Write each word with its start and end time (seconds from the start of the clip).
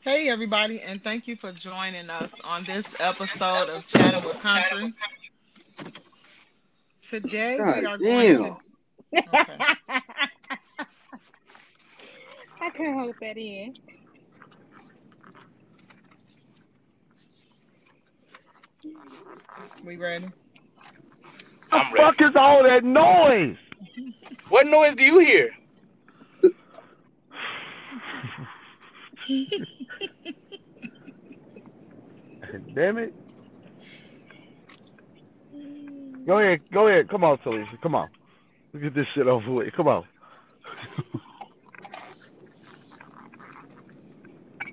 Hey, 0.00 0.30
everybody, 0.30 0.80
and 0.80 1.04
thank 1.04 1.28
you 1.28 1.36
for 1.36 1.52
joining 1.52 2.08
us 2.08 2.30
on 2.44 2.64
this 2.64 2.86
episode 2.98 3.68
of 3.68 3.86
Chatting 3.86 4.24
with 4.24 4.40
Country. 4.40 4.94
Today, 7.02 7.58
God 7.58 7.80
we 7.80 7.86
are 7.86 7.98
going 7.98 8.36
to. 8.38 8.56
Okay. 9.14 9.58
I 12.62 12.70
couldn't 12.70 12.94
hold 12.94 13.16
that 13.20 13.36
in. 13.36 13.74
We 19.84 19.96
ready? 19.96 20.28
I'm 21.72 21.90
the 21.92 21.96
fuck 21.96 22.20
ready. 22.20 22.30
is 22.30 22.36
all 22.36 22.62
that 22.64 22.84
noise? 22.84 23.56
What 24.48 24.66
noise 24.66 24.94
do 24.94 25.04
you 25.04 25.18
hear? 25.20 25.50
Damn 32.74 32.98
it. 32.98 33.14
Go 36.26 36.38
ahead, 36.38 36.60
go 36.72 36.88
ahead. 36.88 37.08
Come 37.08 37.24
on, 37.24 37.38
Talesha. 37.38 37.80
Come 37.82 37.94
on. 37.94 38.08
Let's 38.72 38.84
get 38.84 38.94
this 38.94 39.06
shit 39.14 39.26
over 39.26 39.50
with. 39.50 39.72
Come 39.74 39.88
on. 39.88 40.04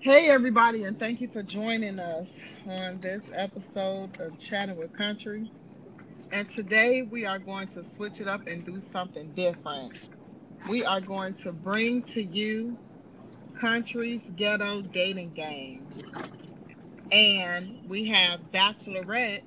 Hey, 0.02 0.30
everybody, 0.30 0.86
and 0.86 0.98
thank 0.98 1.20
you 1.22 1.28
for 1.28 1.44
joining 1.44 2.00
us 2.00 2.30
on 2.66 3.00
this 3.02 3.24
episode 3.34 4.20
of 4.20 4.40
Chatting 4.40 4.78
with 4.78 4.94
Country. 4.94 5.52
And 6.32 6.50
today, 6.50 7.02
we 7.02 7.26
are 7.26 7.40
going 7.40 7.68
to 7.70 7.84
switch 7.84 8.22
it 8.22 8.28
up 8.28 8.48
and 8.48 8.64
do 8.66 8.80
something 8.80 9.32
different. 9.32 9.94
We 10.70 10.86
are 10.86 11.02
going 11.02 11.34
to 11.36 11.52
bring 11.52 12.04
to 12.04 12.24
you 12.24 12.78
Country's 13.60 14.22
Ghetto 14.36 14.82
Dating 14.82 15.32
Game. 15.32 15.88
And 17.12 17.80
we 17.90 18.06
have 18.10 18.40
Bachelorette 18.52 19.42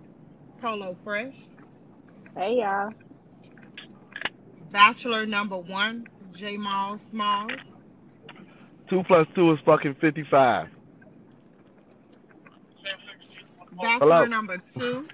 Polo 0.61 0.97
Fresh, 1.05 1.37
Hey 2.37 2.59
y'all. 2.59 2.93
Bachelor 4.71 5.27
number 5.27 5.59
one, 5.59 6.07
Jamal 6.35 6.97
Smalls, 6.97 7.53
Two 8.89 9.03
plus 9.07 9.27
two 9.35 9.53
is 9.53 9.59
fucking 9.65 9.95
55. 10.01 10.69
Bachelor 13.81 13.99
Hello. 13.99 14.25
number 14.27 14.59
two 14.59 15.07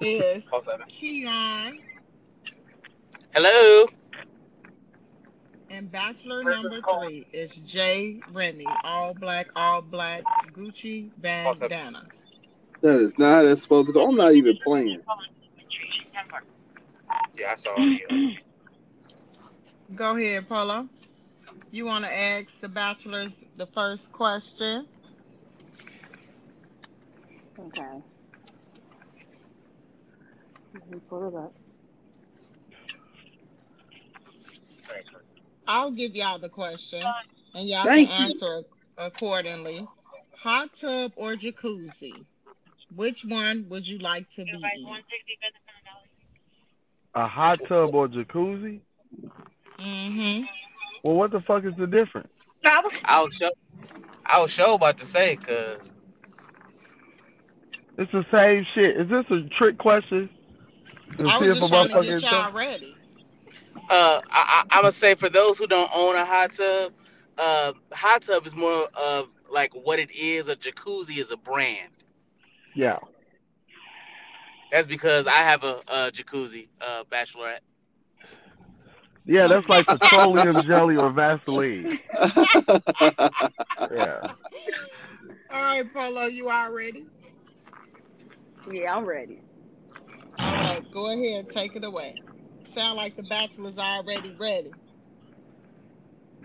is 0.00 0.46
Keon, 0.88 1.78
Hello. 3.32 3.86
and 5.70 5.90
Bachelor 5.90 6.44
number 6.44 6.80
three 6.82 7.26
is 7.32 7.54
Jay 7.54 8.20
Remy, 8.32 8.66
all 8.84 9.14
black, 9.14 9.48
all 9.56 9.82
black, 9.82 10.22
Gucci 10.52 11.10
bandana. 11.18 12.06
That 12.82 13.00
is 13.00 13.18
not 13.18 13.34
how 13.34 13.42
that's 13.44 13.62
supposed 13.62 13.88
to 13.88 13.92
go. 13.92 14.08
I'm 14.08 14.16
not 14.16 14.34
even 14.34 14.58
playing. 14.62 15.02
Yeah, 17.38 17.52
I 17.52 17.54
saw 17.54 17.74
it. 17.78 18.02
Go 19.94 20.16
ahead, 20.16 20.48
Polo. 20.48 20.88
You 21.70 21.86
want 21.86 22.04
to 22.04 22.12
ask 22.12 22.48
the 22.60 22.68
bachelors 22.68 23.32
the 23.56 23.66
first 23.66 24.12
question? 24.12 24.86
Okay. 27.58 28.02
Let 30.80 30.90
me 30.90 31.00
pull 31.08 31.28
it. 31.28 31.52
I'll 35.66 35.90
give 35.90 36.14
y'all 36.14 36.38
the 36.38 36.48
question, 36.48 37.02
and 37.54 37.68
y'all 37.68 37.84
Thank 37.84 38.08
can 38.10 38.30
you. 38.30 38.34
answer 38.34 38.62
accordingly. 38.98 39.86
Hot 40.38 40.70
tub 40.78 41.12
or 41.16 41.32
jacuzzi? 41.32 42.24
Which 42.94 43.24
one 43.24 43.66
would 43.68 43.86
you 43.86 43.98
like 43.98 44.30
to 44.34 44.44
be 44.44 44.52
in? 44.52 44.62
A 47.14 47.26
hot 47.26 47.60
tub 47.68 47.94
or 47.94 48.08
jacuzzi? 48.08 48.80
Mm-hmm. 49.78 50.44
Well, 51.02 51.16
what 51.16 51.30
the 51.32 51.40
fuck 51.40 51.64
is 51.64 51.74
the 51.76 51.86
difference? 51.86 52.28
I 52.64 52.80
was 52.80 52.92
I 53.04 53.22
was 53.22 53.34
show, 53.34 53.50
I 54.24 54.40
was 54.40 54.50
sure 54.50 54.74
about 54.74 54.98
to 54.98 55.06
say 55.06 55.36
because 55.36 55.92
It's 57.98 58.12
the 58.12 58.24
same 58.30 58.66
shit. 58.74 58.96
Is 58.96 59.08
this 59.08 59.24
a 59.30 59.48
trick 59.56 59.78
question? 59.78 60.28
To 61.18 61.30
I 61.30 61.38
see 61.38 61.44
was 61.44 61.48
if 61.48 61.58
just 61.58 61.70
a 61.70 61.70
trying 61.70 61.88
to 61.88 61.94
motherfucker 61.94 62.02
get 62.02 62.12
is 62.14 62.22
y'all 62.22 62.52
ready. 62.52 62.94
uh, 63.90 64.20
I, 64.30 64.64
I, 64.64 64.64
I'm 64.70 64.82
gonna 64.82 64.92
say 64.92 65.14
for 65.14 65.28
those 65.28 65.58
who 65.58 65.66
don't 65.66 65.90
own 65.94 66.14
a 66.16 66.24
hot 66.24 66.52
tub, 66.52 66.92
uh, 67.38 67.72
hot 67.92 68.22
tub 68.22 68.46
is 68.46 68.54
more 68.54 68.88
of 68.94 69.28
like 69.50 69.74
what 69.74 69.98
it 69.98 70.10
is. 70.12 70.48
A 70.48 70.56
jacuzzi 70.56 71.18
is 71.18 71.30
a 71.30 71.36
brand. 71.36 71.90
Yeah. 72.74 72.98
That's 74.70 74.86
because 74.86 75.26
I 75.26 75.38
have 75.38 75.64
a, 75.64 75.80
a 75.88 76.10
jacuzzi, 76.12 76.68
uh, 76.80 77.04
bachelorette. 77.10 77.60
Yeah, 79.26 79.48
that's 79.48 79.68
like 79.68 79.86
petroleum 79.86 80.62
jelly 80.66 80.96
or 80.96 81.10
Vaseline. 81.10 81.98
Yeah. 83.90 84.28
All 85.50 85.62
right, 85.62 85.92
Polo, 85.92 86.24
you 86.26 86.48
all 86.50 86.70
ready? 86.70 87.06
yeah, 88.70 88.94
I'm 88.94 89.04
ready. 89.04 89.40
All 90.94 91.08
right, 91.08 91.14
go 91.16 91.24
ahead, 91.24 91.50
take 91.50 91.76
it 91.76 91.84
away. 91.84 92.16
Sound 92.74 92.96
like 92.96 93.16
the 93.16 93.22
bachelor's 93.22 93.78
already 93.78 94.34
ready. 94.38 94.72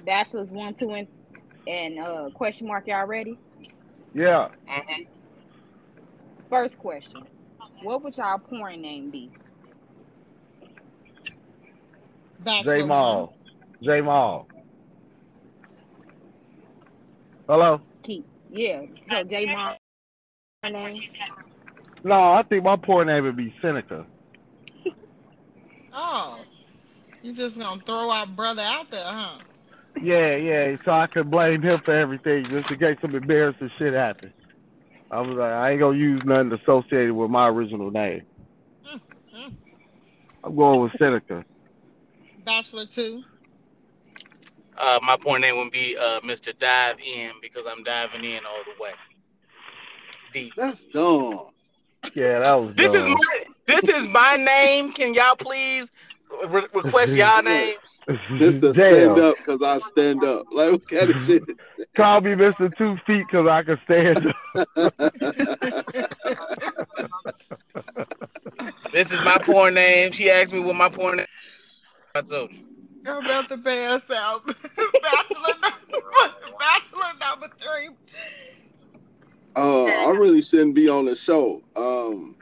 Bachelors 0.05 0.51
one, 0.51 0.73
two, 0.73 0.91
and 0.91 1.07
and 1.67 1.99
uh 1.99 2.29
question 2.33 2.67
mark. 2.67 2.87
Y'all 2.87 3.05
ready? 3.05 3.37
Yeah. 4.13 4.49
hmm 4.67 5.03
First 6.49 6.77
question. 6.77 7.27
What 7.83 8.03
would 8.03 8.17
y'all 8.17 8.39
porn 8.39 8.81
name 8.81 9.11
be? 9.11 9.31
Bachelor 12.39 12.77
J 12.77 12.81
Mall. 12.83 13.33
J 13.83 14.01
Mall. 14.01 14.47
Hello? 17.47 17.81
Keep. 18.03 18.25
Yeah. 18.49 18.81
So 19.07 19.23
J 19.23 19.45
Mom 19.45 19.75
name. 20.71 21.01
No, 22.03 22.15
I 22.15 22.43
think 22.47 22.63
my 22.63 22.77
poor 22.77 23.05
name 23.05 23.23
would 23.23 23.37
be 23.37 23.53
Seneca. 23.61 23.97
one. 23.97 24.05
Oh, 25.93 26.45
you 27.21 27.33
just 27.33 27.57
gonna 27.57 27.81
throw 27.81 28.09
our 28.09 28.27
brother 28.27 28.63
out 28.63 28.89
there, 28.89 29.05
huh? 29.05 29.39
Yeah, 30.01 30.35
yeah. 30.35 30.75
So 30.83 30.91
I 30.91 31.07
could 31.07 31.29
blame 31.29 31.61
him 31.61 31.79
for 31.83 31.93
everything 31.93 32.45
just 32.45 32.71
in 32.71 32.79
case 32.79 32.97
some 33.01 33.13
embarrassing 33.15 33.71
shit 33.77 33.93
happens. 33.93 34.33
I 35.11 35.19
was 35.21 35.37
like, 35.37 35.51
I 35.51 35.71
ain't 35.71 35.79
gonna 35.79 35.97
use 35.97 36.23
nothing 36.23 36.53
associated 36.53 37.13
with 37.13 37.29
my 37.29 37.47
original 37.49 37.91
name. 37.91 38.25
I'm 40.43 40.55
going 40.55 40.81
with 40.81 40.93
Seneca. 40.97 41.45
Bachelor 42.43 42.85
two. 42.85 43.21
Uh, 44.77 44.99
my 45.03 45.17
point 45.17 45.41
name 45.41 45.57
would 45.57 45.71
be 45.71 45.97
uh, 45.97 46.21
Mr. 46.21 46.57
Dive 46.57 46.99
In 47.01 47.31
because 47.41 47.65
I'm 47.67 47.83
diving 47.83 48.23
in 48.23 48.45
all 48.45 48.63
the 48.65 48.81
way. 48.81 48.91
Deep. 50.33 50.53
That's 50.55 50.81
dumb. 50.93 51.47
Yeah, 52.15 52.39
that 52.39 52.53
was 52.55 52.75
This 52.75 52.93
is 52.95 53.05
my 53.05 53.45
this 53.67 53.83
is 53.83 54.07
my 54.07 54.37
name. 54.37 54.91
Can 54.91 55.13
y'all 55.13 55.35
please 55.35 55.91
re- 56.47 56.67
request 56.73 57.15
y'all 57.15 57.43
names? 57.43 57.77
Mr. 58.07 58.73
Damn. 58.73 58.73
Stand 58.73 59.19
up 59.19 59.35
because 59.37 59.61
I 59.63 59.79
stand 59.89 60.23
up. 60.23 60.45
Like 60.51 60.71
what 60.71 60.89
kind 60.89 61.11
of 61.11 61.25
shit? 61.25 61.43
Call 61.95 62.21
me 62.21 62.33
Mr. 62.33 62.75
Two 62.77 62.97
Feet 63.05 63.25
because 63.27 63.47
I 63.47 63.63
can 63.63 63.79
stand 63.85 64.33
up. 64.75 64.93
This 68.91 69.11
is 69.11 69.21
my 69.21 69.37
porn 69.37 69.73
name. 69.75 70.11
She 70.11 70.29
asked 70.29 70.51
me 70.51 70.59
what 70.59 70.75
my 70.75 70.89
porn 70.89 71.17
name. 71.17 71.27
I 72.13 72.21
told 72.21 72.51
you. 72.51 72.59
I'm 73.07 73.25
about 73.25 73.47
to 73.49 73.57
pass 73.57 74.01
out. 74.11 74.45
Bachelor 75.01 75.55
number, 75.61 76.35
bachelor 76.59 77.13
number 77.19 77.47
three. 77.57 77.89
Oh, 79.55 79.87
I 79.87 80.11
really 80.11 80.41
shouldn't 80.41 80.75
be 80.75 80.87
on 80.87 81.05
the 81.05 81.15
show. 81.15 81.61
Um, 81.75 82.35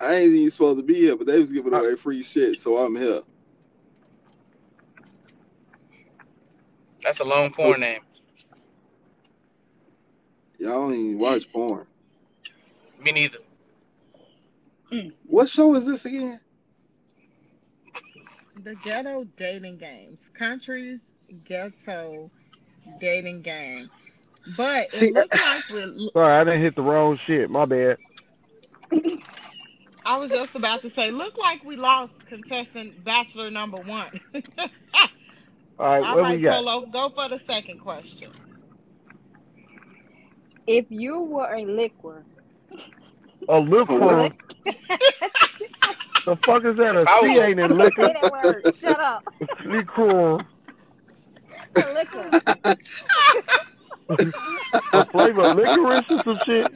I 0.00 0.14
ain't 0.14 0.32
even 0.32 0.50
supposed 0.50 0.78
to 0.78 0.82
be 0.82 0.94
here, 0.94 1.16
but 1.16 1.26
they 1.26 1.38
was 1.38 1.52
giving 1.52 1.74
away 1.74 1.94
free 1.96 2.22
shit, 2.22 2.58
so 2.58 2.78
I'm 2.78 2.96
here. 2.96 3.20
That's 7.02 7.20
a 7.20 7.24
long 7.24 7.50
porn 7.50 7.80
name. 7.80 8.00
Y'all 10.58 10.88
don't 10.88 10.94
even 10.94 11.18
watch 11.18 11.50
porn. 11.52 11.86
Me 13.02 13.12
neither. 13.12 13.38
Hmm. 14.90 15.08
What 15.26 15.48
show 15.48 15.74
is 15.74 15.86
this 15.86 16.04
again? 16.04 16.40
The 18.62 18.74
ghetto 18.76 19.24
dating 19.36 19.78
games. 19.78 20.18
Countries 20.34 21.00
ghetto 21.44 22.30
dating 22.98 23.42
game. 23.42 23.90
But 24.56 24.92
See, 24.92 25.08
it 25.08 25.14
looks 25.14 25.34
like 25.40 25.64
we're 25.70 25.94
Sorry, 26.12 26.40
I 26.40 26.44
didn't 26.44 26.62
hit 26.62 26.74
the 26.74 26.82
wrong 26.82 27.16
shit. 27.16 27.50
My 27.50 27.64
bad. 27.64 27.98
I 30.04 30.16
was 30.18 30.30
just 30.30 30.54
about 30.54 30.82
to 30.82 30.90
say, 30.90 31.10
look 31.10 31.36
like 31.38 31.64
we 31.64 31.76
lost 31.76 32.26
contestant 32.26 33.04
bachelor 33.04 33.50
number 33.50 33.78
one. 33.78 34.20
All 35.78 35.86
right, 35.86 36.04
All 36.04 36.16
what 36.16 36.22
right, 36.22 36.36
we 36.38 36.42
got? 36.42 36.64
Polo, 36.64 36.86
go 36.86 37.10
for 37.10 37.28
the 37.28 37.38
second 37.38 37.80
question. 37.80 38.30
If 40.66 40.86
you 40.90 41.20
were 41.22 41.52
a 41.54 41.64
liquor, 41.64 42.24
A 43.48 43.58
liquor. 43.58 44.30
The 46.26 46.36
fuck 46.36 46.64
is 46.64 46.76
that? 46.76 46.96
A 46.96 47.06
I 47.06 47.20
was- 47.20 47.36
ain't 47.38 47.60
in 47.60 47.74
say 47.74 47.74
liquor. 47.74 48.08
that 48.12 48.30
word. 48.30 48.64
Shut 48.78 49.00
up. 49.00 49.24
Liquor. 49.64 50.38
A 51.76 51.92
liquor. 51.94 52.34
The 54.92 55.04
flavor 55.12 55.42
of 55.42 55.56
licorice 55.56 56.04
or 56.10 56.22
some 56.24 56.38
shit. 56.46 56.68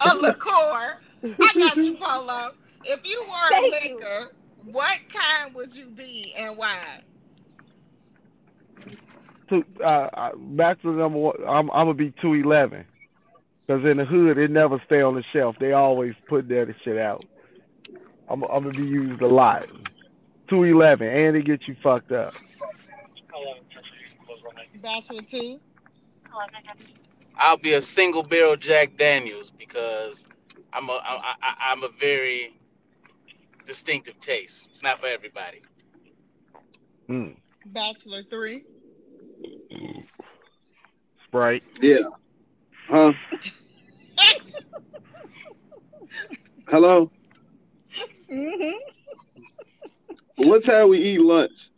A 0.00 0.16
liqueur. 0.16 0.98
I 1.24 1.54
got 1.58 1.76
you, 1.76 1.96
Polo. 2.00 2.50
If 2.84 3.00
you 3.04 3.24
were 3.26 3.48
Thank 3.50 3.82
a 3.82 3.88
you. 3.88 3.94
liquor, 3.96 4.32
what 4.64 4.98
kind 5.12 5.54
would 5.54 5.74
you 5.74 5.86
be 5.86 6.34
and 6.36 6.56
why? 6.56 7.00
Two, 9.48 9.64
uh, 9.82 10.08
uh, 10.12 10.30
bachelor 10.36 10.96
number 10.96 11.18
one. 11.18 11.36
I'm, 11.46 11.70
I'm 11.70 11.86
gonna 11.86 11.94
be 11.94 12.12
two 12.20 12.34
eleven. 12.34 12.84
Cause 13.66 13.82
in 13.84 13.96
the 13.96 14.04
hood, 14.04 14.36
it 14.36 14.50
never 14.50 14.82
stay 14.84 15.00
on 15.00 15.14
the 15.14 15.24
shelf. 15.32 15.56
They 15.58 15.72
always 15.72 16.12
put 16.28 16.48
that 16.48 16.74
shit 16.84 16.98
out. 16.98 17.24
I'm, 18.28 18.42
I'm 18.44 18.64
gonna 18.64 18.76
be 18.76 18.86
used 18.86 19.22
a 19.22 19.26
lot. 19.26 19.66
Two 20.50 20.64
eleven, 20.64 21.08
and 21.08 21.36
it 21.36 21.46
get 21.46 21.60
you 21.66 21.74
fucked 21.82 22.12
up. 22.12 22.34
Bachelor 24.82 25.22
two. 25.22 25.60
I'll 27.36 27.56
be 27.56 27.74
a 27.74 27.80
single 27.80 28.22
barrel 28.22 28.56
Jack 28.56 28.96
Daniels 28.96 29.50
because 29.50 30.24
I'm 30.72 30.88
a 30.88 30.92
I, 30.92 31.34
I, 31.42 31.54
I'm 31.70 31.82
a 31.82 31.88
very 32.00 32.56
distinctive 33.66 34.18
taste. 34.20 34.68
It's 34.70 34.82
not 34.82 35.00
for 35.00 35.06
everybody. 35.06 35.62
Mm. 37.08 37.36
Bachelor 37.66 38.22
three. 38.30 38.64
Sprite. 41.24 41.62
Yeah. 41.80 41.98
Huh? 42.88 43.12
Hello? 46.68 47.10
Mm-hmm. 48.30 48.78
What 50.48 50.64
time 50.64 50.88
we 50.88 50.98
eat 50.98 51.20
lunch? 51.20 51.70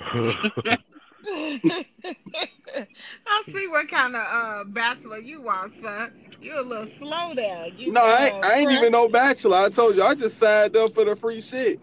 I 3.26 3.44
see 3.50 3.68
what 3.68 3.88
kind 3.88 4.16
of 4.16 4.22
uh, 4.26 4.64
bachelor 4.64 5.18
you 5.18 5.48
are, 5.48 5.70
son. 5.80 6.10
You're 6.40 6.58
a 6.60 6.62
little 6.62 6.88
slow 6.98 7.34
there. 7.34 7.68
You, 7.68 7.92
No, 7.92 8.02
I, 8.02 8.26
ain't- 8.26 8.36
I 8.42 8.54
ain't 8.60 8.72
even 8.72 8.92
no 8.92 9.08
bachelor. 9.08 9.58
I 9.58 9.70
told 9.70 9.96
you, 9.96 10.02
I 10.04 10.14
just 10.14 10.38
signed 10.38 10.76
up 10.76 10.94
for 10.94 11.04
the 11.04 11.16
free 11.16 11.40
shit. 11.42 11.82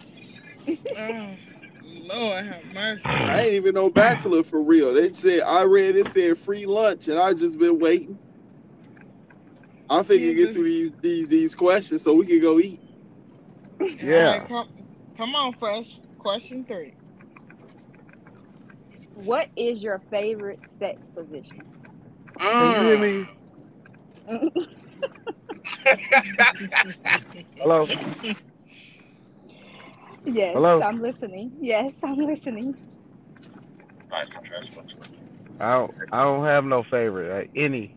Oh, 0.95 1.39
Lord 1.81 2.45
have 2.45 2.65
mercy. 2.65 3.25
I 3.25 3.41
ain't 3.43 3.53
even 3.55 3.75
no 3.75 3.89
bachelor 3.89 4.43
for 4.43 4.61
real. 4.63 4.93
They 4.95 5.13
said 5.13 5.41
I 5.43 5.63
read 5.63 5.95
it 5.97 6.11
said 6.13 6.39
free 6.39 6.65
lunch, 6.65 7.07
and 7.07 7.19
I 7.19 7.33
just 7.33 7.57
been 7.59 7.79
waiting. 7.79 8.19
I 9.89 10.03
figured 10.03 10.35
You 10.35 10.35
get 10.35 10.53
through 10.53 10.65
these 10.65 10.91
these 11.01 11.29
these 11.29 11.55
questions 11.55 12.03
so 12.03 12.15
we 12.15 12.27
could 12.27 12.41
go 12.41 12.59
eat. 12.59 12.81
Yeah. 14.01 14.15
All 14.15 14.23
right, 14.25 14.47
come, 14.47 14.67
come 15.17 15.35
on, 15.35 15.53
Fresh. 15.55 15.99
Question 16.19 16.65
three. 16.65 16.95
What 19.15 19.47
is 19.55 19.81
your 19.81 20.01
favorite 20.09 20.59
sex 20.79 20.99
position? 21.15 21.61
Can 22.39 22.71
you 22.71 22.87
hear 22.87 22.97
Mm. 22.97 23.27
me? 23.27 24.65
Hello. 27.57 27.85
yes, 30.25 30.53
Hello? 30.53 30.81
I'm 30.81 31.01
listening. 31.01 31.51
Yes, 31.59 31.93
I'm 32.03 32.17
listening. 32.17 32.75
I 35.59 35.71
don't. 35.73 35.91
I 36.11 36.23
don't 36.23 36.45
have 36.45 36.65
no 36.65 36.83
favorite. 36.83 37.47
Uh, 37.47 37.59
any 37.59 37.95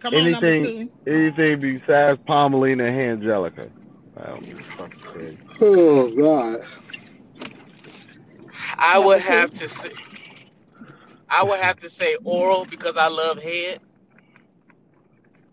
Come 0.00 0.14
on, 0.14 0.30
number 0.32 0.46
Anything- 0.46 0.88
two. 1.06 1.10
anything 1.12 1.60
besides 1.60 2.20
Palmelina 2.28 2.88
and 2.88 3.22
Angelica. 3.22 3.68
I 4.16 4.26
don't 4.26 4.44
give 4.44 4.58
a 4.58 4.62
fuck. 4.62 4.94
what 4.94 5.14
they 5.14 5.30
say. 5.32 5.38
Oh 5.60 6.10
God. 6.10 6.60
I 8.82 8.98
would 8.98 9.20
have 9.22 9.52
to 9.52 9.68
say 9.68 9.90
I 11.30 11.44
would 11.44 11.60
have 11.60 11.78
to 11.80 11.90
say 11.90 12.16
oral 12.24 12.66
because 12.66 12.96
I 12.96 13.08
love 13.08 13.38
head. 13.38 13.80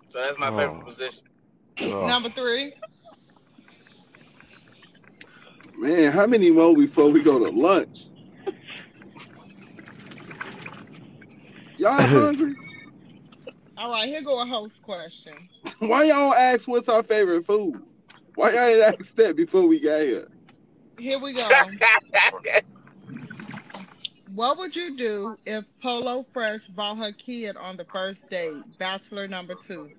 So 0.10 0.20
that's 0.22 0.38
my 0.38 0.52
favorite 0.52 0.84
Oh. 0.84 0.86
position. 0.86 1.24
Oh. 1.82 2.08
Number 2.08 2.30
three. 2.30 2.74
Man, 5.78 6.12
how 6.12 6.28
many 6.28 6.52
more 6.52 6.76
before 6.76 7.10
we 7.10 7.22
go 7.24 7.40
to 7.40 7.50
lunch? 7.50 8.08
Y'all 11.78 12.08
hungry? 12.08 12.56
All 13.78 13.90
right, 13.92 14.08
here 14.08 14.22
go 14.24 14.42
a 14.42 14.46
host 14.46 14.82
question. 14.82 15.50
Why 15.80 16.04
y'all 16.06 16.34
ask 16.34 16.68
what's 16.68 16.90
our 16.90 17.04
favorite 17.04 17.46
food? 17.46 17.82
Why 18.36 18.52
y'all 18.52 18.68
ain't 18.68 19.00
ask 19.00 19.16
that 19.16 19.36
before 19.36 19.68
we 19.68 19.80
got 19.80 20.02
here? 20.02 20.28
Here 20.98 21.20
we 21.20 21.34
go. 21.34 21.72
what 24.40 24.58
would 24.58 24.76
you 24.78 24.96
do 24.96 25.38
if 25.46 25.66
Polo 25.82 26.24
Fresh 26.34 26.68
bought 26.70 26.98
her 26.98 27.12
kid 27.12 27.58
on 27.58 27.78
the 27.78 27.86
first 27.86 28.30
date? 28.30 28.78
Bachelor 28.78 29.28
number 29.28 29.56
two. 29.56 29.92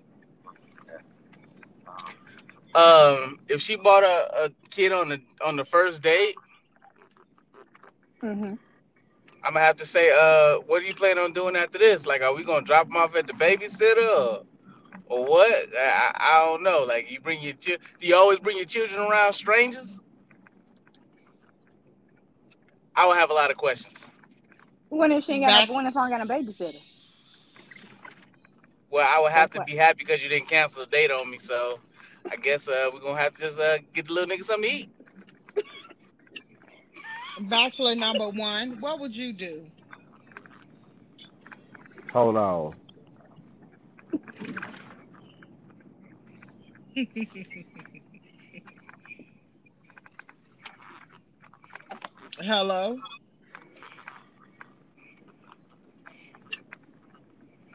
um, 2.75 3.39
if 3.49 3.61
she 3.61 3.77
bought 3.77 4.05
a, 4.05 4.45
a 4.47 4.51
kid 4.71 4.93
on 4.93 5.09
the 5.09 5.21
on 5.45 5.57
the 5.57 5.65
first 5.65 6.03
date, 6.03 6.37
hmm 8.23 8.55
I'm 9.43 9.55
gonna 9.55 9.65
have 9.65 9.77
to 9.77 9.87
say, 9.87 10.11
uh, 10.11 10.59
what 10.61 10.81
do 10.81 10.87
you 10.87 10.95
plan 10.95 11.19
on 11.19 11.33
doing 11.33 11.57
after 11.57 11.79
this? 11.79 12.07
Like, 12.07 12.23
are 12.23 12.35
we 12.35 12.45
gonna 12.45 12.65
drop 12.65 12.87
them 12.87 12.97
off 12.97 13.15
at 13.17 13.27
the 13.27 13.33
babysitter 13.35 14.09
or, 14.09 14.45
or 15.07 15.25
what? 15.27 15.69
I, 15.77 16.13
I 16.15 16.39
I 16.41 16.47
don't 16.47 16.63
know. 16.63 16.85
Like, 16.85 17.11
you 17.11 17.21
bring 17.21 17.43
your 17.43 17.55
chi- 17.55 17.79
do 17.99 18.07
you 18.07 18.17
always 18.17 18.39
bring 18.41 18.57
your 18.57 18.67
children 18.67 19.01
around 19.01 19.33
strangers? 19.35 20.01
I 22.97 23.07
would 23.07 23.17
have 23.19 23.31
a 23.31 23.35
lot 23.35 23.51
of 23.51 23.57
questions. 23.57 24.10
When 24.91 25.13
if 25.13 25.25
she 25.25 25.33
ain't 25.35 25.43
got 25.47 25.49
That's- 25.53 25.69
no, 25.69 25.75
when 25.77 25.87
if 25.87 25.97
I 25.97 26.11
ain't 26.11 26.11
got 26.11 26.21
a 26.21 26.27
babysitter? 26.27 26.83
Well, 28.91 29.07
I 29.09 29.21
would 29.21 29.31
have 29.31 29.51
That's 29.51 29.53
to 29.55 29.59
what- 29.61 29.67
be 29.69 29.77
happy 29.77 29.99
because 30.01 30.23
you 30.23 30.29
didn't 30.29 30.49
cancel 30.49 30.85
the 30.85 30.91
date 30.91 31.11
on 31.13 31.31
me. 31.31 31.39
So, 31.39 31.79
I 32.31 32.37
guess 32.37 32.67
uh, 32.69 32.91
we're 32.93 33.01
gonna 33.01 33.19
have 33.21 33.35
to 33.37 33.41
just 33.41 33.59
uh, 33.61 33.79
get 33.95 34.09
the 34.09 34.13
little 34.13 34.29
nigga 34.29 34.45
something 34.45 34.69
to 34.69 34.77
eat. 34.77 34.91
Bachelor 37.49 37.95
number 37.95 38.29
one. 38.29 38.81
What 38.81 38.99
would 39.01 39.15
you 39.17 39.33
do? 39.33 39.65
Hold 42.13 42.37
on. 42.37 42.73
Hello. 52.41 52.99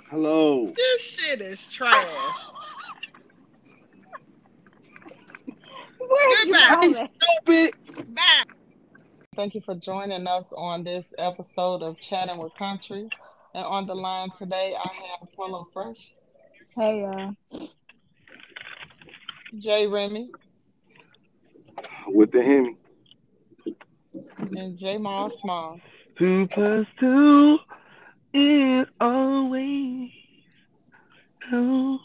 Hello. 0.09 0.71
This 0.75 1.01
shit 1.01 1.41
is 1.41 1.63
trash. 1.65 2.05
Where's 5.97 6.45
you 6.45 6.53
Goodbye. 6.53 6.75
going? 6.81 7.09
Stupid. 7.43 8.15
Bye. 8.15 8.43
Thank 9.35 9.55
you 9.55 9.61
for 9.61 9.75
joining 9.75 10.27
us 10.27 10.45
on 10.55 10.83
this 10.83 11.13
episode 11.17 11.81
of 11.81 11.99
Chatting 11.99 12.37
with 12.37 12.53
Country. 12.55 13.09
And 13.53 13.65
on 13.65 13.87
the 13.87 13.95
line 13.95 14.29
today, 14.37 14.75
I 14.77 14.89
have 15.19 15.31
Polo 15.33 15.67
Fresh, 15.73 16.13
Hey, 16.75 17.03
uh, 17.05 17.31
Jay 19.57 19.87
Remy, 19.87 20.29
With 22.07 22.31
the 22.31 22.43
Hemi. 22.43 22.75
and 24.57 24.77
J 24.77 24.97
Moss 24.97 25.33
Smalls. 25.41 25.81
Two 26.17 26.47
plus 26.51 26.85
two 26.99 27.57
is 28.35 28.87
always 28.99 30.11
two. 31.49 31.99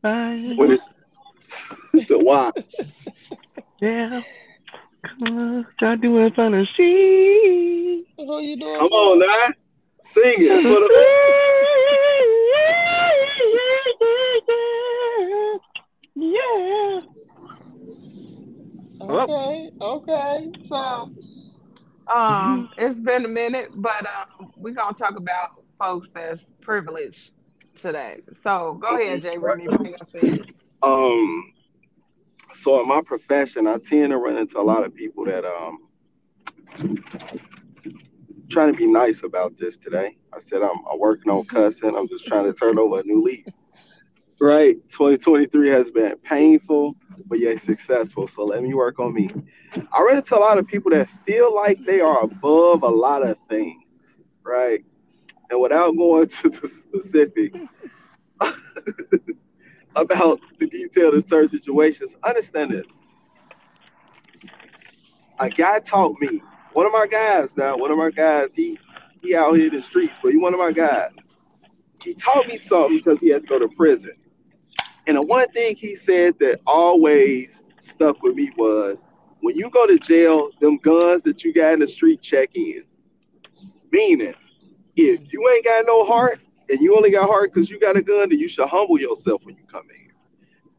What 0.00 0.70
is 0.70 0.80
the 2.08 2.18
why? 2.18 2.50
Yeah. 3.80 4.22
Come 5.02 5.38
on, 5.38 5.66
try 5.78 5.96
doing 5.96 6.32
fun 6.32 6.54
of 6.54 6.66
she. 6.76 8.04
Who 8.16 8.40
you 8.40 8.56
doing? 8.56 8.78
Come 8.78 8.88
on 8.88 9.18
now. 9.18 9.46
Sing 10.14 10.34
it. 10.38 10.62
For 10.62 10.80
the- 10.80 10.94
Yeah. 16.16 17.00
Okay, 19.02 19.70
okay. 19.80 20.52
So, 20.68 21.10
um, 22.08 22.70
it's 22.76 23.00
been 23.00 23.24
a 23.24 23.28
minute, 23.28 23.70
but 23.74 24.06
um, 24.06 24.52
we're 24.56 24.74
gonna 24.74 24.96
talk 24.96 25.16
about 25.16 25.62
folks 25.78 26.10
that's 26.10 26.44
privileged. 26.60 27.32
today. 27.74 28.20
So 28.42 28.74
go 28.74 28.96
ahead, 28.96 29.22
Jay 29.22 29.38
Remy, 29.38 29.66
bring 29.66 29.94
us 29.96 30.14
in. 30.14 30.46
Um, 30.82 31.52
so 32.54 32.80
in 32.80 32.88
my 32.88 33.00
profession, 33.02 33.66
I 33.66 33.78
tend 33.78 34.10
to 34.10 34.18
run 34.18 34.36
into 34.36 34.58
a 34.58 34.62
lot 34.62 34.84
of 34.84 34.94
people 34.94 35.24
that 35.26 35.44
um 35.44 35.78
trying 38.48 38.72
to 38.72 38.76
be 38.76 38.86
nice 38.86 39.22
about 39.22 39.56
this 39.56 39.76
today. 39.76 40.16
I 40.32 40.38
said 40.38 40.62
I'm, 40.62 40.78
I'm 40.90 40.98
working 40.98 41.30
on 41.32 41.44
cussing. 41.46 41.96
I'm 41.96 42.08
just 42.08 42.26
trying 42.26 42.44
to 42.44 42.52
turn 42.52 42.78
over 42.78 43.00
a 43.00 43.02
new 43.04 43.22
leaf. 43.22 43.46
Right, 44.40 44.76
2023 44.90 45.68
has 45.70 45.90
been 45.90 46.16
painful, 46.18 46.96
but 47.26 47.38
yet 47.38 47.60
successful. 47.60 48.26
So 48.26 48.44
let 48.44 48.62
me 48.62 48.74
work 48.74 48.98
on 48.98 49.14
me. 49.14 49.30
I 49.92 50.02
run 50.02 50.16
into 50.16 50.36
a 50.36 50.40
lot 50.40 50.58
of 50.58 50.66
people 50.66 50.90
that 50.90 51.08
feel 51.24 51.54
like 51.54 51.84
they 51.84 52.00
are 52.00 52.24
above 52.24 52.82
a 52.82 52.88
lot 52.88 53.22
of 53.26 53.38
things, 53.48 54.18
right? 54.42 54.84
And 55.50 55.60
without 55.60 55.96
going 55.96 56.26
to 56.42 56.48
the 56.50 56.68
specifics 56.68 57.60
about 59.96 60.40
the 60.58 60.66
detail 60.66 61.14
of 61.14 61.24
certain 61.24 61.48
situations, 61.48 62.16
understand 62.24 62.72
this. 62.72 62.98
A 65.38 65.48
guy 65.48 65.78
taught 65.78 66.20
me, 66.20 66.42
one 66.72 66.86
of 66.86 66.92
my 66.92 67.06
guys 67.06 67.56
now, 67.56 67.76
one 67.76 67.92
of 67.92 67.98
my 67.98 68.10
guys, 68.10 68.54
he 68.54 68.78
he 69.22 69.34
out 69.34 69.56
here 69.56 69.68
in 69.68 69.74
the 69.74 69.82
streets, 69.82 70.14
but 70.22 70.32
he 70.32 70.38
one 70.38 70.52
of 70.52 70.60
my 70.60 70.72
guys. 70.72 71.12
He 72.02 72.14
taught 72.14 72.46
me 72.46 72.58
something 72.58 72.98
because 72.98 73.18
he 73.20 73.30
had 73.30 73.42
to 73.42 73.48
go 73.48 73.58
to 73.58 73.68
prison. 73.68 74.12
And 75.06 75.16
the 75.16 75.22
one 75.22 75.48
thing 75.50 75.76
he 75.76 75.94
said 75.94 76.38
that 76.40 76.60
always 76.66 77.62
stuck 77.78 78.22
with 78.22 78.34
me 78.34 78.50
was 78.56 79.04
when 79.40 79.56
you 79.56 79.68
go 79.70 79.86
to 79.86 79.98
jail, 79.98 80.50
them 80.60 80.78
guns 80.78 81.22
that 81.22 81.44
you 81.44 81.52
got 81.52 81.74
in 81.74 81.80
the 81.80 81.86
street 81.86 82.22
check 82.22 82.50
in. 82.54 82.84
Meaning, 83.92 84.34
if 84.96 85.20
you 85.32 85.48
ain't 85.50 85.64
got 85.64 85.84
no 85.86 86.04
heart 86.04 86.40
and 86.68 86.80
you 86.80 86.96
only 86.96 87.10
got 87.10 87.28
heart 87.28 87.52
because 87.52 87.68
you 87.68 87.78
got 87.78 87.96
a 87.96 88.02
gun, 88.02 88.30
then 88.30 88.38
you 88.38 88.48
should 88.48 88.68
humble 88.68 88.98
yourself 88.98 89.44
when 89.44 89.56
you 89.56 89.64
come 89.70 89.88
in 89.90 90.00
here. 90.00 90.14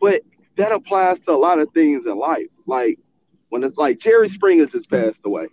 But 0.02 0.22
that 0.56 0.72
applies 0.72 1.20
to 1.22 1.32
a 1.32 1.38
lot 1.38 1.60
of 1.60 1.72
things 1.74 2.06
in 2.06 2.18
life. 2.18 2.48
Like 2.66 2.98
when 3.50 3.64
it's 3.64 3.78
like 3.78 4.00
Jerry 4.00 4.28
Springer 4.28 4.66
just 4.66 4.90
passed 4.90 5.22
away. 5.26 5.48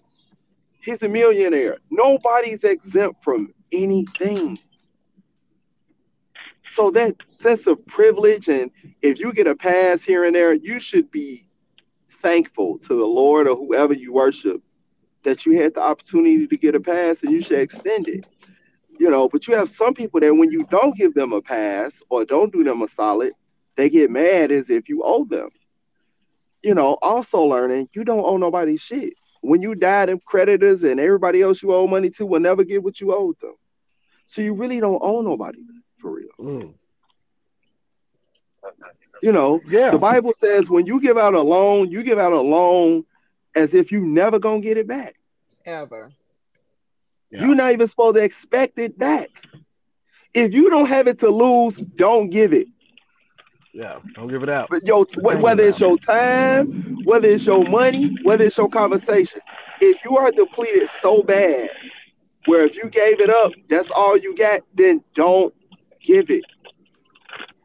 He's 0.81 1.02
a 1.02 1.09
millionaire. 1.09 1.79
Nobody's 1.91 2.64
exempt 2.64 3.23
from 3.23 3.52
anything. 3.71 4.59
So 6.73 6.91
that 6.93 7.17
sense 7.26 7.67
of 7.67 7.85
privilege, 7.85 8.49
and 8.49 8.71
if 9.02 9.19
you 9.19 9.35
get 9.35 9.47
a 9.47 9.55
pass 9.55 10.02
here 10.02 10.25
and 10.25 10.35
there, 10.35 10.55
you 10.55 10.81
should 10.81 11.11
be 11.11 11.47
thankful 12.23 12.79
to 12.79 12.88
the 12.88 13.05
Lord 13.05 13.47
or 13.47 13.57
whoever 13.57 13.93
you 13.93 14.14
worship 14.14 14.62
that 15.23 15.45
you 15.45 15.61
had 15.61 15.75
the 15.75 15.83
opportunity 15.83 16.47
to 16.47 16.57
get 16.57 16.75
a 16.75 16.81
pass 16.81 17.23
and 17.23 17.31
you 17.31 17.43
should 17.43 17.59
extend 17.59 18.09
it. 18.09 18.26
You 18.99 19.11
know, 19.11 19.29
but 19.29 19.47
you 19.47 19.55
have 19.55 19.69
some 19.69 19.93
people 19.93 20.21
that 20.21 20.35
when 20.35 20.50
you 20.50 20.64
don't 20.71 20.97
give 20.97 21.12
them 21.12 21.35
a 21.35 21.43
pass 21.43 22.02
or 22.09 22.25
don't 22.25 22.50
do 22.50 22.64
them 22.64 22.81
a 22.81 22.88
solid, 22.88 23.33
they 23.76 23.91
get 23.91 24.11
mad 24.11 24.50
as 24.50 24.71
if 24.71 24.88
you 24.88 25.02
owe 25.05 25.26
them. 25.26 25.50
You 26.62 26.75
know, 26.75 26.97
also 27.02 27.43
learning 27.43 27.91
you 27.93 28.02
don't 28.02 28.25
owe 28.25 28.38
nobody 28.38 28.79
shit. 28.79 29.12
When 29.43 29.61
you 29.61 29.75
die, 29.75 30.07
them 30.07 30.21
creditors 30.25 30.85
and 30.85 30.99
everybody 30.99 31.43
else 31.43 31.62
you 31.62 31.75
owe 31.75 31.87
money 31.87 32.09
to 32.11 32.25
will 32.25 32.41
never 32.41 32.64
get 32.64 32.83
what 32.83 32.99
you 32.99 33.14
owed 33.14 33.38
them. 33.43 33.57
So 34.25 34.41
you 34.41 34.55
really 34.55 34.81
don't 34.81 35.02
owe 35.02 35.21
nobody 35.21 35.59
for 36.02 36.11
real. 36.16 36.28
Mm. 36.38 36.75
You 39.23 39.32
know, 39.32 39.61
Yeah. 39.68 39.90
the 39.90 39.99
Bible 39.99 40.32
says 40.32 40.68
when 40.68 40.87
you 40.87 41.00
give 41.00 41.16
out 41.16 41.35
a 41.35 41.40
loan, 41.40 41.90
you 41.90 42.02
give 42.02 42.18
out 42.18 42.32
a 42.32 42.40
loan 42.40 43.04
as 43.54 43.73
if 43.73 43.92
you 43.92 44.00
never 44.04 44.38
gonna 44.38 44.61
get 44.61 44.76
it 44.76 44.87
back. 44.88 45.14
Ever. 45.64 46.11
Yeah. 47.30 47.47
You're 47.47 47.54
not 47.54 47.73
even 47.73 47.87
supposed 47.87 48.16
to 48.16 48.23
expect 48.23 48.78
it 48.78 48.99
back. 48.99 49.30
If 50.35 50.52
you 50.52 50.71
don't 50.71 50.87
have 50.87 51.06
it 51.06 51.21
to 51.21 51.30
lose, 51.30 51.76
don't 51.76 52.30
give 52.30 52.52
it. 52.52 52.66
Yeah. 53.73 54.00
Don't 54.14 54.28
give 54.28 54.42
it 54.42 54.50
out. 54.50 54.68
But 54.71 54.87
yo, 54.87 55.04
whether 55.21 55.62
it's 55.62 55.80
your 55.80 55.97
time, 55.99 56.99
whether 57.04 57.28
it's 57.28 57.47
your 57.47 57.64
money, 57.64 58.16
whether 58.23 58.44
it's 58.44 58.56
your 58.59 58.68
conversation, 58.68 59.40
if 59.80 60.04
you 60.04 60.16
are 60.18 60.30
depleted 60.30 60.88
so 61.00 61.23
bad, 61.23 61.71
where 62.47 62.66
if 62.66 62.75
you 62.75 62.88
gave 62.90 63.21
it 63.21 63.30
up, 63.30 63.52
that's 63.68 63.90
all 63.90 64.16
you 64.16 64.35
got, 64.35 64.62
then 64.75 65.02
don't 65.14 65.54
give 66.02 66.30
it. 66.30 66.44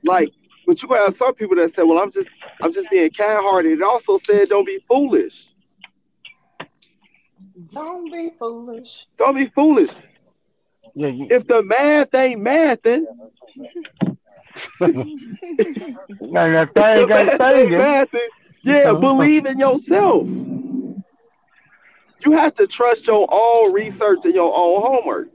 Like, 0.04 0.32
but 0.66 0.82
you 0.84 0.90
have 0.90 1.16
some 1.16 1.34
people 1.34 1.56
that 1.58 1.74
say, 1.74 1.84
"Well, 1.84 2.00
I'm 2.00 2.12
just, 2.12 2.30
I'm 2.62 2.74
just 2.74 2.90
being 2.90 3.10
kind-hearted." 3.10 3.72
It 3.72 3.82
also 3.82 4.18
said, 4.18 4.50
"Don't 4.50 4.66
be 4.66 4.80
foolish. 4.88 5.48
Don't 7.72 8.12
be 8.12 8.32
foolish. 8.38 9.08
Don't 9.18 9.36
be 9.36 9.48
foolish. 9.48 9.92
Yeah. 10.94 11.08
You, 11.08 11.28
If 11.30 11.48
the 11.48 11.64
math 11.64 12.14
ain't 12.14 12.42
mathing, 12.42 13.06
now 14.80 16.66
that 16.66 16.70
if 16.70 16.74
the 16.74 17.08
math 17.08 17.12
ain't 17.12 17.42
ain't 17.42 17.52
singing. 17.52 17.80
mathing, 17.80 18.28
yeah, 18.64 18.76
uh-huh. 18.92 19.00
believe 19.00 19.46
in 19.46 19.60
yourself. 19.60 20.28
You 22.26 22.32
have 22.32 22.56
to 22.56 22.68
trust 22.68 23.08
your 23.08 23.28
own 23.32 23.74
research 23.74 24.26
and 24.26 24.34
your 24.34 24.54
own 24.56 24.82
homework. 24.82 25.30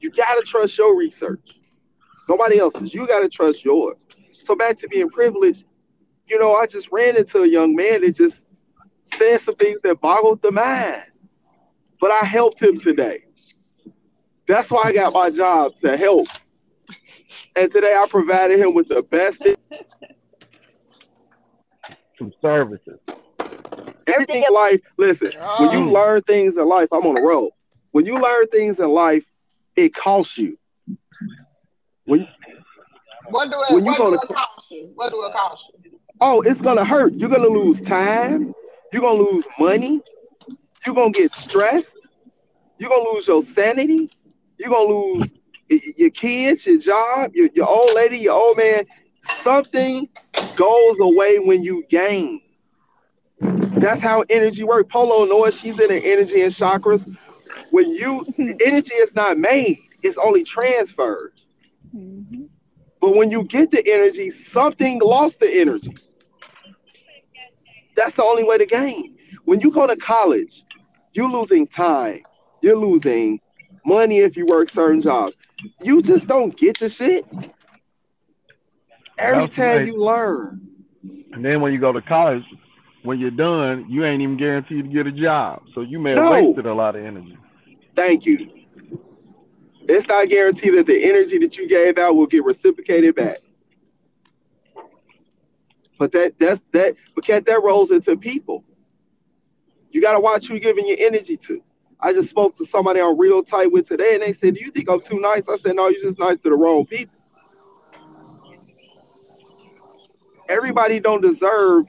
You 0.00 0.10
gotta 0.10 0.42
trust 0.42 0.76
your 0.76 0.96
research. 0.96 1.59
Nobody 2.30 2.56
mm-hmm. 2.56 2.62
else's. 2.62 2.94
You 2.94 3.08
gotta 3.08 3.28
trust 3.28 3.64
yours. 3.64 4.06
So 4.40 4.54
back 4.54 4.78
to 4.78 4.88
being 4.88 5.10
privileged, 5.10 5.64
you 6.28 6.38
know, 6.38 6.54
I 6.54 6.66
just 6.66 6.88
ran 6.92 7.16
into 7.16 7.42
a 7.42 7.48
young 7.48 7.74
man 7.74 8.02
that 8.02 8.14
just 8.14 8.44
said 9.16 9.40
some 9.40 9.56
things 9.56 9.80
that 9.82 10.00
boggled 10.00 10.40
the 10.40 10.52
mind. 10.52 11.02
But 12.00 12.12
I 12.12 12.24
helped 12.24 12.62
him 12.62 12.78
today. 12.78 13.24
That's 14.46 14.70
why 14.70 14.82
I 14.84 14.92
got 14.92 15.12
my 15.12 15.30
job 15.30 15.74
to 15.78 15.96
help. 15.96 16.28
And 17.56 17.70
today 17.70 17.94
I 17.94 18.06
provided 18.08 18.60
him 18.60 18.74
with 18.74 18.88
the 18.88 19.02
best 19.02 19.42
Some 22.16 22.32
services. 22.40 23.00
everything 24.06 24.44
in 24.46 24.54
life. 24.54 24.80
Listen, 24.96 25.32
when 25.58 25.72
you 25.72 25.88
Oh. 25.88 25.92
learn 25.92 26.22
things 26.22 26.56
in 26.56 26.66
life, 26.68 26.88
I'm 26.92 27.06
on 27.06 27.14
the 27.16 27.22
road. 27.22 27.50
When 27.90 28.06
you 28.06 28.20
learn 28.20 28.46
things 28.48 28.78
in 28.78 28.88
life, 28.88 29.24
it 29.74 29.94
costs 29.94 30.38
you. 30.38 30.56
When 32.10 32.26
What 33.28 33.52
do 33.52 33.56
it, 33.68 33.74
When 33.74 33.86
you 33.86 33.92
what 33.92 33.98
go 33.98 34.10
do 34.10 34.14
it 34.20 34.28
cost 34.34 34.50
you? 34.72 34.90
What 34.96 35.10
do 35.12 35.24
it 35.26 35.32
cost 35.32 35.72
you? 35.84 35.92
oh, 36.20 36.40
it's 36.40 36.60
gonna 36.60 36.84
hurt. 36.84 37.12
You're 37.14 37.28
gonna 37.28 37.46
lose 37.46 37.80
time. 37.80 38.52
You're 38.92 39.02
gonna 39.02 39.22
lose 39.22 39.44
money. 39.60 40.00
You're 40.84 40.96
gonna 40.96 41.12
get 41.12 41.32
stressed. 41.32 41.94
You're 42.78 42.90
gonna 42.90 43.08
lose 43.10 43.28
your 43.28 43.44
sanity. 43.44 44.10
You're 44.58 44.70
gonna 44.70 44.92
lose 44.92 45.30
your 45.68 46.10
kids, 46.10 46.66
your 46.66 46.78
job, 46.78 47.30
your, 47.32 47.48
your 47.54 47.68
old 47.68 47.94
lady, 47.94 48.18
your 48.18 48.32
old 48.34 48.56
man. 48.56 48.86
Something 49.20 50.08
goes 50.56 50.96
away 51.00 51.38
when 51.38 51.62
you 51.62 51.84
gain. 51.90 52.40
That's 53.40 54.02
how 54.02 54.24
energy 54.28 54.64
works. 54.64 54.88
Polo 54.90 55.26
knows 55.26 55.60
she's 55.60 55.78
in 55.78 55.90
her 55.90 56.00
energy 56.02 56.42
and 56.42 56.52
chakras. 56.52 57.06
When 57.70 57.88
you 57.88 58.26
energy 58.64 58.94
is 58.94 59.14
not 59.14 59.38
made, 59.38 59.78
it's 60.02 60.18
only 60.18 60.42
transferred. 60.42 61.34
Mhm. 61.94 62.48
But 63.00 63.16
when 63.16 63.30
you 63.30 63.44
get 63.44 63.70
the 63.70 63.86
energy, 63.86 64.30
something 64.30 65.00
lost 65.00 65.40
the 65.40 65.48
energy. 65.60 65.94
That's 67.96 68.14
the 68.14 68.22
only 68.22 68.44
way 68.44 68.58
to 68.58 68.66
gain. 68.66 69.16
When 69.44 69.60
you 69.60 69.70
go 69.70 69.86
to 69.86 69.96
college, 69.96 70.64
you're 71.12 71.30
losing 71.30 71.66
time. 71.66 72.22
You're 72.62 72.76
losing 72.76 73.40
money 73.84 74.18
if 74.18 74.36
you 74.36 74.46
work 74.46 74.68
certain 74.68 75.00
jobs. 75.00 75.36
You 75.82 76.02
just 76.02 76.26
don't 76.26 76.56
get 76.56 76.78
the 76.78 76.88
shit. 76.88 77.24
Every 79.18 79.48
That's 79.48 79.56
time 79.56 79.82
right. 79.82 79.84
you 79.84 79.96
learn. 80.02 80.60
And 81.32 81.44
then 81.44 81.60
when 81.60 81.72
you 81.72 81.80
go 81.80 81.92
to 81.92 82.00
college, 82.02 82.42
when 83.02 83.18
you're 83.18 83.30
done, 83.30 83.86
you 83.88 84.04
ain't 84.04 84.22
even 84.22 84.36
guaranteed 84.36 84.84
to 84.84 84.90
get 84.90 85.06
a 85.06 85.12
job. 85.12 85.62
So 85.74 85.80
you 85.80 85.98
may 85.98 86.12
have 86.12 86.22
No. 86.22 86.30
wasted 86.30 86.66
a 86.66 86.74
lot 86.74 86.96
of 86.96 87.04
energy. 87.04 87.36
Thank 87.94 88.26
you. 88.26 88.48
It's 89.90 90.06
not 90.06 90.28
guaranteed 90.28 90.74
that 90.74 90.86
the 90.86 91.02
energy 91.04 91.38
that 91.38 91.58
you 91.58 91.66
gave 91.68 91.98
out 91.98 92.14
will 92.14 92.26
get 92.26 92.44
reciprocated 92.44 93.16
back. 93.16 93.38
But 95.98 96.12
that 96.12 96.38
that's 96.38 96.62
that 96.70 96.94
but 97.14 97.24
cat 97.24 97.44
that 97.46 97.62
rolls 97.62 97.90
into 97.90 98.16
people. 98.16 98.62
You 99.90 100.00
gotta 100.00 100.20
watch 100.20 100.46
who 100.46 100.54
you're 100.54 100.60
giving 100.60 100.86
your 100.86 100.96
energy 101.00 101.36
to. 101.38 101.60
I 101.98 102.12
just 102.12 102.30
spoke 102.30 102.56
to 102.56 102.64
somebody 102.64 103.00
I'm 103.00 103.18
real 103.18 103.42
tight 103.42 103.72
with 103.72 103.88
today 103.88 104.14
and 104.14 104.22
they 104.22 104.32
said, 104.32 104.54
Do 104.54 104.64
you 104.64 104.70
think 104.70 104.88
I'm 104.88 105.00
too 105.00 105.18
nice? 105.18 105.48
I 105.48 105.56
said, 105.56 105.74
No, 105.74 105.88
you're 105.88 106.02
just 106.02 106.20
nice 106.20 106.38
to 106.38 106.50
the 106.50 106.54
wrong 106.54 106.86
people. 106.86 107.16
Everybody 110.48 111.00
don't 111.00 111.20
deserve 111.20 111.86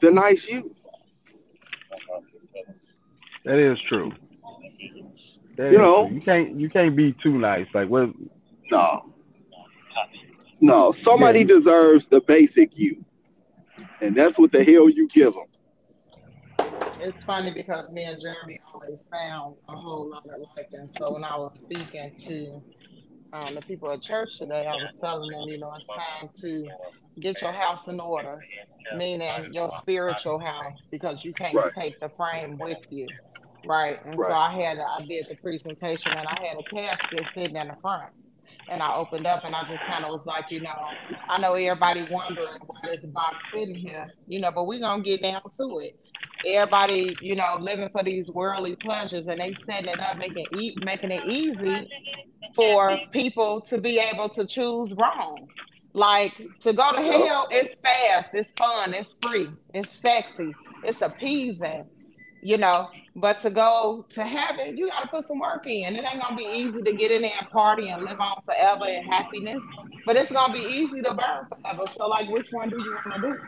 the 0.00 0.10
nice 0.10 0.46
you. 0.48 0.74
That 3.44 3.58
is 3.58 3.78
true. 3.88 4.12
That 5.58 5.72
You 5.72 5.78
know. 5.78 6.06
true. 6.06 6.14
you 6.16 6.20
can't 6.22 6.54
you 6.60 6.70
can't 6.70 6.96
be 6.96 7.14
too 7.22 7.38
nice. 7.38 7.66
Like 7.74 7.88
what? 7.88 8.10
No. 8.70 9.12
No, 10.60 10.92
somebody 10.92 11.40
Yeah. 11.40 11.46
deserves 11.46 12.08
the 12.08 12.20
basic 12.20 12.76
you. 12.78 13.04
And 14.00 14.16
that's 14.16 14.38
what 14.38 14.52
the 14.52 14.64
hell 14.64 14.88
you 14.88 15.08
give 15.08 15.34
them. 15.34 15.44
It's 17.00 17.24
funny 17.24 17.52
because 17.52 17.90
me 17.90 18.04
and 18.04 18.20
Jay 18.20 18.32
Remy 18.42 18.60
always 18.74 19.00
found 19.12 19.56
a 19.68 19.76
whole 19.76 20.10
lot 20.10 20.24
of 20.26 20.40
like, 20.56 20.68
and 20.72 20.90
so 20.92 21.12
when 21.12 21.24
I 21.24 21.36
was 21.36 21.58
speaking 21.60 22.12
to 22.26 22.62
um, 23.32 23.54
the 23.54 23.62
people 23.62 23.90
at 23.92 24.02
church 24.02 24.38
today, 24.38 24.66
I 24.66 24.76
was 24.76 24.96
telling 25.00 25.30
them, 25.30 25.48
you 25.48 25.58
know, 25.58 25.72
it's 25.76 25.86
time 25.86 26.30
to 26.40 26.68
get 27.20 27.40
your 27.40 27.52
house 27.52 27.82
in 27.88 28.00
order, 28.00 28.44
meaning 28.96 29.52
your 29.52 29.70
spiritual 29.78 30.38
house, 30.40 30.74
because 30.90 31.24
you 31.24 31.32
can't 31.34 31.54
Right. 31.54 31.72
take 31.72 32.00
the 32.00 32.08
frame 32.08 32.58
with 32.58 32.78
you. 32.90 33.10
Right. 33.66 33.98
And 34.04 34.14
so 34.14 34.32
I 34.32 34.52
had, 34.52 34.78
I 34.78 35.04
did 35.04 35.26
the 35.28 35.36
presentation 35.36 36.12
and 36.12 36.26
I 36.26 36.46
had 36.46 36.58
a 36.58 36.62
casket 36.62 37.26
sitting 37.34 37.56
in 37.56 37.68
the 37.68 37.76
front. 37.80 38.10
And 38.70 38.82
I 38.82 38.94
opened 38.96 39.26
up 39.26 39.44
and 39.44 39.54
I 39.54 39.62
just 39.68 39.82
kind 39.84 40.04
of 40.04 40.10
was 40.10 40.26
like, 40.26 40.44
you 40.50 40.60
know, 40.60 40.74
I 41.28 41.40
know 41.40 41.54
everybody 41.54 42.06
wondering 42.10 42.58
why 42.66 42.76
there's 42.84 43.04
a 43.04 43.08
box 43.08 43.36
sitting 43.52 43.74
here, 43.74 44.08
you 44.26 44.40
know, 44.40 44.50
but 44.50 44.66
we're 44.66 44.80
to 44.80 45.02
get 45.02 45.22
down 45.22 45.40
to 45.58 45.78
it. 45.78 45.98
Everybody, 46.46 47.16
you 47.22 47.34
know, 47.34 47.56
living 47.60 47.88
for 47.90 48.02
these 48.02 48.26
worldly 48.28 48.76
pleasures 48.76 49.26
and 49.26 49.40
they 49.40 49.54
setting 49.66 49.88
it 49.88 50.00
up, 50.00 50.18
making, 50.18 50.46
e- 50.58 50.76
making 50.84 51.10
it 51.10 51.24
easy 51.26 51.88
for 52.54 52.98
people 53.12 53.62
to 53.62 53.78
be 53.78 53.98
able 53.98 54.28
to 54.30 54.46
choose 54.46 54.92
wrong. 54.92 55.48
Like 55.94 56.34
to 56.62 56.72
go 56.72 56.92
to 56.92 57.02
hell, 57.02 57.48
it's 57.50 57.74
fast, 57.80 58.28
it's 58.34 58.50
fun, 58.58 58.94
it's 58.94 59.10
free, 59.22 59.48
it's 59.74 59.90
sexy, 59.90 60.54
it's 60.84 61.00
appeasing, 61.02 61.86
you 62.42 62.56
know. 62.56 62.90
But 63.16 63.40
to 63.42 63.50
go 63.50 64.06
to 64.10 64.24
heaven, 64.24 64.76
you 64.76 64.88
gotta 64.88 65.08
put 65.08 65.26
some 65.26 65.40
work 65.40 65.66
in. 65.66 65.96
It 65.96 66.04
ain't 66.04 66.22
gonna 66.22 66.36
be 66.36 66.44
easy 66.44 66.82
to 66.82 66.92
get 66.92 67.10
in 67.10 67.22
there 67.22 67.32
and 67.38 67.50
party 67.50 67.88
and 67.88 68.02
live 68.02 68.20
on 68.20 68.42
forever 68.44 68.86
in 68.86 69.02
happiness, 69.04 69.62
but 70.06 70.16
it's 70.16 70.30
gonna 70.30 70.52
be 70.52 70.60
easy 70.60 71.02
to 71.02 71.14
burn 71.14 71.46
forever. 71.48 71.84
So, 71.96 72.06
like, 72.06 72.28
which 72.30 72.52
one 72.52 72.68
do 72.70 72.78
you 72.78 72.96
wanna 73.04 73.22
do? 73.22 73.38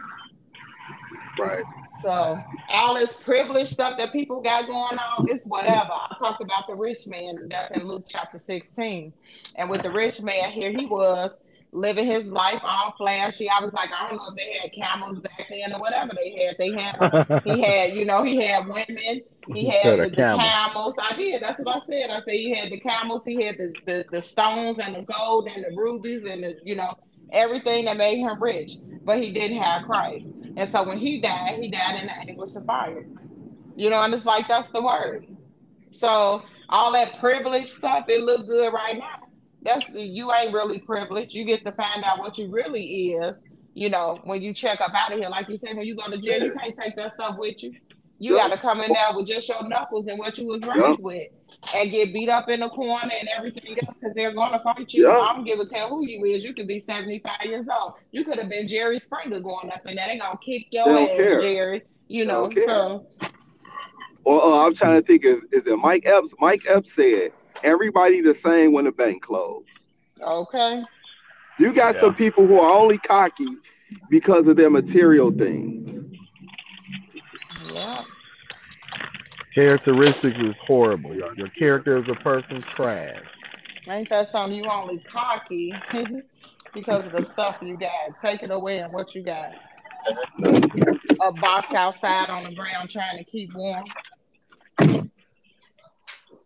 Right. 1.39 1.65
So 2.03 2.39
all 2.71 2.95
this 2.95 3.15
privileged 3.15 3.71
stuff 3.71 3.97
that 3.99 4.13
people 4.13 4.41
got 4.41 4.67
going 4.67 4.99
on, 4.99 5.31
it's 5.31 5.45
whatever. 5.47 5.93
I 5.93 6.17
talked 6.19 6.43
about 6.43 6.67
the 6.67 6.75
rich 6.75 7.07
man 7.07 7.49
that's 7.49 7.71
in 7.79 7.87
Luke 7.87 8.05
chapter 8.09 8.39
16. 8.39 9.13
And 9.57 9.71
with 9.71 9.83
the 9.83 9.91
rich 9.91 10.21
man 10.23 10.51
here, 10.51 10.71
he 10.71 10.87
was 10.87 11.31
living 11.73 12.07
his 12.07 12.27
life 12.27 12.61
all 12.65 12.95
flashy. 12.97 13.49
I 13.49 13.65
was 13.65 13.73
like, 13.73 13.91
I 13.93 14.09
don't 14.09 14.17
know 14.17 14.29
if 14.31 14.37
they 14.37 14.59
had 14.61 14.73
camels 14.73 15.21
back 15.21 15.47
then 15.51 15.73
or 15.73 15.79
whatever 15.79 16.13
they 16.17 16.45
had. 16.45 16.57
They 16.59 16.73
had 16.73 17.43
he 17.45 17.61
had, 17.65 17.95
you 17.95 18.05
know, 18.05 18.23
he 18.23 18.37
had 18.37 18.67
women, 18.67 19.23
he 19.49 19.69
had 19.69 19.99
the, 19.99 20.09
the 20.09 20.17
camel. 20.17 20.41
camels. 20.41 20.95
I 21.01 21.17
did, 21.17 21.43
that's 21.43 21.61
what 21.61 21.77
I 21.77 21.87
said. 21.87 22.11
I 22.11 22.21
said 22.21 22.35
he 22.35 22.55
had 22.57 22.71
the 22.71 22.81
camels, 22.81 23.23
he 23.25 23.45
had 23.45 23.57
the, 23.59 23.73
the, 23.87 24.05
the 24.11 24.23
stones 24.23 24.79
and 24.79 24.95
the 24.95 25.03
gold 25.03 25.49
and 25.49 25.65
the 25.65 25.77
rubies 25.77 26.25
and 26.25 26.43
the, 26.43 26.57
you 26.65 26.75
know, 26.75 26.99
everything 27.33 27.85
that 27.85 27.97
made 27.97 28.19
him 28.19 28.43
rich. 28.43 28.75
But 29.05 29.19
he 29.19 29.33
didn't 29.33 29.59
have 29.59 29.85
Christ. 29.85 30.27
And 30.57 30.71
so 30.71 30.83
when 30.83 30.99
he 30.99 31.21
died, 31.21 31.59
he 31.59 31.71
died 31.71 32.01
in 32.01 32.07
the 32.07 32.13
anguish 32.13 32.55
of 32.55 32.67
fire. 32.67 33.07
You 33.77 33.89
know, 33.89 34.03
and 34.03 34.13
it's 34.13 34.27
like 34.27 34.47
that's 34.49 34.69
the 34.69 34.83
word. 34.83 35.27
So 35.91 36.43
all 36.69 36.93
that 36.93 37.19
privilege 37.19 37.67
stuff, 37.67 38.05
it 38.09 38.23
look 38.23 38.47
good 38.47 38.73
right 38.73 38.99
now. 38.99 39.20
That's 39.63 39.89
you 39.91 40.33
ain't 40.33 40.53
really 40.55 40.81
privileged. 40.81 41.35
You 41.35 41.45
get 41.45 41.65
to 41.67 41.73
find 41.73 42.03
out 42.05 42.19
what 42.19 42.39
you 42.39 42.51
really 42.51 43.13
is. 43.13 43.37
You 43.75 43.89
know, 43.91 44.19
when 44.25 44.43
you 44.43 44.53
check 44.55 44.81
up 44.81 44.93
out 44.95 45.13
of 45.13 45.19
here, 45.21 45.29
like 45.29 45.49
you 45.49 45.59
said, 45.59 45.77
when 45.77 45.87
you 45.87 45.95
go 45.97 46.11
to 46.11 46.19
jail, 46.19 46.43
you 46.43 46.53
can't 46.53 46.75
take 46.77 46.97
that 46.97 47.13
stuff 47.15 47.37
with 47.39 47.63
you. 47.63 47.73
You 48.19 48.37
Yeah. 48.37 48.49
got 48.49 48.53
to 48.55 48.59
come 48.59 48.81
in 48.83 48.93
there 48.93 49.15
with 49.15 49.27
just 49.27 49.49
your 49.49 49.67
knuckles 49.67 50.07
and 50.07 50.19
what 50.19 50.37
you 50.37 50.47
was 50.47 50.61
raised 50.67 50.77
Yeah. 50.77 50.97
with, 50.99 51.29
and 51.75 51.91
get 51.91 52.13
beat 52.13 52.29
up 52.29 52.49
in 52.51 52.61
the 52.61 52.69
corner 52.69 53.11
and 53.19 53.29
everything 53.37 53.79
else 53.83 53.97
because 53.99 54.15
they're 54.15 54.33
gonna 54.33 54.61
fight 54.63 54.93
you. 54.93 55.07
Yeah. 55.09 55.19
I 55.19 55.35
don't 55.35 55.45
give 55.45 55.59
a 55.61 55.67
care 55.67 55.87
who 55.87 56.07
you 56.07 56.25
is. 56.27 56.45
You 56.45 56.53
could 56.53 56.67
be 56.67 56.81
seventy 56.81 57.21
five 57.21 57.47
years 57.47 57.67
old. 57.71 57.95
You 58.13 58.25
could 58.25 58.39
have 58.39 58.49
been 58.51 58.69
Jerry 58.69 58.99
Springer 58.99 59.41
going 59.41 59.71
up 59.71 59.87
in 59.87 59.97
there. 59.97 60.07
They 60.09 60.19
gonna 60.19 60.39
kick 60.45 60.67
your 60.71 60.99
ass, 60.99 61.09
care. 61.09 61.41
Jerry. 61.41 61.83
You 62.09 62.25
know, 62.27 62.51
so 62.67 63.07
Or 64.25 64.43
uh, 64.43 64.67
I'm 64.67 64.75
trying 64.75 65.01
to 65.01 65.07
think 65.07 65.25
is 65.25 65.41
is 65.53 65.67
it 65.67 65.77
Mike 65.77 66.05
Epps? 66.07 66.35
Mike 66.41 66.65
Epps 66.69 66.93
said 66.93 67.33
everybody 67.65 68.21
the 68.21 68.35
same 68.35 68.73
when 68.73 68.85
the 68.85 68.93
bank 68.93 69.23
closed. 69.23 69.67
okay. 70.23 70.83
You 71.59 71.73
got 71.75 71.95
Yeah. 71.95 72.01
some 72.01 72.15
people 72.15 72.47
who 72.47 72.59
are 72.59 72.75
only 72.75 72.99
cocky 72.99 73.47
because 74.09 74.47
of 74.49 74.57
their 74.57 74.71
material 74.71 75.31
things. 75.31 75.99
Yeah. 77.73 78.03
Characteristics 79.55 80.39
is 80.39 80.55
horrible. 80.67 81.15
Your 81.15 81.49
character 81.49 81.99
as 81.99 82.09
a 82.09 82.15
person 82.23 82.63
trash. 82.63 83.25
Ain't 83.89 84.09
that 84.11 84.31
something 84.31 84.57
you 84.57 84.65
only 84.71 85.03
cocky 85.13 85.75
because 86.75 87.05
of 87.05 87.13
the 87.13 87.29
stuff 87.33 87.57
you 87.61 87.77
got? 87.77 87.91
Take 88.25 88.43
it 88.43 88.51
away 88.51 88.79
and 88.79 88.93
what 88.93 89.15
you 89.15 89.23
got. 89.23 89.51
A 91.23 91.33
box 91.33 91.75
outside 91.75 92.31
on 92.31 92.45
the 92.45 92.55
ground 92.55 92.91
trying 92.91 93.19
to 93.19 93.25
keep 93.25 93.53
warm. 93.55 93.85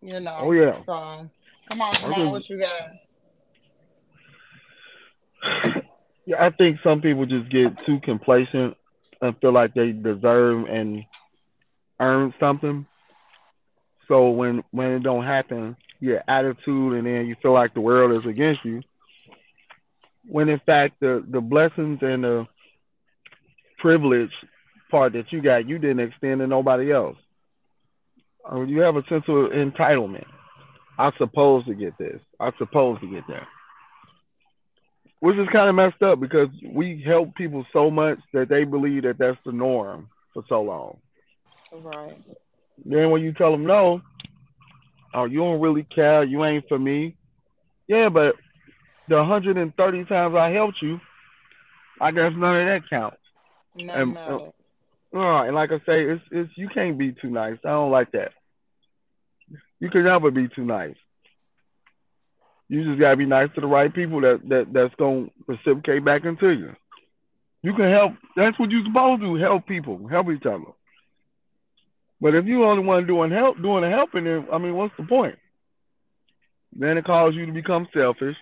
You 0.05 0.19
know. 0.19 0.37
Oh, 0.39 0.51
yeah. 0.51 0.73
So 0.83 1.29
come 1.67 1.81
on, 1.81 1.95
come 1.95 2.13
on, 2.13 2.31
what 2.31 2.47
you 2.49 2.59
got? 2.59 2.71
Yeah, 6.27 6.43
I 6.43 6.49
think 6.49 6.79
some 6.83 7.01
people 7.01 7.27
just 7.27 7.51
get 7.51 7.85
too 7.85 7.99
complacent 7.99 8.75
and 9.21 9.39
feel 9.39 9.51
like 9.53 9.75
they 9.75 9.91
deserve 9.91 10.65
and 10.67 11.05
earn 11.99 12.33
something. 12.39 12.87
So 14.07 14.31
when 14.31 14.63
when 14.71 14.93
it 14.93 15.03
don't 15.03 15.23
happen, 15.23 15.77
your 15.99 16.23
attitude 16.27 16.93
and 16.93 17.05
then 17.05 17.27
you 17.27 17.35
feel 17.43 17.53
like 17.53 17.75
the 17.75 17.81
world 17.81 18.15
is 18.15 18.25
against 18.25 18.65
you. 18.65 18.81
When 20.27 20.49
in 20.49 20.59
fact 20.65 20.99
the 20.99 21.23
the 21.27 21.41
blessings 21.41 21.99
and 22.01 22.23
the 22.23 22.47
privilege 23.77 24.33
part 24.89 25.13
that 25.13 25.31
you 25.31 25.43
got, 25.43 25.67
you 25.67 25.77
didn't 25.77 25.99
extend 25.99 26.39
to 26.39 26.47
nobody 26.47 26.91
else. 26.91 27.17
Uh, 28.51 28.61
you 28.61 28.79
have 28.79 28.95
a 28.95 29.03
sense 29.09 29.23
of 29.27 29.51
entitlement. 29.51 30.25
I'm 30.97 31.11
supposed 31.17 31.67
to 31.67 31.73
get 31.73 31.97
this. 31.97 32.19
I'm 32.39 32.53
supposed 32.57 33.01
to 33.01 33.07
get 33.07 33.27
that 33.27 33.47
which 35.25 35.37
is 35.37 35.47
kind 35.51 35.67
of 35.67 35.73
messed 35.73 36.03
up 36.03 36.19
because 36.19 36.49
we 36.71 37.03
help 37.03 37.33
people 37.33 37.65
so 37.73 37.89
much 37.89 38.19
that 38.31 38.47
they 38.47 38.63
believe 38.63 39.01
that 39.01 39.17
that's 39.17 39.39
the 39.43 39.51
norm 39.51 40.07
for 40.35 40.43
so 40.47 40.61
long. 40.61 40.97
Right. 41.73 42.15
Then 42.85 43.09
when 43.09 43.23
you 43.23 43.33
tell 43.33 43.51
them 43.51 43.65
no, 43.65 44.01
oh, 45.15 45.25
you 45.25 45.39
don't 45.39 45.61
really 45.61 45.83
care, 45.83 46.23
you 46.23 46.45
ain't 46.45 46.67
for 46.67 46.77
me. 46.77 47.15
Yeah, 47.87 48.09
but 48.09 48.35
the 49.09 49.15
130 49.15 50.05
times 50.05 50.35
I 50.35 50.49
helped 50.51 50.77
you, 50.83 50.99
I 51.99 52.11
guess 52.11 52.31
none 52.35 52.57
of 52.57 52.67
that 52.67 52.89
counts. 52.89 53.17
No 53.75 53.93
Um, 53.93 54.13
matter. 54.13 54.51
Uh, 55.15 55.43
and 55.43 55.55
like 55.55 55.71
I 55.71 55.77
say, 55.79 56.03
it's 56.03 56.23
it's 56.29 56.51
you 56.57 56.67
can't 56.67 56.97
be 56.97 57.13
too 57.13 57.29
nice. 57.29 57.57
I 57.63 57.69
don't 57.69 57.91
like 57.91 58.11
that. 58.11 58.31
You 59.79 59.89
can 59.89 60.03
never 60.03 60.29
be 60.29 60.49
too 60.53 60.65
nice. 60.65 60.95
You 62.67 62.83
just 62.83 62.99
gotta 62.99 63.15
be 63.15 63.25
nice 63.25 63.49
to 63.55 63.61
the 63.61 63.67
right 63.67 63.93
people 63.93 64.21
that, 64.21 64.41
that 64.49 64.73
that's 64.73 64.93
gonna 64.95 65.27
reciprocate 65.47 66.03
back 66.03 66.25
into 66.25 66.49
you. 66.49 66.75
You 67.61 67.73
can 67.73 67.89
help. 67.89 68.13
That's 68.35 68.59
what 68.59 68.71
you're 68.71 68.83
supposed 68.85 69.21
to 69.21 69.27
do. 69.27 69.41
Help 69.41 69.65
people. 69.65 70.05
Help 70.07 70.27
each 70.29 70.45
other. 70.45 70.65
But 72.19 72.35
if 72.35 72.45
you're 72.45 72.65
only 72.65 72.83
one 72.83 73.07
doing 73.07 73.31
help, 73.31 73.61
doing 73.61 73.83
the 73.83 73.89
helping, 73.89 74.25
then 74.25 74.47
I 74.51 74.57
mean, 74.57 74.75
what's 74.75 74.93
the 74.97 75.05
point? 75.05 75.35
Then 76.77 76.97
it 76.97 77.05
causes 77.05 77.37
you 77.37 77.45
to 77.45 77.53
become 77.53 77.87
selfish, 77.93 78.35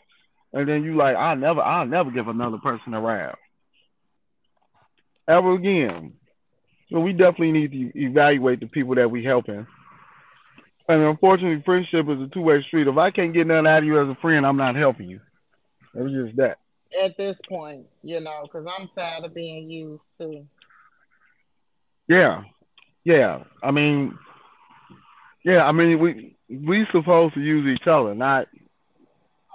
and 0.53 0.67
then 0.67 0.83
you 0.83 0.95
like, 0.95 1.15
I 1.15 1.36
never, 1.36 1.62
I'll 1.62 1.86
never 1.86 2.09
give 2.09 2.27
another 2.27 2.57
person 2.57 2.95
a 2.95 3.01
rap 3.01 3.38
ever 5.27 5.53
again. 5.53 6.13
So 6.93 6.99
we 6.99 7.12
definitely 7.12 7.53
need 7.53 7.71
to 7.71 7.99
evaluate 7.99 8.60
the 8.60 8.67
people 8.67 8.93
that 8.95 9.10
we 9.10 9.23
helping. 9.23 9.65
And 10.88 11.01
unfortunately, 11.01 11.63
friendship 11.65 12.06
is 12.08 12.21
a 12.21 12.27
two 12.32 12.41
way 12.41 12.62
street. 12.67 12.88
If 12.88 12.97
I 12.97 13.10
can't 13.10 13.34
get 13.34 13.47
nothing 13.47 13.65
out 13.65 13.79
of 13.79 13.86
you 13.86 13.99
as 13.99 14.08
a 14.08 14.21
friend, 14.21 14.45
I'm 14.45 14.58
not 14.58 14.75
helping 14.75 15.10
you. 15.10 15.19
It's 15.95 16.13
just 16.13 16.38
that. 16.38 16.60
At 17.03 17.17
this 17.17 17.36
point, 17.49 17.88
you 18.03 18.19
know, 18.19 18.41
because 18.43 18.67
I'm 18.67 18.88
tired 18.95 19.23
of 19.23 19.34
being 19.34 19.71
used 19.71 20.03
too. 20.19 20.45
Yeah, 22.08 22.43
yeah. 23.03 23.43
I 23.63 23.71
mean, 23.71 24.15
yeah. 25.43 25.63
I 25.63 25.71
mean, 25.71 25.99
we 25.99 26.36
we 26.47 26.86
supposed 26.91 27.34
to 27.34 27.41
use 27.41 27.75
each 27.75 27.88
other, 27.88 28.13
not 28.13 28.47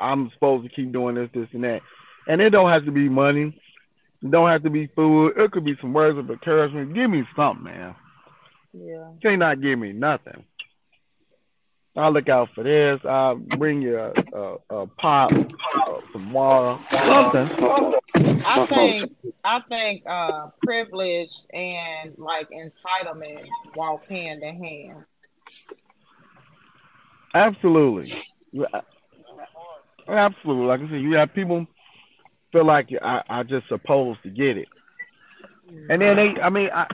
I'm 0.01 0.31
supposed 0.35 0.69
to 0.69 0.75
keep 0.75 0.93
doing 0.93 1.15
this, 1.15 1.31
this, 1.33 1.49
and 1.53 1.63
that. 1.63 1.83
And 2.27 2.41
it 2.41 2.51
don't 2.51 2.71
have 2.71 2.85
to 2.87 2.91
be 2.91 3.09
money. 3.09 3.61
It 4.23 4.31
don't 4.31 4.51
have 4.51 4.63
to 4.65 4.71
be 4.71 4.89
food. 4.89 5.35
It 5.37 5.53
could 5.53 5.65
be 5.65 5.77
some 5.81 5.93
words 5.93 6.19
of 6.19 6.29
encouragement. 6.31 6.95
Give 6.95 7.11
me 7.11 7.25
something, 7.37 7.65
man. 7.65 7.95
Yeah. 8.73 9.11
You 9.13 9.19
can't 9.23 9.39
not 9.39 9.61
give 9.61 9.79
me 9.79 9.93
nothing. 9.93 10.45
I'll 11.97 12.13
look 12.13 12.29
out 12.29 12.49
for 12.55 12.63
this. 12.63 13.01
I'll 13.05 13.37
bring 13.37 13.83
you 13.83 13.99
a, 13.99 14.13
a, 14.33 14.57
a 14.71 14.87
pop, 14.87 15.33
uh, 15.33 16.01
some 16.13 16.33
water, 16.33 16.81
something. 16.91 17.95
I 18.45 18.67
think 18.67 19.13
I 19.45 19.61
think 19.69 20.03
uh 20.07 20.49
privilege 20.63 21.31
and 21.53 22.15
like 22.17 22.49
entitlement 22.51 23.47
walk 23.75 24.07
hand 24.09 24.43
in 24.43 24.63
hand. 24.63 25.05
Absolutely. 27.35 28.15
Absolutely. 30.09 30.67
Like 30.67 30.81
I 30.81 30.91
said, 30.91 31.01
you 31.01 31.15
have 31.15 31.35
people 31.35 31.67
feel 32.53 32.65
like 32.65 32.91
I, 33.03 33.23
I 33.29 33.43
just 33.43 33.69
supposed 33.69 34.23
to 34.23 34.31
get 34.31 34.57
it. 34.59 34.69
And 35.91 36.01
then 36.01 36.17
they, 36.17 36.41
I 36.41 36.49
mean, 36.51 36.71
I, 36.73 36.87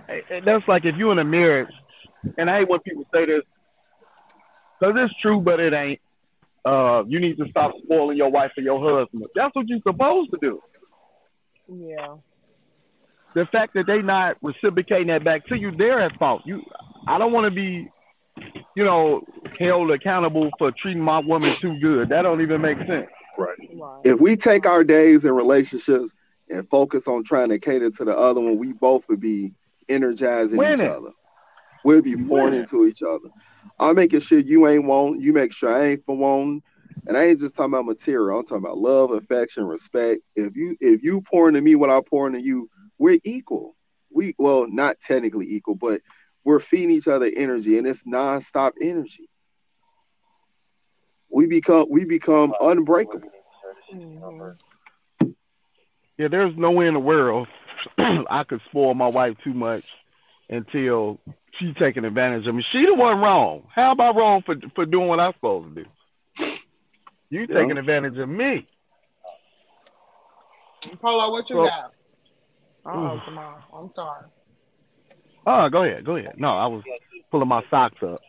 that's 0.45 0.67
like 0.67 0.85
if 0.85 0.97
you're 0.97 1.13
in 1.13 1.19
a 1.19 1.25
marriage, 1.25 1.73
and 2.39 2.51
I 2.51 2.59
hate 2.61 2.69
when 2.69 2.81
people 2.81 3.05
say 3.15 3.27
this, 3.27 3.43
because 4.81 4.95
it's 4.99 5.15
true, 5.21 5.41
but 5.41 5.61
it 5.61 5.73
ain't. 5.73 6.01
uh, 6.65 7.05
you 7.07 7.21
need 7.21 7.37
to 7.39 7.47
stop 7.51 7.73
spoiling 7.83 8.17
your 8.17 8.31
wife 8.31 8.53
or 8.57 8.63
your 8.63 8.81
husband. 8.81 9.27
That's 9.35 9.55
what 9.55 9.69
you're 9.69 9.81
supposed 9.87 10.31
to 10.31 10.39
do. 10.41 10.61
Yeah. 11.69 12.17
The 13.35 13.47
fact 13.47 13.75
that 13.75 13.87
they 13.87 14.01
not 14.01 14.37
reciprocating 14.43 15.09
that 15.09 15.25
back 15.25 15.47
to 15.49 15.57
you, 15.57 15.73
they're 15.77 16.01
at 16.01 16.17
fault. 16.19 16.43
You, 16.45 16.63
I 17.07 17.19
don't 17.19 17.33
want 17.33 17.47
to 17.47 17.51
be, 17.51 17.89
you 18.77 18.85
know, 18.85 19.23
held 19.59 19.91
accountable 19.91 20.51
for 20.59 20.73
treating 20.73 21.03
my 21.03 21.19
woman 21.19 21.55
too 21.57 21.79
good. 21.81 22.09
That 22.11 22.23
don't 22.23 22.41
even 22.41 22.61
make 22.61 22.79
sense. 22.79 23.09
Right. 23.37 23.57
Right. 23.75 24.01
If 24.05 24.21
we 24.21 24.37
take 24.37 24.67
our 24.67 24.85
days 24.85 25.25
in 25.25 25.33
relationships 25.33 26.15
and 26.49 26.69
focus 26.69 27.09
on 27.09 27.25
trying 27.25 27.49
to 27.51 27.59
cater 27.59 27.91
to 27.91 28.05
the 28.05 28.17
other 28.17 28.41
one, 28.41 28.59
we 28.59 28.73
both 28.73 29.09
would 29.09 29.21
be 29.21 29.53
energizing 29.89 30.59
each 30.59 30.79
Winning. 30.79 30.91
other. 30.91 31.11
We'll 31.85 32.03
be 32.03 32.17
pouring 32.17 32.53
Winning. 32.53 32.61
into 32.61 32.87
each 32.87 33.03
other. 33.03 33.29
I'm 33.79 33.97
making 33.97 34.21
sure 34.21 34.39
you 34.39 34.67
ain't 34.67 34.85
want, 34.85 35.21
you 35.21 35.33
make 35.33 35.53
sure 35.53 35.75
I 35.75 35.87
ain't 35.87 36.05
for 36.05 36.17
one. 36.17 36.63
And 37.07 37.17
I 37.17 37.25
ain't 37.25 37.41
just 37.41 37.55
talking 37.55 37.73
about 37.73 37.87
material. 37.87 38.39
I'm 38.39 38.47
talking 38.47 38.65
about 38.65 38.79
love, 38.79 39.11
affection, 39.11 39.65
respect. 39.65 40.23
If 40.37 40.57
you 40.57 40.77
if 40.81 41.03
you 41.03 41.21
pour 41.21 41.49
into 41.49 41.61
me 41.61 41.75
what 41.75 41.91
I 41.91 42.01
pour 42.01 42.27
into 42.27 42.41
you, 42.41 42.71
we're 42.99 43.19
equal. 43.25 43.77
We 44.11 44.35
well, 44.39 44.67
not 44.69 45.01
technically 45.01 45.53
equal, 45.53 45.75
but 45.75 46.01
we're 46.45 46.61
feeding 46.61 46.91
each 46.91 47.09
other 47.09 47.31
energy, 47.35 47.79
and 47.79 47.87
it's 47.87 48.03
nonstop 48.05 48.73
energy. 48.81 49.29
We 51.35 51.47
become 51.47 51.87
we 51.91 52.05
become 52.05 52.55
unbreakable. 52.61 53.29
Mhm. 53.93 54.57
Yeah, 56.17 56.29
there's 56.29 56.57
no 56.57 56.71
way 56.71 56.87
in 56.87 56.95
the 56.95 57.01
world 57.01 57.49
I 57.99 58.45
could 58.49 58.61
spoil 58.71 58.95
my 58.95 59.09
wife 59.09 59.37
too 59.43 59.53
much 59.53 59.85
until 60.49 61.19
she's 61.59 61.75
taking 61.77 62.05
advantage 62.05 62.47
of 62.47 62.55
me. 62.55 62.65
She 62.71 62.87
the 62.87 62.95
one 62.95 63.19
wrong. 63.19 63.65
How 63.75 63.91
about 63.93 64.15
wrong 64.15 64.43
for 64.47 64.55
for 64.77 64.87
doing 64.87 65.09
what 65.09 65.19
I'm 65.19 65.33
supposed 65.35 65.75
to 65.75 65.83
do? 65.85 65.91
You 67.31 67.47
Yeah. 67.49 67.61
taking 67.61 67.79
advantage 67.79 68.17
of 68.17 68.29
me. 68.29 68.67
Polo, 71.01 71.33
what 71.33 71.51
you 71.51 71.57
So- 71.57 71.65
got? 71.67 71.93
Oh, 72.87 73.21
come 73.25 73.39
on. 73.39 73.63
I'm 73.73 73.91
sorry. 73.97 74.27
Oh, 75.47 75.69
go 75.69 75.83
ahead, 75.83 76.05
go 76.05 76.17
ahead. 76.17 76.35
No, 76.39 76.49
I 76.57 76.67
was 76.67 76.83
pulling 77.31 77.49
my 77.49 77.63
socks 77.71 78.03
up. 78.03 78.21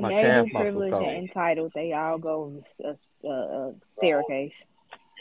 My 0.00 0.10
calf 0.10 0.24
Enabled, 0.24 0.50
privileged, 0.52 0.92
cold. 0.94 1.04
and 1.08 1.16
entitled, 1.18 1.72
they 1.74 1.92
all 1.92 2.18
go 2.18 2.60
in 2.80 2.86
a, 2.86 3.28
a, 3.28 3.32
a 3.32 3.74
staircase. 3.88 4.56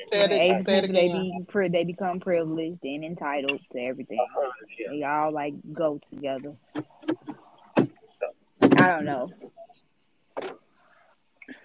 Say 0.09 0.21
it, 0.23 0.31
Able 0.31 0.63
say 0.63 0.77
it 0.79 0.91
they 0.91 1.07
be 1.09 1.69
they 1.69 1.83
become 1.83 2.19
privileged 2.19 2.83
and 2.83 3.03
entitled 3.03 3.59
to 3.71 3.79
everything. 3.79 4.25
They 4.89 5.03
all 5.03 5.31
like 5.31 5.53
go 5.73 5.99
together. 6.11 6.55
I 7.77 8.87
don't 8.87 9.05
know. 9.05 9.31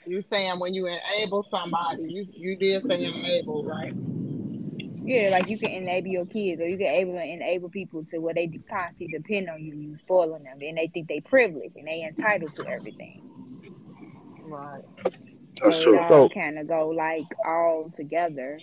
You 0.05 0.23
saying 0.23 0.59
when 0.59 0.75
you 0.75 0.87
enable 0.87 1.45
somebody, 1.45 2.03
you 2.13 2.27
you 2.33 2.57
did 2.57 2.87
say 2.87 3.05
enable, 3.05 3.65
right? 3.65 3.95
Yeah, 5.07 5.31
like 5.31 5.49
you 5.49 5.59
can 5.59 5.71
enable 5.71 6.09
your 6.09 6.27
kids, 6.27 6.61
or 6.61 6.69
you 6.69 6.77
can 6.77 6.87
able 6.89 7.17
enable 7.19 7.69
people 7.69 8.05
to 8.11 8.19
where 8.19 8.35
they 8.35 8.49
constantly 8.69 9.17
depend 9.19 9.49
on 9.49 9.63
you, 9.63 9.75
you 9.75 9.97
spoiling 9.99 10.43
them, 10.45 10.59
and 10.61 10.77
they 10.77 10.89
think 10.89 11.09
they 11.09 11.21
privileged 11.21 11.77
and 11.77 11.87
they 11.87 12.03
entitled 12.03 12.55
to 12.57 12.67
everything. 12.69 13.23
Right. 14.43 14.83
That's 15.63 15.77
so 15.79 15.83
true. 15.85 15.95
it 15.97 16.01
all 16.03 16.29
So- 16.29 16.35
kind 16.35 16.59
of 16.59 16.67
go 16.69 16.89
like 16.89 17.25
all 17.47 17.93
together. 17.97 18.59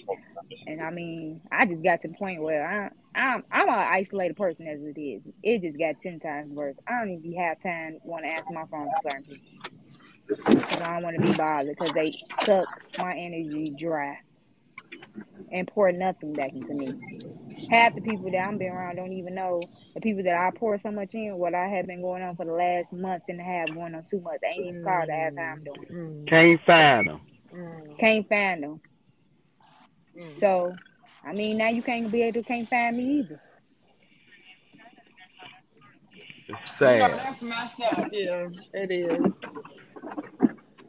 And 0.67 0.82
I 0.82 0.91
mean, 0.91 1.41
I 1.51 1.65
just 1.65 1.82
got 1.84 2.01
to 2.03 2.10
the 2.10 2.13
point 2.13 2.41
where 2.41 2.67
I, 3.15 3.19
I'm 3.19 3.43
I'm 3.51 3.69
an 3.69 3.75
isolated 3.75 4.36
person 4.38 4.67
as 4.67 4.82
it 4.82 4.99
is. 4.99 5.21
It 5.41 5.62
just 5.62 5.79
got 5.79 5.99
ten 6.01 6.19
times 6.19 6.51
worse. 6.53 6.75
I 6.88 6.99
don't 6.99 7.12
even 7.12 7.34
have 7.39 7.62
time 7.63 7.97
want 8.03 8.23
to 8.25 8.29
answer 8.29 8.51
my 8.53 8.65
phone 8.69 8.88
to 8.88 8.91
certain 9.03 9.23
people 9.23 9.47
because 10.27 10.82
I 10.82 10.93
don't 10.95 11.03
want 11.03 11.15
to 11.17 11.21
be 11.27 11.34
bothered 11.34 11.75
because 11.77 11.93
they 11.93 12.13
suck 12.45 12.67
my 12.97 13.13
energy 13.13 13.73
dry 13.77 14.19
and 15.52 15.67
pour 15.67 15.91
nothing 15.91 16.36
back 16.36 16.52
into 16.56 16.73
me. 16.73 16.97
Half 17.69 17.95
the 17.95 18.02
people 18.02 18.30
that 18.32 18.38
I'm 18.38 18.58
been 18.58 18.71
around 18.71 18.95
don't 18.97 19.13
even 19.13 19.36
know 19.36 19.69
the 19.95 20.02
people 20.02 20.23
that 20.23 20.36
I 20.36 20.52
pour 20.58 20.78
so 20.78 20.91
much 20.91 21.13
in. 21.13 21.38
What 21.38 21.54
I 21.54 21.67
have 21.67 21.88
been 21.88 22.02
going 22.02 22.21
on 22.23 22.36
for 22.36 22.45
the 22.45 22.54
last 22.54 22.91
month 22.93 23.23
and 23.30 23.39
a 23.39 23.43
half, 23.43 23.73
going 23.73 23.95
on 23.95 24.04
two 24.10 24.19
months, 24.21 24.43
ain't 24.43 24.65
even 24.65 24.82
called 24.82 25.08
to 25.08 25.13
ask 25.13 25.38
how 25.38 25.43
I'm 25.43 25.63
doing. 25.63 25.88
Mm, 25.91 26.30
Can't 26.30 26.60
find 26.65 27.08
them. 27.08 27.21
mm, 27.54 27.97
Can't 27.97 28.28
find 28.28 28.63
them. 28.63 28.82
mm. 30.15 30.39
So, 30.39 30.78
I 31.23 31.34
mean, 31.34 31.58
now 31.58 31.69
you 31.69 31.82
can't 31.84 32.12
be 32.12 32.21
able 32.23 32.41
to 32.41 32.47
can't 32.47 32.67
find 32.69 32.97
me 32.97 33.19
either. 33.19 33.41
It's 36.47 36.71
You 36.82 36.97
know, 36.97 37.08
sad. 37.08 37.15
that's 37.15 37.41
messed 37.41 37.82
up. 37.82 38.08
Yeah, 38.12 38.47
it 38.73 38.91
is. 38.91 39.32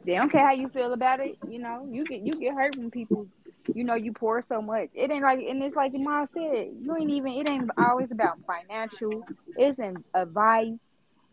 They 0.05 0.13
don't 0.15 0.31
care 0.31 0.45
how 0.45 0.53
you 0.53 0.69
feel 0.69 0.93
about 0.93 1.19
it. 1.19 1.37
You 1.47 1.59
know, 1.59 1.87
you 1.89 2.05
get 2.05 2.21
you 2.21 2.39
get 2.39 2.53
hurt 2.53 2.75
when 2.77 2.91
people, 2.91 3.27
you 3.73 3.83
know, 3.83 3.95
you 3.95 4.11
pour 4.13 4.41
so 4.41 4.61
much. 4.61 4.89
It 4.93 5.11
ain't 5.11 5.23
like, 5.23 5.39
and 5.39 5.61
it's 5.63 5.75
like 5.75 5.93
your 5.93 6.01
mom 6.03 6.27
said, 6.27 6.69
you 6.79 6.95
ain't 6.97 7.09
even. 7.11 7.33
It 7.33 7.47
ain't 7.47 7.69
always 7.77 8.11
about 8.11 8.39
financial. 8.45 9.25
It's 9.55 9.79
in 9.79 10.03
advice. 10.13 10.79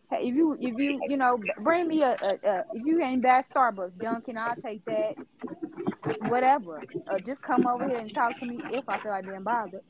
Hey, 0.09 0.27
if 0.27 0.35
you 0.35 0.53
if 0.59 0.77
you 0.77 1.03
you 1.05 1.17
know 1.17 1.39
bring 1.57 1.87
me 1.87 2.01
a, 2.03 2.17
a, 2.21 2.49
a 2.49 2.65
if 2.73 2.83
you 2.85 3.01
ain't 3.01 3.21
bad 3.21 3.45
Starbucks 3.53 3.99
Dunkin', 3.99 4.37
I'll 4.37 4.55
take 4.57 4.85
that. 4.85 5.15
Whatever. 6.19 6.85
Uh, 7.07 7.19
just 7.19 7.41
come 7.41 7.65
over 7.67 7.85
here 7.85 7.99
and 7.99 8.13
talk 8.13 8.37
to 8.39 8.45
me 8.45 8.63
if 8.69 8.87
I 8.87 8.97
feel 8.97 9.11
like 9.11 9.25
being 9.25 9.43
bothered. 9.43 9.81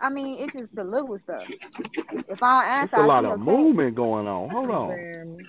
I 0.00 0.10
mean, 0.10 0.42
it's 0.42 0.54
just 0.54 0.74
the 0.74 0.84
little 0.84 1.18
stuff. 1.18 1.48
If 2.28 2.42
I 2.42 2.80
don't 2.80 2.90
It's 2.90 2.92
a 2.96 3.02
lot 3.02 3.24
see 3.24 3.26
your 3.26 3.36
of 3.36 3.42
text. 3.42 3.68
movement 3.68 3.94
going 3.94 4.26
on. 4.26 4.48
Hold 4.50 4.70
on. 4.70 4.98
Man. 4.98 5.48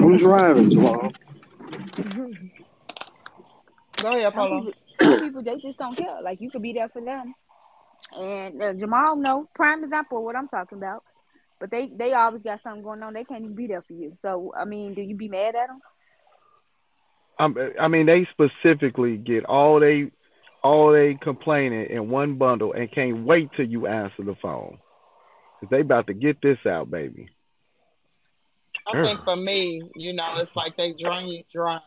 I'm 0.00 0.16
driving, 0.18 0.70
Jamal. 0.70 1.12
Go 4.00 4.16
ahead, 4.16 4.32
Some 4.32 4.48
Polo. 4.48 4.66
people, 4.66 4.72
some 5.02 5.20
people, 5.20 5.42
they 5.42 5.56
just 5.56 5.78
don't 5.78 5.96
care. 5.96 6.20
Like 6.22 6.40
you 6.40 6.50
could 6.50 6.62
be 6.62 6.72
there 6.72 6.88
for 6.88 7.02
them, 7.02 7.34
and 8.16 8.62
uh, 8.62 8.74
Jamal, 8.74 9.16
no 9.16 9.48
prime 9.54 9.84
example 9.84 10.18
of 10.18 10.24
what 10.24 10.36
I'm 10.36 10.48
talking 10.48 10.78
about. 10.78 11.02
But 11.58 11.70
they, 11.70 11.90
they 11.94 12.14
always 12.14 12.42
got 12.42 12.62
something 12.62 12.82
going 12.82 13.02
on. 13.02 13.12
They 13.12 13.24
can't 13.24 13.42
even 13.42 13.54
be 13.54 13.66
there 13.66 13.82
for 13.82 13.92
you. 13.92 14.16
So 14.22 14.52
I 14.56 14.64
mean, 14.64 14.94
do 14.94 15.02
you 15.02 15.14
be 15.14 15.28
mad 15.28 15.54
at 15.54 15.68
them? 15.68 15.80
Um, 17.38 17.56
I 17.80 17.88
mean, 17.88 18.06
they 18.06 18.26
specifically 18.32 19.16
get 19.16 19.44
all 19.44 19.80
they 19.80 20.10
all 20.62 20.92
they 20.92 21.16
complaining 21.20 21.86
in 21.88 22.10
one 22.10 22.36
bundle 22.36 22.72
and 22.72 22.92
can't 22.92 23.24
wait 23.24 23.50
till 23.56 23.66
you 23.66 23.86
answer 23.86 24.22
the 24.22 24.36
phone. 24.42 24.78
Cause 25.60 25.68
they 25.70 25.80
about 25.80 26.06
to 26.06 26.14
get 26.14 26.40
this 26.42 26.58
out, 26.66 26.90
baby. 26.90 27.28
I 28.92 29.02
think 29.02 29.24
for 29.24 29.36
me, 29.36 29.82
you 29.94 30.12
know, 30.12 30.34
it's 30.36 30.56
like 30.56 30.76
they 30.76 30.92
drain 30.92 31.28
you 31.28 31.42
dry. 31.52 31.80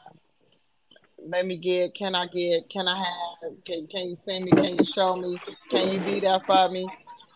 Let 1.26 1.46
me 1.46 1.58
get, 1.58 1.96
can 1.96 2.16
I 2.16 2.28
get, 2.28 2.70
can 2.70 2.88
I 2.88 2.98
have, 2.98 3.64
can, 3.66 3.88
can 3.88 4.10
you 4.10 4.18
send 4.28 4.46
me, 4.46 4.52
can 4.52 4.78
you 4.78 4.86
show 4.86 5.16
me, 5.16 5.38
can 5.70 5.92
you 5.92 6.00
be 6.00 6.20
there 6.20 6.40
for 6.46 6.70
me? 6.70 6.88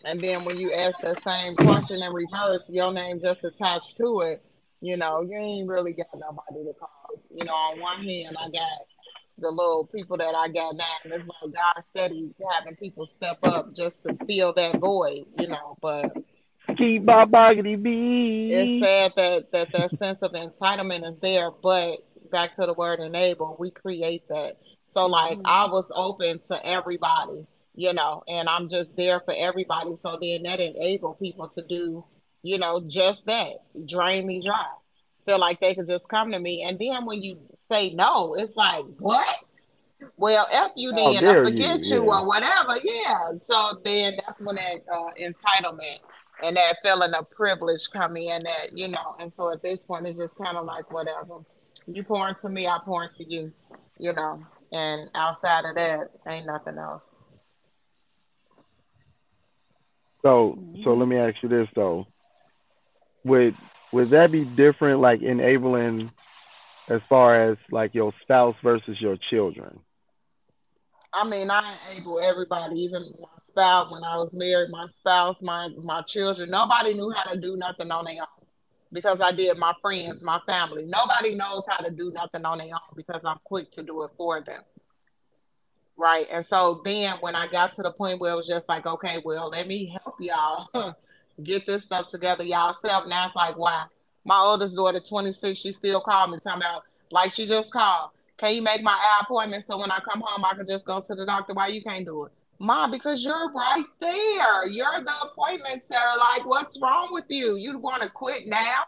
And 0.06 0.22
then 0.22 0.46
when 0.46 0.58
you 0.58 0.72
ask 0.74 1.00
that 1.02 1.22
same 1.28 1.56
question 1.56 2.02
in 2.02 2.14
reverse, 2.14 2.70
your 2.70 2.94
name 2.94 3.20
just 3.22 3.44
attached 3.44 3.98
to 3.98 4.22
it, 4.22 4.44
you 4.82 4.98
know, 4.98 5.22
you 5.22 5.38
ain't 5.38 5.68
really 5.68 5.94
got 5.94 6.08
nobody 6.14 6.66
to 6.66 6.74
call. 6.80 6.90
You 7.36 7.46
know, 7.46 7.54
on 7.54 7.80
one 7.80 8.02
hand, 8.04 8.36
I 8.40 8.50
got 8.50 8.80
the 9.40 9.50
little 9.50 9.86
people 9.94 10.18
that 10.18 10.34
I 10.36 10.48
got 10.48 10.76
now, 10.76 10.86
and 11.04 11.14
it's 11.14 11.28
like 11.28 11.54
God 11.54 11.84
steady 11.92 12.34
having 12.52 12.76
people 12.76 13.06
step 13.06 13.40
up 13.44 13.74
just 13.76 14.02
to 14.04 14.18
fill 14.26 14.54
that 14.54 14.80
void, 14.80 15.26
you 15.38 15.48
know, 15.48 15.78
but 15.82 16.16
Keep 16.76 17.04
my 17.04 17.26
boggity 17.26 17.82
bee. 17.82 18.50
it's 18.52 18.86
sad 18.86 19.14
that, 19.16 19.52
that 19.52 19.72
that 19.72 19.98
sense 19.98 20.22
of 20.22 20.34
entitlement 20.34 21.10
is 21.10 21.18
there, 21.20 21.50
but 21.50 22.06
back 22.32 22.56
to 22.56 22.66
the 22.66 22.74
word 22.74 23.00
enable, 23.00 23.56
we 23.60 23.72
create 23.72 24.28
that. 24.30 24.58
So 24.90 25.06
like 25.06 25.40
I 25.46 25.66
was 25.66 25.92
open 25.94 26.40
to 26.48 26.66
everybody, 26.66 27.46
you 27.76 27.94
know, 27.94 28.24
and 28.28 28.50
I'm 28.50 28.70
just 28.70 28.96
there 28.96 29.20
for 29.20 29.34
everybody. 29.38 29.96
So 30.02 30.18
then 30.22 30.44
that 30.44 30.60
enable 30.60 31.14
people 31.16 31.50
to 31.50 31.62
do, 31.62 32.04
you 32.42 32.58
know, 32.58 32.82
just 32.88 33.26
that. 33.26 33.64
Drain 33.86 34.26
me 34.26 34.42
dry. 34.42 34.66
Feel 35.26 35.40
like 35.40 35.60
they 35.60 35.76
could 35.76 35.88
just 35.88 36.08
come 36.08 36.32
to 36.32 36.40
me. 36.40 36.64
And 36.64 36.80
then 36.80 37.06
when 37.06 37.22
you 37.22 37.38
say 37.72 37.94
no, 37.94 38.34
it's 38.36 38.56
like, 38.56 38.86
what? 39.00 39.38
Well, 40.16 40.48
F 40.52 40.72
you 40.76 40.92
then, 40.94 41.26
I 41.26 41.34
forget 41.44 41.86
you, 41.86 41.96
you, 41.96 42.06
yeah. 42.06 42.20
or 42.20 42.28
whatever. 42.28 42.78
Yeah. 42.84 43.32
So 43.42 43.82
then 43.84 44.14
that's 44.26 44.40
when 44.40 44.56
that 44.56 44.84
uh, 44.92 45.10
entitlement 45.20 46.00
and 46.44 46.56
that 46.56 46.78
feeling 46.84 47.14
of 47.14 47.30
privilege 47.32 47.90
come 47.92 48.16
in 48.16 48.44
that, 48.44 48.70
you 48.74 48.88
know, 48.88 49.16
and 49.20 49.34
so 49.34 49.52
at 49.52 49.64
this 49.64 49.84
point 49.84 50.08
it's 50.08 50.20
just 50.20 50.36
kind 50.36 50.58
of 50.58 50.66
like 50.66 50.92
whatever. 50.92 51.40
You 51.88 52.04
pour 52.04 52.28
into 52.28 52.50
me, 52.50 52.68
I 52.68 52.80
pour 52.84 53.04
into 53.04 53.24
you, 53.24 53.54
you 53.98 54.14
know, 54.14 54.46
and 54.72 55.10
outside 55.16 55.66
of 55.66 55.76
that, 55.76 56.12
ain't 56.28 56.46
nothing 56.46 56.78
else. 56.78 57.04
So 60.22 60.58
mm-hmm. 60.60 60.84
so 60.84 60.94
let 60.94 61.08
me 61.08 61.18
ask 61.18 61.36
you 61.42 61.50
this 61.50 61.70
though. 61.76 62.08
Would 63.24 63.56
would 63.92 64.10
that 64.10 64.32
be 64.32 64.44
different 64.44 65.00
like 65.00 65.22
enabling 65.22 66.12
as 66.90 67.02
far 67.08 67.52
as 67.52 67.58
like 67.72 67.96
your 67.96 68.14
spouse 68.22 68.56
versus 68.62 69.00
your 69.00 69.18
children? 69.30 69.80
I 71.14 71.28
mean, 71.28 71.50
I 71.50 71.74
enable 71.92 72.20
everybody, 72.20 72.82
even 72.82 73.04
my 73.20 73.28
spouse. 73.50 73.92
When 73.92 74.04
I 74.04 74.18
was 74.18 74.34
married, 74.34 74.70
my 74.70 74.88
spouse, 75.00 75.38
my 75.42 75.70
my 75.82 76.02
children, 76.02 76.50
nobody 76.50 76.94
knew 76.94 77.12
how 77.16 77.32
to 77.32 77.40
do 77.40 77.56
nothing 77.56 77.92
on 77.92 78.06
their 78.06 78.22
own. 78.22 78.37
Because 78.92 79.20
I 79.22 79.32
did 79.32 79.58
my 79.58 79.74
friends, 79.82 80.24
my 80.24 80.40
family. 80.46 80.86
Nobody 80.86 81.36
knows 81.36 81.64
how 81.68 81.84
to 81.84 81.92
do 81.92 82.12
nothing 82.12 82.46
on 82.46 82.60
their 82.60 82.68
own 82.68 82.96
because 82.96 83.22
I'm 83.24 83.40
quick 83.44 83.72
to 83.74 83.84
do 83.84 84.04
it 84.04 84.12
for 84.18 84.42
them. 84.42 84.62
Right. 85.98 86.28
And 86.32 86.46
so 86.46 86.82
then 86.86 87.16
when 87.22 87.36
I 87.36 87.48
got 87.48 87.76
to 87.76 87.82
the 87.82 87.92
point 87.92 88.20
where 88.20 88.34
it 88.34 88.36
was 88.36 88.48
just 88.48 88.70
like, 88.70 88.86
okay, 88.86 89.22
well, 89.26 89.50
let 89.50 89.68
me 89.68 89.98
help 90.04 90.16
y'all 90.20 90.96
get 91.44 91.66
this 91.66 91.84
stuff 91.84 92.12
together 92.12 92.44
y'all 92.44 92.76
self. 92.86 93.08
Now 93.08 93.28
it's 93.28 93.36
like, 93.36 93.58
wow. 93.58 93.86
My 94.24 94.40
oldest 94.40 94.76
daughter, 94.76 95.00
26, 95.00 95.60
she 95.60 95.74
still 95.74 96.02
called 96.02 96.32
me 96.32 96.40
talking 96.44 96.62
about 96.62 96.84
like 97.12 97.32
she 97.32 97.48
just 97.48 97.72
called. 97.72 98.12
Can 98.38 98.54
you 98.54 98.62
make 98.62 98.84
my 98.84 98.92
eye 98.92 99.22
appointment 99.24 99.66
so 99.66 99.78
when 99.78 99.90
I 99.90 100.00
come 100.00 100.22
home 100.24 100.46
I 100.46 100.56
can 100.56 100.68
just 100.68 100.86
go 100.86 101.02
to 101.02 101.16
the 101.16 101.26
doctor? 101.26 101.54
Why 101.54 101.68
you 101.68 101.82
can't 101.82 102.06
do 102.06 102.26
it? 102.26 102.32
Mom, 102.60 102.92
because 102.92 103.24
you're 103.24 103.52
right 103.52 103.86
there. 104.00 104.68
You're 104.68 105.04
the 105.04 105.14
appointment 105.24 105.84
center. 105.84 106.18
Like, 106.20 106.46
what's 106.46 106.80
wrong 106.82 107.10
with 107.12 107.26
you? 107.30 107.56
You 107.56 107.78
want 107.78 108.02
to 108.02 108.10
quit 108.10 108.48
now? 108.48 108.84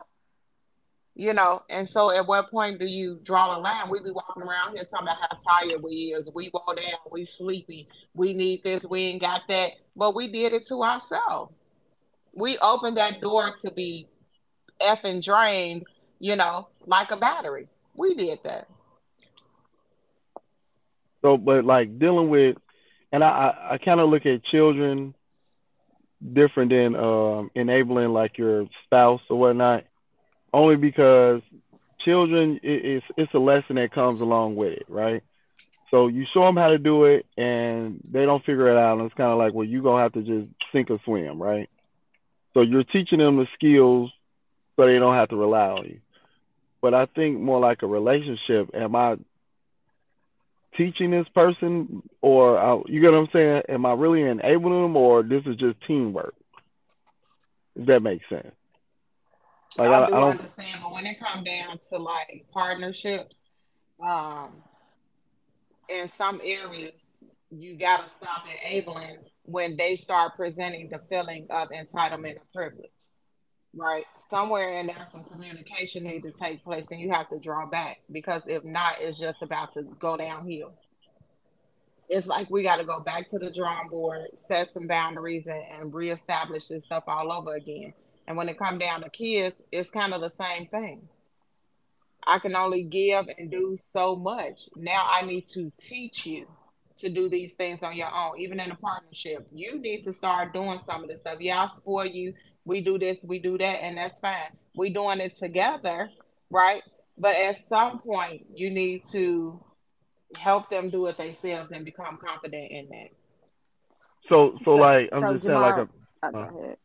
You 1.15 1.34
know, 1.34 1.63
and 1.69 1.88
so 1.88 2.12
at 2.12 2.25
what 2.27 2.49
point 2.49 2.79
do 2.79 2.86
you 2.86 3.19
draw 3.23 3.53
the 3.53 3.60
line? 3.60 3.89
We 3.89 3.99
be 3.99 4.10
walking 4.10 4.41
around 4.41 4.75
here 4.75 4.86
talking 4.86 5.08
about 5.08 5.17
how 5.19 5.67
tired 5.67 5.84
we 5.84 6.13
is. 6.15 6.29
We 6.34 6.49
woe 6.53 6.73
down, 6.73 6.97
we 7.12 7.25
sleepy, 7.25 7.89
we 8.13 8.32
need 8.32 8.63
this, 8.63 8.86
we 8.86 9.01
ain't 9.01 9.21
got 9.21 9.41
that. 9.49 9.73
But 9.97 10.15
we 10.15 10.32
did 10.32 10.53
it 10.53 10.65
to 10.67 10.82
ourselves. 10.82 11.53
We 12.34 12.58
opened 12.60 12.95
that 12.97 13.19
door 13.19 13.53
to 13.63 13.71
be 13.71 14.08
effing 14.82 15.21
drained, 15.21 15.84
you 16.19 16.38
know, 16.38 16.69
like 16.86 17.12
a 17.12 17.17
battery. 17.17 17.67
We 17.95 18.15
did 18.15 18.39
that. 18.45 18.69
So, 21.21 21.36
but 21.36 21.65
like 21.65 21.99
dealing 21.99 22.29
with 22.29 22.55
and 23.12 23.24
I, 23.24 23.28
I, 23.28 23.74
I 23.74 23.78
kind 23.78 24.00
of 24.00 24.10
look 24.10 24.26
at 24.26 24.43
children 24.45 25.15
different 26.22 26.72
than 26.72 26.95
um, 26.95 27.52
enabling 27.56 28.10
like 28.10 28.38
your 28.38 28.67
spouse 28.86 29.22
or 29.30 29.39
whatnot, 29.39 29.86
only 30.54 30.76
because 30.76 31.41
children 32.06 32.60
it, 32.63 32.86
it's 32.86 33.06
it's 33.17 33.34
a 33.34 33.39
lesson 33.39 33.76
that 33.76 33.91
comes 33.91 34.22
along 34.22 34.56
with 34.56 34.74
it, 34.74 34.86
right? 34.88 35.24
So 35.91 36.08
you 36.08 36.26
show 36.34 36.45
them 36.45 36.56
how 36.56 36.69
to 36.69 36.78
do 36.78 37.06
it, 37.06 37.26
and 37.36 38.00
they 38.12 38.26
don't 38.26 38.45
figure 38.45 38.69
it 38.69 38.78
out, 38.78 38.98
and 38.98 39.06
it's 39.06 39.15
kind 39.15 39.32
of 39.32 39.39
like, 39.39 39.54
well, 39.54 39.65
you 39.65 39.82
gonna 39.82 40.04
have 40.04 40.13
to 40.13 40.22
just 40.22 40.50
sink 40.72 40.91
or 40.91 41.00
swim, 41.04 41.41
right? 41.41 41.69
So 42.54 42.62
you're 42.62 42.84
teaching 42.84 43.19
them 43.19 43.38
the 43.38 43.48
skills 43.56 44.12
so 44.76 44.86
they 44.86 45.00
don't 45.00 45.15
have 45.15 45.30
to 45.30 45.36
rely 45.36 45.67
on 45.67 45.86
you. 45.86 46.00
But 46.82 46.93
I 46.93 47.06
think 47.08 47.39
more 47.39 47.60
like 47.60 47.82
a 47.82 47.88
relationship. 47.88 48.69
Am 48.74 48.95
I 48.95 49.17
teaching 50.79 51.11
this 51.11 51.27
person, 51.35 52.01
or 52.21 52.57
uh, 52.57 52.81
you 52.87 53.01
get 53.01 53.11
what 53.11 53.19
I'm 53.19 53.27
saying? 53.33 53.63
Am 53.67 53.85
I 53.85 53.93
really 53.93 54.23
enabling 54.23 54.81
them, 54.81 54.95
or 54.95 55.21
this 55.21 55.43
is 55.45 55.57
just 55.57 55.75
teamwork? 55.85 56.33
If 57.75 57.87
that 57.87 57.99
makes 57.99 58.27
sense? 58.29 58.47
Like 59.77 59.89
I, 59.89 60.05
I, 60.05 60.07
do 60.07 60.15
I 60.15 60.19
don't 60.19 60.31
understand, 60.31 60.79
but 60.81 60.93
when 60.93 61.05
it 61.05 61.19
comes 61.19 61.43
down 61.43 61.79
to 61.89 61.97
like 61.97 62.45
partnerships, 62.53 63.35
um, 64.01 64.49
in 65.89 66.09
some 66.17 66.39
areas, 66.43 66.93
you 67.51 67.75
gotta 67.77 68.09
stop 68.09 68.45
enabling 68.65 69.17
when 69.43 69.75
they 69.75 69.97
start 69.97 70.35
presenting 70.37 70.89
the 70.89 71.01
feeling 71.09 71.47
of 71.49 71.69
entitlement 71.69 72.37
or 72.37 72.45
privilege, 72.53 72.91
right? 73.75 74.05
Somewhere 74.29 74.79
in 74.79 74.87
there 74.87 75.05
some 75.11 75.23
communication 75.23 76.03
need 76.03 76.23
to 76.23 76.31
take 76.31 76.63
place 76.63 76.85
and 76.91 76.99
you 76.99 77.09
have 77.09 77.29
to 77.29 77.39
draw 77.39 77.65
back 77.65 78.01
because 78.11 78.41
if 78.47 78.63
not 78.63 78.95
it's 78.99 79.19
just 79.19 79.41
about 79.41 79.73
to 79.73 79.83
go 79.99 80.17
downhill. 80.17 80.73
It's 82.07 82.25
like 82.25 82.49
we 82.49 82.63
got 82.63 82.77
to 82.77 82.85
go 82.85 83.01
back 83.01 83.29
to 83.29 83.39
the 83.39 83.51
drawing 83.51 83.89
board 83.89 84.27
set 84.35 84.73
some 84.73 84.87
boundaries 84.87 85.47
and, 85.47 85.63
and 85.79 85.93
reestablish 85.93 86.67
this 86.67 86.85
stuff 86.85 87.03
all 87.07 87.31
over 87.31 87.55
again. 87.55 87.93
And 88.27 88.37
when 88.37 88.49
it 88.49 88.59
come 88.59 88.77
down 88.77 89.01
to 89.01 89.09
kids 89.09 89.55
it's 89.71 89.89
kind 89.89 90.13
of 90.13 90.21
the 90.21 90.31
same 90.43 90.67
thing. 90.67 91.07
I 92.25 92.37
can 92.39 92.55
only 92.55 92.83
give 92.83 93.27
and 93.37 93.49
do 93.49 93.77
so 93.93 94.15
much. 94.15 94.69
Now 94.75 95.07
i 95.11 95.25
need 95.25 95.47
to 95.49 95.71
teach 95.79 96.25
you 96.25 96.47
to 96.99 97.09
do 97.09 97.29
these 97.29 97.53
things 97.53 97.79
on 97.81 97.95
your 97.95 98.13
own 98.13 98.39
even 98.39 98.59
in 98.59 98.69
a 98.69 98.75
partnership. 98.75 99.47
You 99.53 99.79
need 99.79 100.03
to 100.03 100.13
start 100.13 100.53
doing 100.53 100.79
some 100.85 101.03
of 101.03 101.09
this 101.09 101.21
stuff. 101.21 101.37
Yeah 101.39 101.61
i'll 101.61 101.77
spoil 101.77 102.05
you 102.05 102.33
we 102.69 102.82
do 102.82 102.97
this, 102.97 103.17
we 103.23 103.39
do 103.39 103.58
that, 103.58 103.84
and 103.84 103.97
that's 103.97 104.17
fine. 104.19 104.51
We 104.75 104.91
doing 104.91 105.19
it 105.19 105.38
together, 105.38 106.10
right? 106.49 106.84
But 107.17 107.36
at 107.36 107.67
some 107.67 107.99
point, 107.99 108.45
you 108.53 108.69
need 108.69 109.03
to 109.12 109.60
help 110.38 110.69
them 110.69 110.89
do 110.89 111.08
it 111.08 111.17
themselves 111.17 111.71
and 111.71 111.84
become 111.84 112.17
confident 112.23 112.71
in 112.71 112.88
that. 112.89 113.10
So, 114.29 114.58
so 114.63 114.75
like 114.75 115.10
I'm 115.12 115.21
so 115.21 115.34
just 115.34 115.45
Jamal, 115.45 115.63
saying, 115.63 115.89
like 116.23 116.34
a. 116.34 116.38
Uh, 116.38 116.41
uh, 116.41 116.75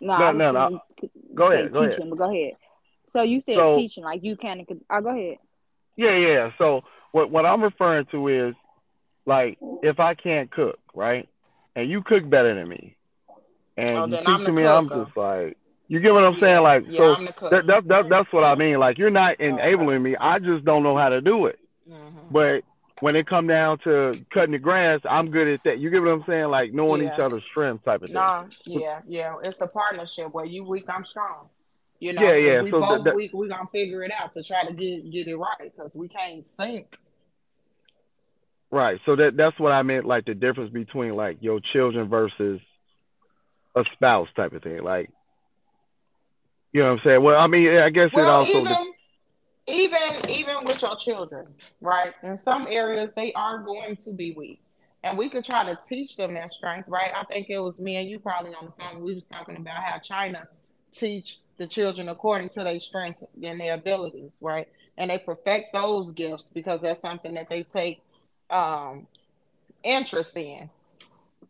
no, 0.00 0.32
no, 0.32 0.50
no, 0.50 0.68
no. 0.68 0.80
Go 1.34 1.52
ahead. 1.52 1.72
Go 1.72 1.86
teaching, 1.86 2.00
ahead. 2.00 2.10
But 2.10 2.18
go 2.18 2.30
ahead. 2.30 2.52
So 3.12 3.22
you 3.22 3.40
said 3.40 3.56
so, 3.56 3.76
teaching, 3.76 4.04
like 4.04 4.24
you 4.24 4.36
can. 4.36 4.66
Oh, 4.90 5.00
go 5.00 5.10
ahead. 5.10 5.38
Yeah, 5.96 6.16
yeah. 6.16 6.50
So 6.58 6.82
what 7.12 7.30
what 7.30 7.46
I'm 7.46 7.62
referring 7.62 8.06
to 8.10 8.28
is 8.28 8.54
like 9.24 9.58
if 9.82 10.00
I 10.00 10.14
can't 10.14 10.50
cook, 10.50 10.80
right, 10.94 11.28
and 11.76 11.88
you 11.88 12.02
cook 12.02 12.28
better 12.28 12.54
than 12.54 12.68
me, 12.68 12.96
and 13.76 13.90
oh, 13.90 14.06
you 14.06 14.16
speak 14.16 14.46
to 14.46 14.52
me, 14.52 14.66
I'm 14.66 14.88
just 14.88 15.16
like, 15.16 15.56
you 15.88 16.00
get 16.00 16.12
what 16.12 16.24
I'm 16.24 16.34
yeah, 16.34 16.40
saying? 16.40 16.62
Like, 16.62 16.84
yeah, 16.88 16.98
so 16.98 17.48
that, 17.50 17.66
that, 17.66 17.88
that, 17.88 18.08
that's 18.08 18.32
what 18.32 18.44
I 18.44 18.54
mean. 18.54 18.78
Like, 18.78 18.98
you're 18.98 19.10
not 19.10 19.40
enabling 19.40 19.96
okay. 19.96 19.98
me. 19.98 20.16
I 20.16 20.38
just 20.38 20.64
don't 20.64 20.82
know 20.82 20.96
how 20.96 21.10
to 21.10 21.20
do 21.20 21.46
it. 21.46 21.58
Mm-hmm. 21.90 22.18
But 22.30 22.62
when 23.02 23.16
it 23.16 23.26
come 23.26 23.48
down 23.48 23.78
to 23.80 24.24
cutting 24.32 24.52
the 24.52 24.58
grass, 24.58 25.00
I'm 25.08 25.30
good 25.30 25.48
at 25.48 25.60
that. 25.64 25.80
You 25.80 25.90
get 25.90 26.00
what 26.02 26.12
I'm 26.12 26.24
saying? 26.24 26.46
Like 26.46 26.72
knowing 26.72 27.02
yeah. 27.02 27.12
each 27.12 27.18
other's 27.18 27.42
strengths 27.50 27.84
type 27.84 28.00
of 28.02 28.08
thing. 28.08 28.14
No, 28.14 28.46
yeah, 28.64 29.00
yeah. 29.08 29.34
It's 29.42 29.60
a 29.60 29.66
partnership 29.66 30.32
where 30.32 30.44
you 30.44 30.62
weak, 30.62 30.84
I'm 30.88 31.04
strong. 31.04 31.48
You 31.98 32.12
know, 32.12 32.22
yeah, 32.22 32.36
yeah. 32.36 32.62
we 32.62 32.70
so 32.70 32.80
both 32.80 33.04
that, 33.04 33.16
weak, 33.16 33.32
we 33.32 33.48
gonna 33.48 33.68
figure 33.72 34.04
it 34.04 34.12
out 34.12 34.34
to 34.34 34.42
try 34.44 34.64
to 34.64 34.72
get 34.72 35.10
get 35.10 35.26
it 35.26 35.36
right 35.36 35.58
because 35.60 35.94
we 35.94 36.08
can't 36.08 36.48
sink. 36.48 36.96
Right. 38.70 39.00
So 39.04 39.16
that 39.16 39.36
that's 39.36 39.58
what 39.58 39.72
I 39.72 39.82
meant, 39.82 40.06
like 40.06 40.24
the 40.24 40.34
difference 40.34 40.72
between 40.72 41.16
like 41.16 41.38
your 41.40 41.60
children 41.72 42.08
versus 42.08 42.60
a 43.74 43.84
spouse 43.92 44.28
type 44.36 44.52
of 44.52 44.62
thing. 44.62 44.82
Like, 44.82 45.10
you 46.72 46.82
know 46.82 46.90
what 46.90 47.00
I'm 47.00 47.04
saying? 47.04 47.22
Well, 47.22 47.38
I 47.38 47.46
mean, 47.46 47.76
I 47.76 47.90
guess 47.90 48.10
well, 48.12 48.24
it 48.24 48.30
also. 48.30 48.60
Even, 48.60 48.92
even 49.66 50.30
even 50.30 50.56
with 50.64 50.82
your 50.82 50.96
children, 50.96 51.46
right? 51.80 52.12
In 52.22 52.38
some 52.44 52.66
areas, 52.68 53.10
they 53.14 53.32
are 53.34 53.58
going 53.58 53.96
to 53.98 54.10
be 54.10 54.32
weak, 54.32 54.60
and 55.04 55.16
we 55.16 55.28
could 55.28 55.44
try 55.44 55.64
to 55.64 55.78
teach 55.88 56.16
them 56.16 56.34
that 56.34 56.52
strength, 56.52 56.88
right? 56.88 57.12
I 57.14 57.24
think 57.24 57.48
it 57.50 57.58
was 57.58 57.78
me 57.78 57.96
and 57.96 58.08
you 58.08 58.18
probably 58.18 58.54
on 58.54 58.66
the 58.66 58.82
phone. 58.82 59.02
We 59.02 59.14
was 59.14 59.24
talking 59.24 59.56
about 59.56 59.82
how 59.82 59.98
China 59.98 60.48
teach 60.92 61.38
the 61.58 61.66
children 61.66 62.08
according 62.08 62.48
to 62.50 62.64
their 62.64 62.80
strengths 62.80 63.22
and 63.42 63.60
their 63.60 63.74
abilities, 63.74 64.30
right? 64.40 64.68
And 64.98 65.10
they 65.10 65.18
perfect 65.18 65.72
those 65.72 66.10
gifts 66.12 66.48
because 66.52 66.80
that's 66.80 67.00
something 67.00 67.34
that 67.34 67.48
they 67.48 67.62
take 67.62 68.02
um, 68.50 69.06
interest 69.82 70.36
in, 70.36 70.68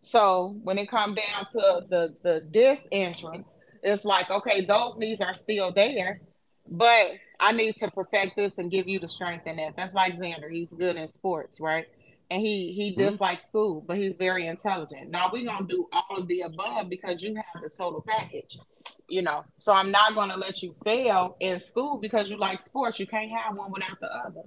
so 0.02 0.56
when 0.62 0.78
it 0.78 0.90
come 0.90 1.14
down 1.14 1.46
to 1.52 1.86
the 1.88 2.14
the 2.22 2.46
this 2.52 2.78
entrance, 2.90 3.48
it's 3.82 4.04
like 4.04 4.30
okay, 4.30 4.62
those 4.62 4.98
knees 4.98 5.20
are 5.20 5.34
still 5.34 5.72
there, 5.72 6.20
but 6.68 7.12
I 7.38 7.52
need 7.52 7.76
to 7.78 7.90
perfect 7.90 8.36
this 8.36 8.58
and 8.58 8.70
give 8.70 8.88
you 8.88 8.98
the 8.98 9.08
strength 9.08 9.46
in 9.46 9.56
that. 9.56 9.76
That's 9.76 9.94
like 9.94 10.18
Xander. 10.18 10.50
He's 10.50 10.70
good 10.70 10.96
in 10.96 11.08
sports, 11.12 11.60
right? 11.60 11.86
And 12.30 12.40
he 12.40 12.72
he 12.72 12.92
mm-hmm. 12.92 13.10
dislikes 13.10 13.44
school, 13.44 13.84
but 13.86 13.96
he's 13.96 14.16
very 14.16 14.46
intelligent. 14.46 15.10
Now 15.10 15.30
we're 15.32 15.44
gonna 15.44 15.66
do 15.66 15.88
all 15.92 16.18
of 16.18 16.26
the 16.26 16.42
above 16.42 16.88
because 16.88 17.22
you 17.22 17.34
have 17.36 17.62
the 17.62 17.68
total 17.68 18.04
package, 18.06 18.58
you 19.08 19.22
know. 19.22 19.44
So 19.58 19.72
I'm 19.72 19.92
not 19.92 20.14
gonna 20.14 20.36
let 20.36 20.62
you 20.62 20.74
fail 20.84 21.36
in 21.38 21.60
school 21.60 21.98
because 21.98 22.28
you 22.28 22.38
like 22.38 22.64
sports. 22.64 22.98
You 22.98 23.06
can't 23.06 23.30
have 23.30 23.56
one 23.56 23.70
without 23.70 24.00
the 24.00 24.08
other. 24.08 24.42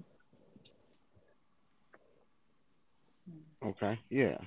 Okay. 3.64 4.00
Yeah. 4.10 4.38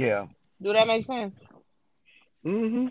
Yeah. 0.00 0.26
Do 0.62 0.72
that 0.72 0.86
make 0.86 1.06
sense? 1.06 1.34
Mm-hmm. 2.44 2.88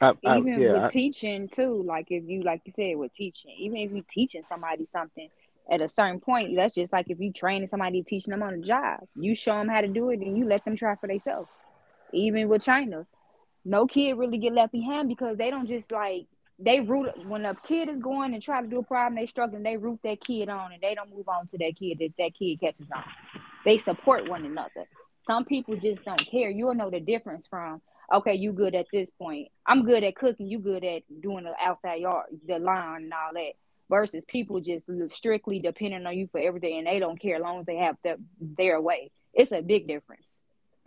I, 0.00 0.12
I, 0.26 0.38
even 0.38 0.60
yeah, 0.60 0.72
with 0.72 0.82
I, 0.82 0.88
teaching 0.88 1.48
too, 1.48 1.84
like 1.86 2.06
if 2.10 2.24
you 2.26 2.42
like 2.42 2.62
you 2.64 2.72
said 2.74 2.96
with 2.96 3.14
teaching, 3.14 3.54
even 3.58 3.78
if 3.78 3.92
you 3.92 4.04
teaching 4.10 4.42
somebody 4.48 4.88
something 4.92 5.28
at 5.70 5.80
a 5.80 5.88
certain 5.88 6.20
point, 6.20 6.56
that's 6.56 6.74
just 6.74 6.92
like 6.92 7.06
if 7.08 7.20
you 7.20 7.32
training 7.32 7.68
somebody 7.68 8.02
teaching 8.02 8.32
them 8.32 8.42
on 8.42 8.54
a 8.54 8.58
job. 8.58 9.00
You 9.14 9.36
show 9.36 9.56
them 9.56 9.68
how 9.68 9.80
to 9.80 9.88
do 9.88 10.10
it 10.10 10.20
and 10.20 10.36
you 10.36 10.46
let 10.46 10.64
them 10.64 10.76
try 10.76 10.96
for 10.96 11.06
themselves. 11.06 11.48
Even 12.12 12.48
with 12.48 12.64
China, 12.64 13.06
no 13.64 13.86
kid 13.86 14.14
really 14.14 14.38
get 14.38 14.52
left 14.52 14.72
behind 14.72 15.08
because 15.08 15.36
they 15.36 15.50
don't 15.50 15.68
just 15.68 15.90
like 15.92 16.26
they 16.58 16.80
root 16.80 17.10
when 17.26 17.44
a 17.46 17.54
kid 17.54 17.88
is 17.88 18.00
going 18.00 18.34
and 18.34 18.42
try 18.42 18.60
to 18.60 18.66
do 18.66 18.80
a 18.80 18.82
problem, 18.82 19.14
they 19.14 19.26
struggling, 19.26 19.62
they 19.62 19.76
root 19.76 20.00
that 20.02 20.20
kid 20.20 20.48
on 20.48 20.72
and 20.72 20.82
they 20.82 20.94
don't 20.94 21.14
move 21.14 21.28
on 21.28 21.46
to 21.48 21.58
that 21.58 21.74
kid 21.78 21.98
that 22.00 22.12
that 22.18 22.34
kid 22.34 22.60
catches 22.60 22.86
on. 22.94 23.04
They 23.64 23.78
support 23.78 24.28
one 24.28 24.44
another. 24.44 24.86
Some 25.26 25.44
people 25.44 25.76
just 25.76 26.04
don't 26.04 26.26
care. 26.26 26.50
You'll 26.50 26.74
know 26.74 26.90
the 26.90 27.00
difference 27.00 27.46
from 27.48 27.80
okay, 28.12 28.34
you 28.34 28.52
good 28.52 28.74
at 28.74 28.86
this 28.92 29.08
point. 29.18 29.48
I'm 29.66 29.84
good 29.84 30.04
at 30.04 30.16
cooking. 30.16 30.46
You 30.46 30.58
good 30.58 30.84
at 30.84 31.02
doing 31.22 31.44
the 31.44 31.54
outside 31.64 32.00
yard, 32.00 32.26
the 32.46 32.58
lawn 32.58 33.04
and 33.04 33.12
all 33.12 33.32
that. 33.34 33.52
Versus 33.90 34.24
people 34.26 34.60
just 34.60 34.84
strictly 35.14 35.58
depending 35.58 36.06
on 36.06 36.16
you 36.16 36.28
for 36.32 36.40
everything, 36.40 36.78
and 36.78 36.86
they 36.86 36.98
don't 36.98 37.20
care 37.20 37.36
as 37.36 37.42
long 37.42 37.60
as 37.60 37.66
they 37.66 37.76
have 37.76 37.96
the, 38.02 38.16
their 38.40 38.80
way. 38.80 39.10
It's 39.34 39.52
a 39.52 39.60
big 39.60 39.86
difference. 39.86 40.24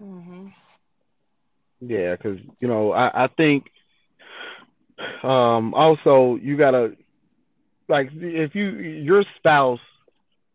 Mm-hmm. 0.02 0.48
Yeah, 1.82 2.16
because 2.16 2.40
you 2.60 2.68
know, 2.68 2.92
I, 2.92 3.26
I 3.26 3.28
think 3.28 3.66
Um, 5.24 5.74
also, 5.74 6.40
you 6.42 6.58
gotta 6.58 6.96
like 7.88 8.10
if 8.14 8.56
you 8.56 8.70
your 8.70 9.24
spouse. 9.38 9.80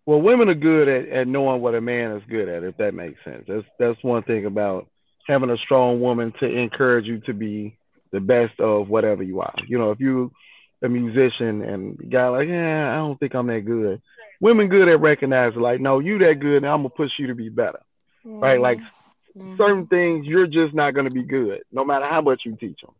Well, 0.07 0.21
women 0.21 0.49
are 0.49 0.55
good 0.55 0.89
at, 0.89 1.09
at 1.09 1.29
knowing 1.29 1.61
what 1.63 1.75
a 1.75 1.81
man 1.81 2.13
is 2.13 2.23
good 2.29 2.49
at, 2.49 2.65
if 2.65 2.77
that 2.79 2.95
makes 2.95 3.23
sense. 3.25 3.45
That's 3.49 3.65
that's 3.79 4.03
one 4.03 4.23
thing 4.25 4.47
about 4.47 4.89
having 5.27 5.51
a 5.51 5.57
strong 5.59 6.01
woman 6.01 6.33
to 6.41 6.47
encourage 6.47 7.07
you 7.07 7.21
to 7.21 7.33
be 7.33 7.79
the 8.13 8.21
best 8.21 8.59
of 8.61 8.89
whatever 8.89 9.23
you 9.23 9.41
are. 9.41 9.55
You 9.67 9.79
know, 9.79 9.91
if 9.93 10.01
you 10.01 10.33
a 10.83 10.89
musician 10.89 11.63
and 11.63 12.11
guy 12.11 12.29
like, 12.29 12.49
yeah, 12.49 12.93
I 12.93 12.97
don't 12.97 13.19
think 13.19 13.35
I'm 13.35 13.47
that 13.47 13.65
good. 13.65 14.01
Women 14.41 14.69
good 14.69 14.89
at 14.89 15.01
recognizing 15.01 15.61
like, 15.61 15.81
no, 15.81 16.01
you 16.01 16.19
that 16.19 16.41
good, 16.41 16.57
and 16.59 16.67
I'm 16.67 16.79
gonna 16.79 16.91
push 16.91 17.11
you 17.19 17.29
to 17.29 17.35
be 17.35 17.49
better. 17.49 17.81
Right? 18.41 18.61
Like 18.61 18.79
Mhm. 19.37 19.57
certain 19.57 19.87
things 19.87 20.27
you're 20.27 20.47
just 20.47 20.75
not 20.75 20.93
going 20.95 21.07
to 21.07 21.11
be 21.11 21.23
good 21.23 21.63
no 21.73 21.85
matter 21.85 22.07
how 22.07 22.21
much 22.21 22.43
you 22.45 22.57
teach 22.57 22.81
them 22.83 22.95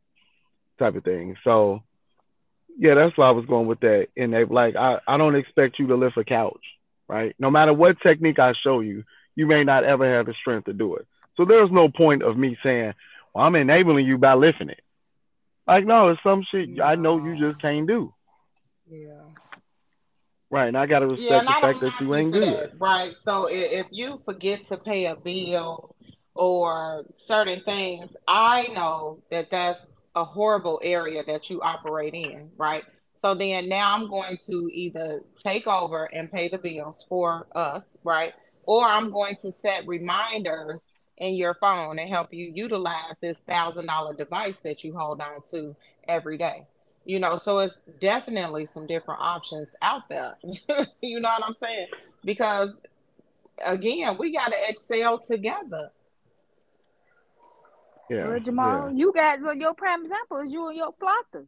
type 0.79 0.95
of 0.97 1.05
thing 1.05 1.37
so 1.45 1.83
yeah 2.79 2.95
that's 2.95 3.17
why 3.17 3.27
i 3.29 3.31
was 3.33 3.47
going 3.47 3.67
with 3.67 3.81
that 3.81 4.07
and 4.17 4.33
they 4.33 4.45
like 4.45 4.77
I, 4.77 4.99
I 5.07 5.17
don't 5.17 5.37
expect 5.37 5.79
you 5.79 5.87
to 5.89 5.97
lift 5.97 6.17
a 6.17 6.25
couch 6.25 6.63
right 7.09 7.35
no 7.39 7.51
matter 7.51 7.73
what 7.73 8.01
technique 8.01 8.39
i 8.39 8.53
show 8.63 8.81
you 8.81 9.05
you 9.37 9.47
may 9.47 9.65
not 9.65 9.85
ever 9.85 10.17
have 10.17 10.27
the 10.27 10.35
strength 10.35 10.65
to 10.67 10.73
do 10.73 10.97
it 10.97 11.07
so 11.37 11.45
there's 11.45 11.71
no 11.71 11.89
point 11.89 12.23
of 12.23 12.37
me 12.37 12.57
saying 12.63 12.93
well 13.35 13.45
i'm 13.45 13.55
enabling 13.55 14.07
you 14.07 14.19
by 14.19 14.35
lifting 14.35 14.69
it 14.71 14.81
like 15.67 15.85
no 15.85 16.09
it's 16.09 16.23
some 16.23 16.43
shit 16.51 16.69
i 16.83 16.95
know 16.95 17.23
you 17.25 17.39
just 17.39 17.61
can't 17.61 17.87
do 17.87 18.13
Yeah. 18.89 19.23
right 20.51 20.69
and 20.69 20.77
i 20.79 20.87
got 20.87 21.01
to 21.01 21.07
respect 21.07 21.47
Yeah, 21.49 21.55
the 21.55 21.61
fact 21.61 21.81
that 21.81 22.01
you 22.01 22.15
ain't 22.15 22.33
good 22.33 22.49
that, 22.49 22.71
right? 22.79 23.15
So 23.21 23.49
i- 23.49 23.53
if 23.53 23.87
you 23.91 24.19
forget 24.25 24.65
to 24.67 24.77
pay 24.77 25.07
a 25.07 25.17
bill 25.17 25.95
or 26.35 27.05
certain 27.19 27.61
things, 27.61 28.11
I 28.27 28.69
know 28.69 29.23
that 29.31 29.51
that's 29.51 29.81
a 30.15 30.25
horrible 30.25 30.81
area 30.83 31.23
that 31.25 31.49
you 31.51 31.61
operate 31.63 32.15
in, 32.15 32.51
right? 32.57 32.85
So 33.23 33.35
then 33.35 33.69
now 33.69 33.95
I'm 33.95 34.11
going 34.11 34.39
to 34.51 34.69
either 34.73 35.23
take 35.43 35.69
over 35.69 36.07
and 36.13 36.31
pay 36.31 36.49
the 36.49 36.59
bills 36.59 37.07
for 37.09 37.47
us, 37.55 37.85
right? 38.03 38.35
Or 38.65 38.85
I'm 38.85 39.13
going 39.13 39.37
to 39.43 39.55
set 39.63 39.87
reminders 39.87 40.81
in 41.19 41.35
your 41.35 41.55
phone 41.55 42.01
and 42.01 42.09
help 42.09 42.35
you 42.35 42.51
utilize 42.53 43.15
this 43.21 43.39
thousand 43.49 43.87
dollar 43.87 44.13
device 44.13 44.57
that 44.65 44.83
you 44.83 44.97
hold 44.97 45.21
on 45.21 45.43
to 45.53 45.77
every 46.09 46.37
day. 46.37 46.67
You 47.05 47.21
know, 47.21 47.39
so 47.39 47.59
it's 47.61 47.77
definitely 48.01 48.69
some 48.75 48.87
different 48.89 49.21
options 49.21 49.69
out 49.81 50.09
there. 50.09 50.37
you 51.01 51.21
know 51.21 51.29
what 51.29 51.45
I'm 51.45 51.57
saying? 51.61 51.89
Because 52.25 52.71
again, 53.65 54.17
we 54.19 54.33
got 54.33 54.53
to 54.53 54.59
excel 54.69 55.21
together. 55.21 55.91
yeah 58.11 58.29
Well, 58.29 58.41
Jamal, 58.41 58.91
yeah 58.91 58.97
you 58.97 59.13
got 59.13 59.41
well, 59.43 59.55
your 59.55 59.75
prime 59.75 60.03
example 60.03 60.39
is 60.41 60.53
you 60.53 60.67
and 60.69 60.77
your 60.77 60.93
plotters. 60.93 61.47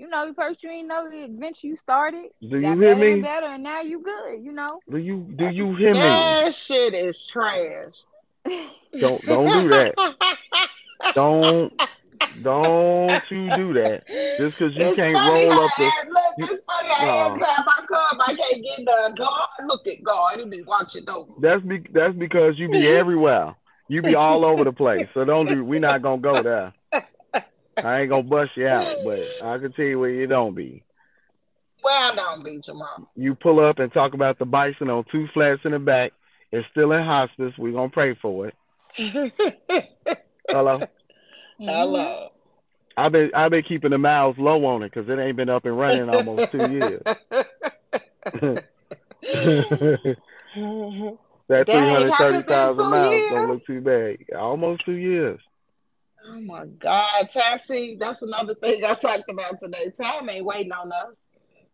You 0.00 0.08
know, 0.08 0.32
first 0.34 0.62
you 0.62 0.70
ain't 0.70 0.88
know 0.88 1.10
the 1.10 1.24
adventure 1.24 1.66
you 1.66 1.76
started, 1.76 2.30
do 2.40 2.56
you 2.56 2.62
got 2.62 2.78
hear 2.78 2.94
better 2.94 3.04
and 3.04 3.16
me 3.16 3.20
better, 3.20 3.46
and 3.48 3.62
now 3.62 3.82
you 3.82 4.02
good. 4.02 4.42
You 4.42 4.50
know, 4.52 4.80
do 4.90 4.96
you 4.96 5.26
do 5.36 5.44
you 5.48 5.76
hear 5.76 5.92
me 5.92 6.00
That 6.00 6.54
shit 6.54 6.94
is 6.94 7.26
trash. 7.26 7.92
don't 8.98 9.22
don't 9.26 9.52
do 9.52 9.68
that 9.68 9.94
don't 11.14 11.70
don't 12.42 13.22
you 13.30 13.50
do 13.54 13.74
that 13.74 14.04
just 14.38 14.58
because 14.58 14.74
you 14.74 14.86
It's 14.86 14.96
can't 14.96 15.14
funny 15.14 15.46
roll 15.48 15.64
up 15.64 15.70
the 15.76 15.84
every- 15.84 16.10
look, 16.12 16.22
you- 16.38 16.44
it's 16.46 16.62
funny 16.64 16.88
how 16.88 17.26
every 17.26 17.40
No. 17.40 17.44
time 17.44 17.64
I 17.68 17.84
come, 17.86 18.20
I 18.22 18.34
can't 18.34 18.64
get 18.64 18.78
the 18.86 19.14
God. 19.18 19.48
Look 19.66 19.86
at 19.86 20.02
God. 20.02 20.38
He 20.38 20.44
be 20.46 20.62
watching 20.62 21.10
over. 21.10 21.32
that's 21.40 21.62
be 21.62 21.84
that's 21.92 22.14
because 22.16 22.58
you 22.58 22.70
be 22.70 22.88
everywhere 22.88 23.54
you 23.88 24.00
be 24.00 24.14
all 24.14 24.46
over 24.46 24.64
the 24.64 24.72
place 24.72 25.08
so 25.12 25.26
don't 25.26 25.46
do 25.48 25.62
we 25.62 25.78
not 25.78 26.00
gonna 26.00 26.22
go 26.22 26.42
there 26.42 26.72
i 27.84 28.00
ain't 28.00 28.10
gonna 28.10 28.22
bust 28.22 28.50
you 28.56 28.66
out 28.66 28.86
but 29.04 29.18
i 29.46 29.58
can 29.58 29.72
tell 29.72 29.84
you 29.84 29.98
where 29.98 30.10
you 30.10 30.26
don't 30.26 30.54
be 30.54 30.82
Well, 31.82 32.12
I 32.12 32.14
don't 32.14 32.44
be 32.44 32.58
Jamal. 32.60 33.08
you 33.16 33.34
pull 33.34 33.60
up 33.64 33.78
and 33.78 33.92
talk 33.92 34.14
about 34.14 34.38
the 34.38 34.44
bison 34.44 34.90
on 34.90 35.04
two 35.10 35.26
flats 35.34 35.60
in 35.64 35.72
the 35.72 35.78
back 35.78 36.12
it's 36.52 36.66
still 36.70 36.92
in 36.92 37.02
hospice 37.04 37.52
we 37.58 37.72
gonna 37.72 37.88
pray 37.90 38.14
for 38.20 38.48
it 38.48 38.54
hello 40.50 40.80
Hello. 41.58 42.30
i've 42.96 43.12
been 43.12 43.30
i've 43.34 43.50
been 43.50 43.62
keeping 43.62 43.90
the 43.90 43.98
miles 43.98 44.36
low 44.38 44.64
on 44.66 44.82
it 44.82 44.92
because 44.92 45.08
it 45.08 45.18
ain't 45.18 45.36
been 45.36 45.48
up 45.48 45.64
and 45.64 45.78
running 45.78 46.02
in 46.02 46.08
almost 46.10 46.50
two 46.50 46.70
years 46.70 47.02
That 51.48 51.66
three 51.68 51.88
hundred 51.88 52.12
thirty 52.18 52.42
thousand 52.44 52.86
miles 52.90 53.22
don't 53.28 53.48
look 53.48 53.66
too 53.66 53.80
bad. 53.80 54.18
Almost 54.38 54.84
two 54.84 54.92
years. 54.92 55.40
Oh 56.26 56.40
my 56.40 56.66
God, 56.66 57.30
Tassie, 57.30 57.98
that's 57.98 58.22
another 58.22 58.54
thing 58.54 58.84
I 58.84 58.94
talked 58.94 59.30
about 59.30 59.58
today. 59.60 59.90
Time 60.00 60.28
ain't 60.28 60.44
waiting 60.44 60.72
on 60.72 60.92
us. 60.92 61.14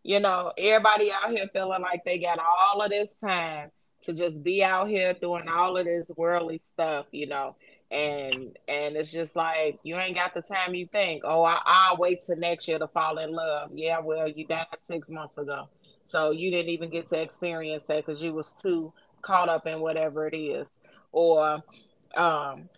You 0.03 0.19
know, 0.21 0.53
everybody 0.57 1.11
out 1.11 1.31
here 1.31 1.49
feeling 1.51 1.81
like 1.81 2.03
they 2.05 2.17
got 2.17 2.39
all 2.39 2.81
of 2.81 2.89
this 2.89 3.11
time 3.21 3.71
to 4.03 4.13
just 4.13 4.43
be 4.43 4.63
out 4.63 4.87
here 4.87 5.13
doing 5.13 5.49
all 5.49 5.75
of 5.75 5.85
this 5.85 6.05
worldly 6.15 6.61
stuff, 6.73 7.07
you 7.11 7.27
know. 7.27 7.55
And 7.91 8.57
and 8.67 8.95
it's 8.95 9.11
just 9.11 9.35
like 9.35 9.79
you 9.83 9.95
ain't 9.97 10.15
got 10.15 10.33
the 10.33 10.41
time 10.41 10.75
you 10.75 10.87
think. 10.87 11.23
Oh, 11.25 11.43
I, 11.43 11.61
I'll 11.65 11.97
wait 11.97 12.23
till 12.25 12.37
next 12.37 12.67
year 12.67 12.79
to 12.79 12.87
fall 12.87 13.17
in 13.17 13.31
love. 13.31 13.71
Yeah, 13.73 13.99
well, 13.99 14.27
you 14.27 14.45
died 14.45 14.67
six 14.89 15.09
months 15.09 15.37
ago, 15.37 15.67
so 16.07 16.31
you 16.31 16.51
didn't 16.51 16.69
even 16.69 16.89
get 16.89 17.09
to 17.09 17.21
experience 17.21 17.83
that 17.87 18.05
because 18.05 18.21
you 18.21 18.33
was 18.33 18.53
too 18.53 18.93
caught 19.21 19.49
up 19.49 19.67
in 19.67 19.79
whatever 19.81 20.27
it 20.27 20.35
is. 20.35 20.67
Or, 21.11 21.63
um, 22.15 22.69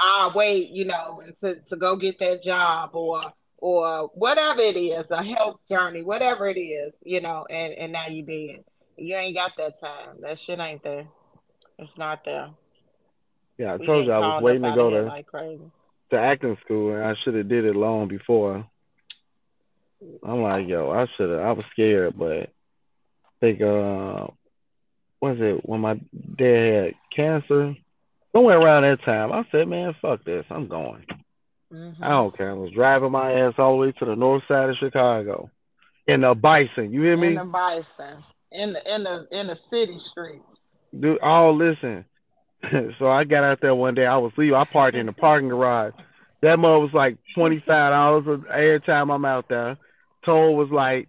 I'll 0.00 0.32
wait, 0.32 0.70
you 0.70 0.86
know, 0.86 1.20
to, 1.42 1.56
to 1.68 1.76
go 1.76 1.96
get 1.96 2.18
that 2.20 2.42
job 2.42 2.90
or 2.94 3.20
or 3.58 4.10
whatever 4.14 4.60
it 4.60 4.76
is, 4.76 5.04
a 5.10 5.22
health 5.22 5.60
journey, 5.70 6.02
whatever 6.02 6.48
it 6.48 6.58
is, 6.58 6.94
you 7.04 7.20
know, 7.20 7.44
and, 7.50 7.74
and 7.74 7.92
now 7.92 8.06
you 8.06 8.22
did. 8.22 8.64
You 8.96 9.16
ain't 9.16 9.36
got 9.36 9.52
that 9.58 9.78
time. 9.78 10.16
That 10.22 10.38
shit 10.38 10.58
ain't 10.58 10.82
there. 10.82 11.06
It's 11.78 11.98
not 11.98 12.24
there. 12.24 12.48
Yeah, 13.58 13.74
I 13.74 13.76
We 13.76 13.86
told 13.86 14.06
you 14.06 14.12
I 14.12 14.18
was 14.18 14.42
waiting 14.42 14.62
to 14.62 14.72
go 14.74 14.88
to, 14.88 15.02
like 15.02 15.26
crazy. 15.26 15.70
to 16.10 16.18
acting 16.18 16.56
school 16.64 16.94
and 16.94 17.04
I 17.04 17.14
should 17.22 17.34
have 17.34 17.48
did 17.48 17.66
it 17.66 17.76
long 17.76 18.08
before. 18.08 18.66
I'm 20.22 20.42
like, 20.42 20.66
yo, 20.66 20.90
I 20.90 21.06
should 21.16 21.28
have 21.30 21.40
I 21.40 21.52
was 21.52 21.64
scared, 21.72 22.14
but 22.16 22.44
I 22.44 22.48
think 23.40 23.60
uh 23.60 24.28
was 25.20 25.36
it 25.38 25.68
when 25.68 25.80
my 25.80 26.00
dad 26.38 26.84
had 26.84 26.94
cancer? 27.14 27.76
Somewhere 28.32 28.60
around 28.60 28.82
that 28.82 29.02
time, 29.04 29.32
I 29.32 29.44
said, 29.50 29.68
Man, 29.68 29.94
fuck 30.00 30.24
this, 30.24 30.44
I'm 30.50 30.68
going. 30.68 31.04
Mhm. 31.72 31.96
I 32.02 32.08
don't 32.10 32.36
care. 32.36 32.50
I 32.50 32.54
was 32.54 32.72
driving 32.72 33.12
my 33.12 33.32
ass 33.32 33.54
all 33.58 33.72
the 33.72 33.76
way 33.78 33.92
to 33.92 34.04
the 34.04 34.16
north 34.16 34.42
side 34.48 34.70
of 34.70 34.76
Chicago. 34.76 35.50
In 36.06 36.22
the 36.22 36.34
bison, 36.34 36.92
you 36.92 37.02
hear 37.02 37.16
me? 37.16 37.28
In 37.28 37.34
the 37.36 37.44
bison, 37.44 38.24
in 38.50 38.72
the 38.72 38.94
in 38.94 39.04
the 39.04 39.28
in 39.30 39.46
the 39.46 39.56
city 39.56 39.98
streets. 39.98 40.44
Dude, 40.98 41.18
oh 41.22 41.52
listen. 41.52 42.04
so 42.98 43.08
I 43.08 43.24
got 43.24 43.44
out 43.44 43.60
there 43.60 43.74
one 43.74 43.94
day. 43.94 44.06
I 44.06 44.16
was 44.16 44.32
leaving. 44.36 44.54
I 44.54 44.64
parked 44.64 44.96
in 44.96 45.06
the 45.06 45.12
parking 45.12 45.48
garage. 45.48 45.92
That 46.42 46.58
mud 46.58 46.82
was 46.82 46.92
like 46.92 47.18
twenty 47.34 47.58
five 47.58 47.92
dollars 47.92 48.42
every 48.52 48.80
time 48.80 49.10
I'm 49.10 49.24
out 49.24 49.48
there. 49.48 49.76
Toll 50.24 50.56
was 50.56 50.70
like 50.70 51.08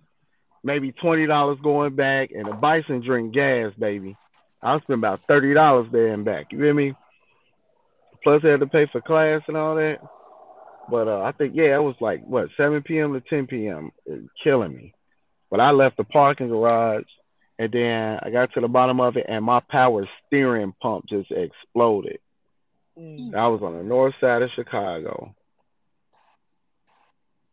maybe 0.64 0.92
twenty 0.92 1.26
dollars 1.26 1.58
going 1.64 1.96
back, 1.96 2.32
and 2.32 2.46
the 2.46 2.54
bison 2.54 3.02
drink 3.02 3.34
gas, 3.34 3.74
baby. 3.80 4.16
I 4.62 4.80
spent 4.80 5.00
about 5.00 5.22
thirty 5.22 5.54
dollars 5.54 5.88
there 5.92 6.14
and 6.14 6.24
back. 6.24 6.52
You 6.52 6.60
hear 6.60 6.74
me? 6.74 6.94
Plus, 8.24 8.42
I 8.44 8.50
had 8.50 8.60
to 8.60 8.68
pay 8.68 8.88
for 8.92 9.02
class 9.02 9.42
and 9.48 9.58
all 9.58 9.76
that. 9.76 9.98
But 10.90 11.08
uh, 11.08 11.22
I 11.22 11.32
think 11.32 11.54
yeah, 11.56 11.76
it 11.76 11.84
was 11.84 11.96
like 12.02 12.24
what 12.26 12.50
seven 12.58 12.82
p.m. 12.84 13.14
to 13.14 13.22
ten 13.22 13.48
p.m. 13.48 13.92
It 14.06 14.24
killing 14.44 14.76
me. 14.76 14.94
But 15.50 15.60
I 15.60 15.72
left 15.72 15.98
the 15.98 16.04
parking 16.04 16.50
garage 16.50 17.06
and 17.62 17.72
then 17.72 18.20
I 18.24 18.32
got 18.32 18.52
to 18.54 18.62
the 18.62 18.68
bottom 18.68 19.00
of 19.00 19.18
it, 19.18 19.28
and 19.30 19.46
my 19.46 19.60
power 19.70 20.10
steering 20.26 20.74
pump 20.82 21.06
just 21.08 21.30
exploded. 21.30 22.18
Mm. 22.98 23.36
I 23.36 23.48
was 23.50 23.62
on 23.62 23.78
the 23.78 23.84
north 23.84 24.16
side 24.20 24.42
of 24.42 24.50
Chicago. 24.56 25.36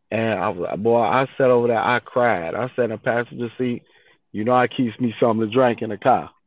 And 0.09 0.39
I 0.39 0.49
was 0.49 0.67
like, 0.67 0.79
boy, 0.79 0.99
I 0.99 1.27
sat 1.37 1.51
over 1.51 1.67
there, 1.67 1.77
I 1.77 1.99
cried. 1.99 2.55
I 2.55 2.69
sat 2.75 2.85
in 2.85 2.89
the 2.89 2.97
passenger 2.97 3.51
seat. 3.59 3.83
You 4.31 4.45
know, 4.45 4.53
I 4.53 4.67
keeps 4.67 4.99
me 4.99 5.13
something 5.19 5.47
to 5.47 5.53
drink 5.53 5.83
in 5.83 5.91
the 5.91 5.97
car. 5.97 6.31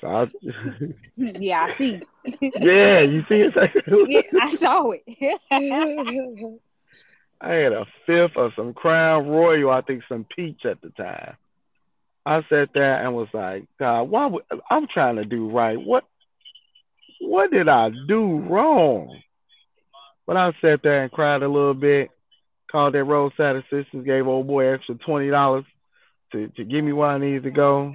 So 0.00 0.06
I, 0.06 0.26
yeah, 1.16 1.68
I 1.68 1.76
see. 1.76 2.02
yeah, 2.40 3.00
you 3.00 3.22
see 3.28 3.42
it? 3.42 3.54
Yeah, 4.08 4.22
I 4.40 4.54
saw 4.56 4.92
it. 4.92 5.02
I 7.40 7.52
had 7.52 7.72
a 7.72 7.84
fifth 8.06 8.36
of 8.36 8.52
some 8.56 8.72
Crown 8.72 9.28
Royal, 9.28 9.70
I 9.70 9.82
think 9.82 10.02
some 10.08 10.24
peach 10.34 10.64
at 10.64 10.80
the 10.80 10.90
time. 10.90 11.36
I 12.24 12.40
sat 12.48 12.70
there 12.72 13.04
and 13.04 13.14
was 13.14 13.28
like, 13.34 13.66
God, 13.78 14.04
why 14.04 14.26
would 14.26 14.44
I'm 14.70 14.86
trying 14.86 15.16
to 15.16 15.26
do 15.26 15.50
right? 15.50 15.78
What 15.78 16.04
what 17.20 17.50
did 17.50 17.68
I 17.68 17.90
do 18.08 18.38
wrong? 18.38 19.20
But 20.26 20.38
I 20.38 20.52
sat 20.62 20.80
there 20.82 21.02
and 21.02 21.12
cried 21.12 21.42
a 21.42 21.48
little 21.48 21.74
bit, 21.74 22.10
called 22.72 22.94
that 22.94 23.04
roadside 23.04 23.56
assistance, 23.56 24.06
gave 24.06 24.26
old 24.26 24.46
boy 24.46 24.72
extra 24.72 24.94
twenty 24.94 25.28
dollars 25.28 25.64
to, 26.32 26.48
to 26.48 26.64
give 26.64 26.82
me 26.82 26.92
where 26.92 27.10
I 27.10 27.18
needed 27.18 27.42
to 27.42 27.50
go. 27.50 27.94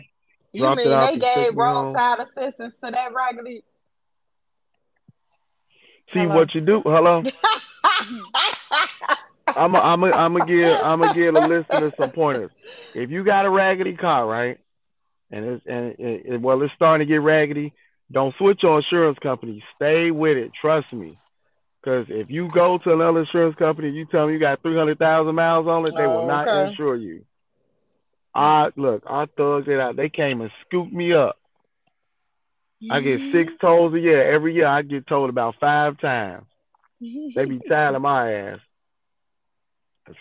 You 0.53 0.61
Dropped 0.61 0.81
it 0.81 0.89
mean 0.89 0.99
they 0.99 1.17
gave 1.17 1.55
roadside 1.55 2.19
assistance 2.19 2.75
to 2.83 2.91
that 2.91 3.13
raggedy? 3.13 3.63
See 6.13 6.19
Hello? 6.19 6.35
what 6.35 6.53
you 6.55 6.61
do. 6.61 6.81
Hello? 6.83 7.23
I'm 9.55 9.75
a, 9.75 9.79
I'm 9.79 10.03
a, 10.03 10.07
I'm 10.07 10.33
gonna 10.33 10.45
give 10.45 10.67
I'm 10.83 10.99
gonna 10.99 11.13
give 11.13 11.33
the 11.33 11.41
listeners 11.41 11.93
some 11.97 12.11
pointers. 12.11 12.51
If 12.93 13.09
you 13.09 13.23
got 13.23 13.45
a 13.45 13.49
raggedy 13.49 13.93
car, 13.95 14.25
right, 14.25 14.57
and 15.31 15.45
it's 15.45 15.65
and 15.65 15.85
it, 15.99 16.33
it, 16.33 16.41
well, 16.41 16.61
it's 16.61 16.73
starting 16.75 17.07
to 17.07 17.11
get 17.11 17.21
raggedy. 17.21 17.73
Don't 18.11 18.33
switch 18.37 18.59
your 18.63 18.77
insurance 18.79 19.17
company. 19.19 19.63
Stay 19.75 20.11
with 20.11 20.37
it. 20.37 20.51
Trust 20.59 20.91
me. 20.93 21.17
Because 21.81 22.07
if 22.09 22.29
you 22.29 22.49
go 22.53 22.77
to 22.79 22.93
another 22.93 23.21
insurance 23.21 23.55
company, 23.55 23.89
you 23.89 24.05
tell 24.05 24.25
them 24.25 24.33
you 24.33 24.39
got 24.39 24.61
three 24.61 24.75
hundred 24.77 24.99
thousand 24.99 25.35
miles 25.35 25.67
on 25.67 25.85
it, 25.85 25.95
they 25.95 26.07
will 26.07 26.23
Oh, 26.23 26.27
not 26.27 26.47
okay. 26.47 26.71
insure 26.71 26.95
you. 26.95 27.23
I 28.35 28.69
look, 28.75 29.03
I 29.09 29.25
thugs 29.37 29.67
it 29.67 29.79
out. 29.79 29.95
They 29.95 30.09
came 30.09 30.41
and 30.41 30.51
scooped 30.65 30.93
me 30.93 31.13
up. 31.13 31.37
I 32.91 33.01
get 33.01 33.19
six 33.33 33.51
tolls 33.59 33.93
a 33.93 33.99
year. 33.99 34.31
Every 34.33 34.53
year 34.53 34.67
I 34.67 34.81
get 34.83 35.05
told 35.07 35.29
about 35.29 35.55
five 35.59 35.99
times. 35.99 36.45
They 37.01 37.45
be 37.45 37.59
tired 37.67 37.95
of 37.95 38.01
my 38.01 38.33
ass. 38.33 38.59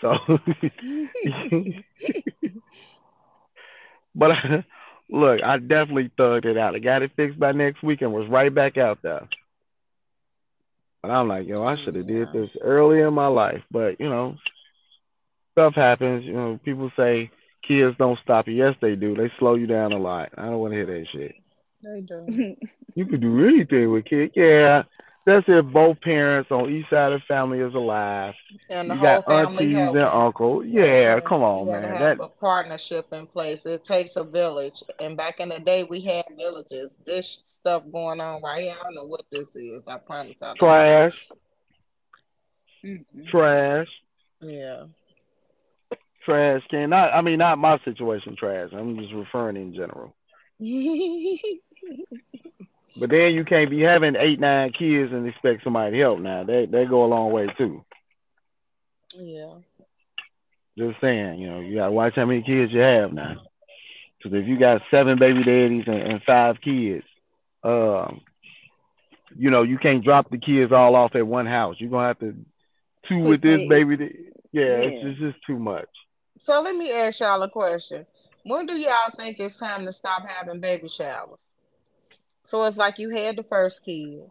So, 0.01 0.13
but 4.15 4.31
I, 4.31 4.63
look, 5.09 5.41
I 5.43 5.57
definitely 5.57 6.11
thugged 6.17 6.45
it 6.45 6.57
out. 6.57 6.75
I 6.75 6.79
got 6.79 7.01
it 7.01 7.11
fixed 7.15 7.39
by 7.39 7.53
next 7.53 7.81
week 7.81 8.01
and 8.01 8.13
was 8.13 8.29
right 8.29 8.53
back 8.53 8.77
out 8.77 8.99
there. 9.01 9.27
But 11.01 11.11
I'm 11.11 11.27
like, 11.27 11.47
yo, 11.47 11.63
I 11.63 11.77
should 11.83 11.95
have 11.95 12.07
did 12.07 12.27
this 12.33 12.49
early 12.61 12.99
in 12.99 13.13
my 13.13 13.27
life. 13.27 13.63
But 13.71 13.99
you 13.99 14.09
know, 14.09 14.35
stuff 15.53 15.73
happens. 15.75 16.25
You 16.25 16.33
know, 16.33 16.59
people 16.63 16.91
say 16.95 17.31
kids 17.67 17.95
don't 17.97 18.19
stop 18.21 18.47
you. 18.47 18.53
Yes, 18.53 18.75
they 18.81 18.95
do. 18.95 19.15
They 19.15 19.31
slow 19.39 19.55
you 19.55 19.65
down 19.65 19.91
a 19.91 19.97
lot. 19.97 20.29
I 20.37 20.43
don't 20.43 20.59
want 20.59 20.73
to 20.73 20.77
hear 20.77 20.85
that 20.85 21.05
shit. 21.11 21.35
They 21.83 22.01
do. 22.01 22.55
You 22.95 23.05
could 23.05 23.21
do 23.21 23.47
anything 23.47 23.91
with 23.91 24.05
kids. 24.05 24.33
Yeah, 24.35 24.83
that's 25.25 25.45
if 25.47 25.65
both 25.67 26.01
parents 26.01 26.51
on 26.51 26.69
each 26.69 26.89
side 26.89 27.13
of 27.13 27.21
the 27.21 27.25
family 27.27 27.59
is 27.59 27.73
alive. 27.73 28.33
And 28.69 28.89
the 28.89 28.95
You 28.95 28.99
whole 28.99 29.21
got 29.21 29.25
family 29.25 29.75
aunties 29.75 29.95
and 29.95 30.03
uncle. 30.05 30.65
Yeah, 30.65 31.19
come 31.21 31.39
You 31.41 31.47
on, 31.47 31.67
gotta 31.67 31.81
man. 31.81 31.91
have 31.91 32.17
That 32.17 32.25
a 32.25 32.27
partnership 32.27 33.05
in 33.13 33.27
place. 33.27 33.61
It 33.63 33.85
takes 33.85 34.15
a 34.17 34.23
village. 34.25 34.73
And 34.99 35.15
back 35.15 35.39
in 35.39 35.47
the 35.47 35.59
day, 35.59 35.83
we 35.83 36.01
had 36.01 36.25
villages. 36.35 36.93
This 37.05 37.43
stuff 37.61 37.83
going 37.91 38.19
on 38.19 38.41
right 38.41 38.63
here, 38.63 38.75
I 38.77 38.83
don't 38.83 38.95
know 38.95 39.05
what 39.05 39.25
this 39.31 39.47
is. 39.55 39.83
I 39.87 39.97
promise. 39.97 40.35
I 40.41 40.55
trash, 40.55 41.13
trash, 43.29 43.87
Yeah. 44.41 44.85
trash 46.25 46.61
can. 46.69 46.89
Not, 46.89 47.13
I 47.13 47.21
mean, 47.21 47.37
not 47.37 47.59
my 47.59 47.77
situation, 47.85 48.35
trash. 48.35 48.71
I'm 48.73 48.97
just 48.97 49.13
referring 49.13 49.55
in 49.57 49.73
general. 49.73 50.15
But 52.99 53.09
then 53.11 53.31
you 53.33 53.45
can't 53.45 53.69
be 53.69 53.81
having 53.81 54.15
eight, 54.17 54.39
nine 54.39 54.71
kids 54.77 55.11
and 55.13 55.27
expect 55.27 55.63
somebody 55.63 55.91
to 55.97 55.99
help. 56.01 56.19
Now 56.19 56.43
they 56.43 56.65
they 56.65 56.85
go 56.85 57.05
a 57.05 57.07
long 57.07 57.31
way 57.31 57.47
too. 57.57 57.83
yeah. 59.15 59.55
Just 60.77 60.99
saying, 61.01 61.39
you 61.39 61.49
know, 61.49 61.59
you 61.59 61.75
gotta 61.77 61.91
watch 61.91 62.13
how 62.15 62.25
many 62.25 62.41
kids 62.41 62.71
you 62.71 62.79
have 62.79 63.13
now. 63.13 63.35
Because 64.17 64.37
if 64.41 64.47
you 64.47 64.57
got 64.59 64.81
seven 64.91 65.17
baby 65.19 65.43
daddies 65.43 65.85
and, 65.87 65.95
and 66.01 66.23
five 66.23 66.57
kids, 66.61 67.05
um, 67.63 68.21
you 69.35 69.49
know, 69.49 69.63
you 69.63 69.77
can't 69.77 70.03
drop 70.03 70.29
the 70.29 70.37
kids 70.37 70.71
all 70.71 70.95
off 70.95 71.15
at 71.15 71.25
one 71.27 71.45
house. 71.45 71.75
You're 71.79 71.89
gonna 71.89 72.07
have 72.07 72.19
to 72.19 72.33
two 72.33 73.13
Split 73.15 73.23
with 73.23 73.41
this 73.41 73.61
baby. 73.69 73.97
da- 73.97 74.19
Yeah, 74.51 74.61
it's 74.81 74.95
Yeah. 75.03 75.09
just, 75.09 75.19
just 75.21 75.45
too 75.45 75.59
much. 75.59 75.87
So 76.37 76.61
let 76.61 76.75
me 76.75 76.91
ask 76.91 77.19
y'all 77.19 77.41
a 77.43 77.49
question. 77.49 78.05
When 78.43 78.65
do 78.65 78.77
y'all 78.77 79.11
think 79.17 79.39
it's 79.39 79.57
time 79.57 79.85
to 79.85 79.91
stop 79.93 80.25
having 80.27 80.59
baby 80.59 80.87
showers? 80.89 81.39
So 82.49 82.63
it's 82.63 82.77
like 82.77 82.97
you 82.97 83.11
had 83.11 83.35
the 83.35 83.43
first 83.43 83.83
kid, 83.85 84.23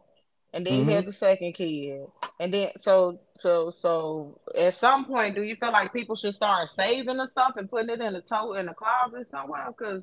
and 0.53 0.67
then 0.67 0.75
Mhm. 0.75 0.79
you 0.79 0.91
had 0.91 1.05
the 1.07 1.13
second 1.13 1.53
kid, 1.53 2.05
and 2.41 2.53
then 2.53 2.71
so 2.81 3.21
so 3.37 3.71
so 3.71 4.41
at 4.59 4.75
some 4.75 5.05
point, 5.05 5.37
do 5.37 5.43
you 5.45 5.55
feel 5.55 5.71
like 5.71 5.93
people 5.93 6.17
should 6.17 6.35
start 6.35 6.69
saving 6.71 7.19
the 7.19 7.29
stuff 7.29 7.53
and 7.57 7.71
putting 7.71 7.91
it 7.91 8.01
in 8.01 8.15
the 8.15 8.21
tote 8.21 8.57
in 8.57 8.67
the 8.67 8.75
closet 8.75 9.29
somewhere? 9.29 9.69
Because 9.69 10.03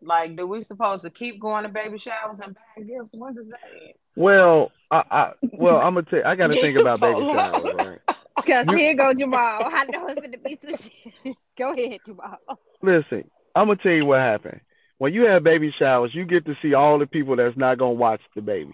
like, 0.00 0.36
do 0.36 0.46
we 0.46 0.62
supposed 0.62 1.02
to 1.02 1.10
keep 1.10 1.40
going 1.40 1.64
to 1.64 1.68
baby 1.68 1.98
showers 1.98 2.38
and 2.38 2.54
buying 2.76 2.86
gifts? 2.86 3.08
When 3.12 3.34
does 3.34 3.48
that 3.48 3.58
end? 3.72 3.94
Well, 4.14 4.70
I, 4.92 5.02
I 5.10 5.32
well, 5.42 5.78
I'm 5.78 5.94
gonna 5.94 6.06
tell. 6.08 6.24
I 6.24 6.36
got 6.36 6.46
to 6.46 6.56
think 6.56 6.78
about 6.78 7.00
baby 7.00 7.22
showers, 7.32 7.74
right? 7.74 7.98
Cause 8.46 8.68
here 8.68 8.94
go 8.94 9.12
Jamal. 9.14 9.64
I 9.64 9.84
know 9.86 10.06
it's 10.06 10.20
gonna 10.20 10.38
be 10.38 10.58
some 10.64 10.90
shit. 11.24 11.36
Go 11.58 11.72
ahead, 11.72 12.00
Jamal. 12.06 12.38
Listen, 12.82 13.28
I'm 13.56 13.66
gonna 13.66 13.80
tell 13.82 13.92
you 13.92 14.06
what 14.06 14.20
happened. 14.20 14.60
When 15.02 15.12
you 15.12 15.22
have 15.24 15.42
baby 15.42 15.74
showers, 15.80 16.14
you 16.14 16.24
get 16.24 16.46
to 16.46 16.54
see 16.62 16.74
all 16.74 16.96
the 16.96 17.08
people 17.08 17.34
that's 17.34 17.56
not 17.56 17.76
gonna 17.76 17.94
watch 17.94 18.20
the 18.36 18.40
baby. 18.40 18.72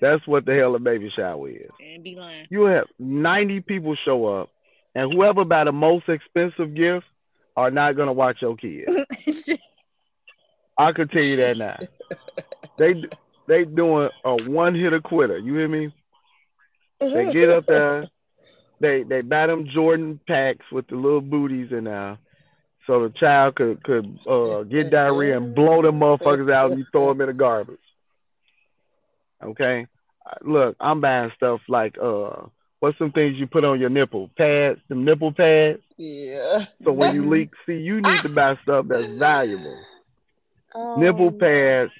That's 0.00 0.24
what 0.24 0.46
the 0.46 0.54
hell 0.54 0.76
a 0.76 0.78
baby 0.78 1.10
shower 1.16 1.48
is. 1.48 1.68
And 1.80 2.04
be 2.04 2.14
lying. 2.14 2.46
You 2.48 2.66
have 2.66 2.84
90 3.00 3.62
people 3.62 3.96
show 4.04 4.24
up, 4.26 4.50
and 4.94 5.12
whoever 5.12 5.44
buy 5.44 5.64
the 5.64 5.72
most 5.72 6.08
expensive 6.08 6.76
gift 6.76 7.06
are 7.56 7.72
not 7.72 7.96
gonna 7.96 8.12
watch 8.12 8.36
your 8.40 8.54
kid. 8.54 8.88
I 10.78 10.92
could 10.92 11.10
tell 11.10 11.24
you 11.24 11.34
that 11.38 11.56
now. 11.56 11.76
They 12.78 12.94
they 13.48 13.64
doing 13.64 14.10
a 14.24 14.36
one 14.44 14.76
hitter 14.76 15.00
quitter. 15.00 15.38
You 15.38 15.54
hear 15.56 15.66
me? 15.66 15.92
They 17.00 17.32
get 17.32 17.50
up 17.50 17.66
there, 17.66 18.06
they 18.78 19.02
they 19.02 19.22
buy 19.22 19.48
them 19.48 19.66
Jordan 19.74 20.20
packs 20.24 20.66
with 20.70 20.86
the 20.86 20.94
little 20.94 21.20
booties 21.20 21.72
in 21.72 21.82
there, 21.82 22.16
so 22.88 23.02
the 23.02 23.10
child 23.10 23.54
could 23.54 23.84
could 23.84 24.18
uh, 24.26 24.62
get 24.62 24.90
diarrhea 24.90 25.36
and 25.36 25.54
blow 25.54 25.82
them 25.82 26.00
motherfuckers 26.00 26.50
out 26.52 26.70
and 26.70 26.80
you 26.80 26.86
throw 26.90 27.08
them 27.08 27.20
in 27.20 27.28
the 27.28 27.34
garbage. 27.34 27.76
Okay, 29.44 29.86
look, 30.42 30.74
I'm 30.80 31.00
buying 31.00 31.30
stuff 31.36 31.60
like 31.68 31.96
uh, 32.02 32.46
what's 32.80 32.98
some 32.98 33.12
things 33.12 33.36
you 33.36 33.46
put 33.46 33.64
on 33.64 33.78
your 33.78 33.90
nipple 33.90 34.30
pads, 34.36 34.80
some 34.88 35.04
nipple 35.04 35.32
pads. 35.32 35.80
Yeah. 35.98 36.64
So 36.82 36.92
when 36.92 37.14
you 37.14 37.28
leak, 37.28 37.50
see, 37.66 37.74
you 37.74 38.00
need 38.00 38.22
to 38.22 38.30
buy 38.30 38.56
stuff 38.62 38.86
that's 38.88 39.12
valuable. 39.12 39.78
Oh, 40.74 40.96
Nipple 40.96 41.32
pads, 41.32 41.92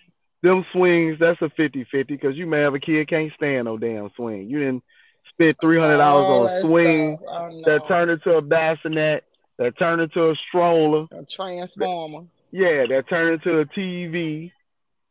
them 0.43 0.65
swings, 0.73 1.19
that's 1.21 1.41
a 1.43 1.51
50 1.51 1.85
50 1.85 2.15
because 2.15 2.37
you 2.37 2.47
may 2.47 2.61
have 2.61 2.75
a 2.75 2.81
kid 2.81 3.09
can't 3.09 3.33
stand 3.35 3.67
no 3.67 3.77
damn 3.77 4.11
swing. 4.17 4.49
You 4.49 4.59
didn't 4.59 4.85
spend 5.33 5.57
$300 5.59 6.01
all 6.01 6.47
on 6.47 6.53
a 6.53 6.61
swing. 6.63 7.19
Oh, 7.29 7.63
that 7.67 7.89
turned 7.89 8.11
into 8.11 8.33
a 8.33 8.43
bassinet, 8.43 9.25
that 9.59 9.79
turn 9.79 10.01
into 10.01 10.31
a 10.31 10.35
stroller. 10.49 11.07
a 11.11 11.25
transformer. 11.25 12.27
Yeah, 12.51 12.87
that 12.89 13.05
turn 13.09 13.35
into 13.35 13.59
a 13.59 13.67
TV. 13.67 14.53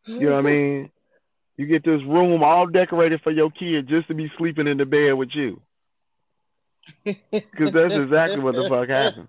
You 0.05 0.19
know 0.21 0.35
what 0.37 0.39
I 0.39 0.41
mean? 0.49 0.91
You 1.57 1.65
get 1.65 1.83
this 1.83 2.01
room 2.03 2.43
all 2.43 2.67
decorated 2.67 3.21
for 3.21 3.31
your 3.31 3.51
kid 3.51 3.87
just 3.87 4.07
to 4.07 4.13
be 4.13 4.31
sleeping 4.37 4.67
in 4.67 4.77
the 4.77 4.85
bed 4.85 5.13
with 5.13 5.29
you. 5.33 5.61
Because 7.03 7.71
that's 7.71 7.95
exactly 7.95 8.39
what 8.39 8.55
the 8.55 8.69
fuck 8.69 8.87
happened. 8.87 9.27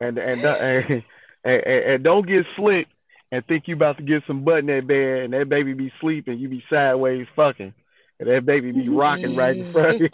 And 0.00 0.18
and, 0.18 0.44
and, 0.44 1.04
and, 1.44 1.62
and 1.64 2.04
don't 2.04 2.26
get 2.26 2.44
slick 2.56 2.88
and 3.30 3.46
think 3.46 3.68
you 3.68 3.76
about 3.76 3.98
to 3.98 4.02
get 4.02 4.22
some 4.26 4.42
butt 4.42 4.58
in 4.58 4.66
that 4.66 4.86
bed 4.86 5.22
and 5.24 5.32
that 5.32 5.48
baby 5.48 5.74
be 5.74 5.92
sleeping, 6.00 6.38
you 6.38 6.48
be 6.48 6.64
sideways 6.68 7.26
fucking, 7.36 7.72
and 8.18 8.28
that 8.28 8.44
baby 8.44 8.72
be 8.72 8.88
rocking 8.88 9.36
right 9.36 9.56
in 9.56 9.72
front 9.72 9.94
of 9.94 10.00
you. 10.00 10.08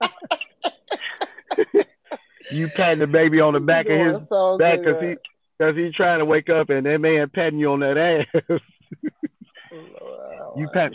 you 2.50 2.68
patting 2.68 2.98
the 3.00 3.06
baby 3.06 3.40
on 3.40 3.54
the 3.54 3.60
back 3.60 3.86
of 3.86 3.98
his 3.98 4.28
so 4.28 4.58
back 4.58 4.80
because 4.80 4.98
good. 5.00 5.10
he 5.10 5.16
because 5.58 5.76
he 5.76 5.90
trying 5.90 6.18
to 6.18 6.24
wake 6.24 6.48
up 6.48 6.70
and 6.70 6.86
that 6.86 6.98
man 7.00 7.28
patting 7.30 7.58
you 7.58 7.70
on 7.70 7.80
that 7.80 7.98
ass. 7.98 8.60
Lord. 9.70 10.58
you 10.58 10.68
pat. 10.72 10.92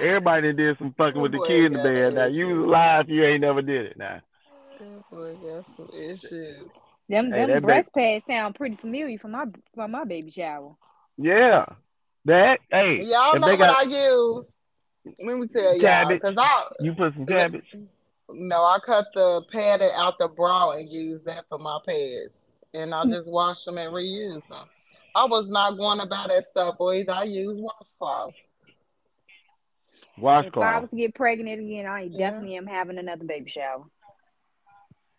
Everybody 0.00 0.52
did 0.52 0.78
some 0.78 0.94
fucking 0.96 1.20
with 1.20 1.32
the 1.32 1.38
Boy, 1.38 1.46
kid 1.46 1.64
in 1.66 1.72
the 1.74 1.78
bed. 1.80 2.14
Now 2.14 2.22
that 2.22 2.32
you 2.32 2.66
lie 2.66 3.00
if 3.00 3.08
you 3.08 3.24
ain't 3.24 3.40
never 3.40 3.60
did 3.62 3.86
it. 3.86 3.96
Now 3.98 4.20
That 4.78 5.10
boy 5.10 5.34
got 5.34 5.64
some 5.76 5.88
issues. 5.92 6.68
Them 7.08 7.32
Hey, 7.32 7.38
them 7.38 7.50
that 7.50 7.62
breast 7.62 7.92
pads 7.92 8.24
sound 8.24 8.54
pretty 8.54 8.76
familiar 8.76 9.18
from 9.18 9.32
my 9.32 9.46
from 9.74 9.90
my 9.90 10.04
baby 10.04 10.30
shower. 10.30 10.76
yeah, 11.18 11.66
that 12.26 12.60
hey, 12.70 13.02
Y'all 13.02 13.38
know 13.38 13.48
what 13.48 13.58
got 13.58 13.86
I 13.86 13.88
use. 13.88 14.46
Let 15.04 15.38
me 15.38 15.46
tell 15.46 15.76
y'all, 15.76 16.08
because 16.08 16.34
I 16.38 16.64
you 16.80 16.92
put 16.92 17.14
some 17.14 17.26
cabbage. 17.26 17.64
no, 18.28 18.56
I 18.64 18.78
cut 18.84 19.06
the 19.14 19.42
padding 19.52 19.90
out 19.94 20.18
the 20.18 20.28
bra 20.28 20.72
and 20.72 20.88
use 20.88 21.22
that 21.24 21.44
for 21.48 21.58
my 21.58 21.78
pads, 21.86 22.34
and 22.74 22.90
Hmm. 22.90 22.94
I 22.94 23.04
just 23.06 23.28
wash 23.28 23.64
them 23.64 23.78
and 23.78 23.92
reuse 23.92 24.46
them. 24.48 24.68
I 25.14 25.24
was 25.24 25.48
not 25.48 25.76
going 25.76 25.98
to 25.98 26.06
buy 26.06 26.26
that 26.28 26.44
stuff, 26.44 26.78
boys. 26.78 27.06
I 27.08 27.24
use 27.24 27.58
washcloth. 27.58 28.34
If 30.16 30.20
I 30.20 30.20
Washcloth. 30.20 30.82
was 30.82 30.90
to 30.90 30.96
get 30.96 31.14
pregnant 31.14 31.60
again, 31.60 31.86
I 31.86 32.02
Yeah. 32.02 32.30
definitely 32.30 32.56
am 32.56 32.66
having 32.66 32.98
another 32.98 33.24
baby 33.24 33.50
shower. 33.50 33.84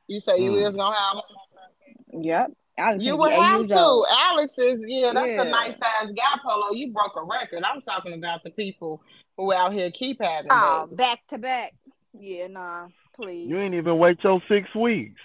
You 0.07 0.19
say 0.19 0.37
you 0.39 0.51
Mm. 0.53 0.67
is 0.69 0.75
gonna 0.75 0.95
have 0.95 1.15
one? 1.15 2.23
Yep. 2.23 2.51
I 2.77 2.93
was 2.93 3.03
You 3.03 3.11
gonna 3.17 3.21
would 3.23 3.31
have 3.33 3.59
years 3.61 3.69
to. 3.71 3.79
old. 3.79 4.05
Alex 4.11 4.57
is 4.57 4.81
yeah, 4.87 5.11
that's 5.13 5.27
Yeah. 5.27 5.41
a 5.41 5.49
nice 5.49 5.77
size 5.77 6.11
guy 6.15 6.39
polo. 6.43 6.71
You 6.71 6.91
broke 6.93 7.15
a 7.15 7.23
record. 7.23 7.63
I'm 7.63 7.81
talking 7.81 8.13
about 8.13 8.43
the 8.43 8.51
people 8.51 9.01
who 9.37 9.51
out 9.53 9.73
here 9.73 9.91
keep 9.91 10.21
having 10.21 10.51
Oh, 10.51 10.85
babies. 10.85 10.97
back 10.97 11.19
to 11.29 11.37
back. 11.37 11.73
Yeah, 12.13 12.47
nah, 12.47 12.87
please. 13.15 13.49
You 13.49 13.57
ain't 13.59 13.75
even 13.75 13.97
wait 13.97 14.19
till 14.21 14.41
six 14.49 14.73
weeks. 14.75 15.19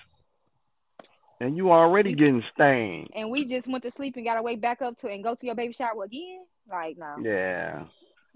and 1.41 1.57
you 1.57 1.71
already 1.71 2.15
getting 2.15 2.43
stained. 2.55 3.09
And 3.15 3.31
we 3.31 3.45
just 3.45 3.67
went 3.69 3.85
to 3.85 3.91
sleep 3.91 4.17
and 4.17 4.25
got 4.25 4.37
to 4.37 4.43
wake 4.43 4.61
back 4.61 4.81
up 4.81 4.99
to 5.01 5.09
and 5.09 5.23
go 5.23 5.35
to 5.35 5.47
your 5.47 5.55
baby 5.55 5.75
shower 5.75 6.05
again. 6.05 6.45
Like 6.71 6.97
no. 6.97 7.17
Yeah. 7.23 7.85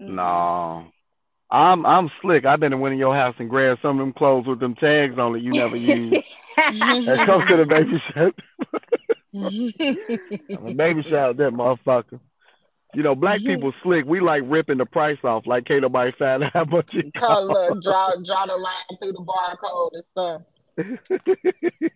Mm-mm. 0.01 0.15
No. 0.15 0.85
I'm 1.49 1.85
I'm 1.85 2.09
slick. 2.21 2.45
I've 2.45 2.59
been 2.59 2.71
to 2.71 2.77
one 2.77 2.93
of 2.93 2.99
your 2.99 3.15
house 3.15 3.35
and 3.39 3.49
grabbed 3.49 3.81
some 3.81 3.99
of 3.99 4.05
them 4.05 4.13
clothes 4.13 4.45
with 4.47 4.59
them 4.59 4.75
tags 4.75 5.17
on 5.17 5.35
it 5.35 5.41
you 5.41 5.51
never 5.53 5.75
used. 5.75 6.23
and 6.57 7.25
come 7.25 7.45
to 7.47 7.57
the 7.57 7.65
baby 7.65 8.01
shower. 8.13 8.31
I'm 9.33 10.65
a 10.67 10.73
baby 10.73 11.03
shower 11.09 11.33
that 11.33 11.51
motherfucker. 11.53 12.19
You 12.93 13.03
know, 13.03 13.15
black 13.15 13.39
people 13.39 13.71
slick. 13.83 14.05
We 14.05 14.19
like 14.19 14.43
ripping 14.45 14.77
the 14.77 14.85
price 14.85 15.17
off. 15.23 15.47
Like 15.47 15.65
can't 15.65 15.81
nobody 15.81 16.11
find 16.17 16.43
out 16.43 16.51
how 16.53 16.65
much 16.65 16.93
it 16.93 17.05
look, 17.15 17.81
draw 17.81 18.11
draw 18.23 18.45
the 18.45 18.57
line 18.57 18.73
through 19.01 19.13
the 19.13 19.23
barcode 19.23 19.91
and 19.93 20.03
stuff. 20.11 20.41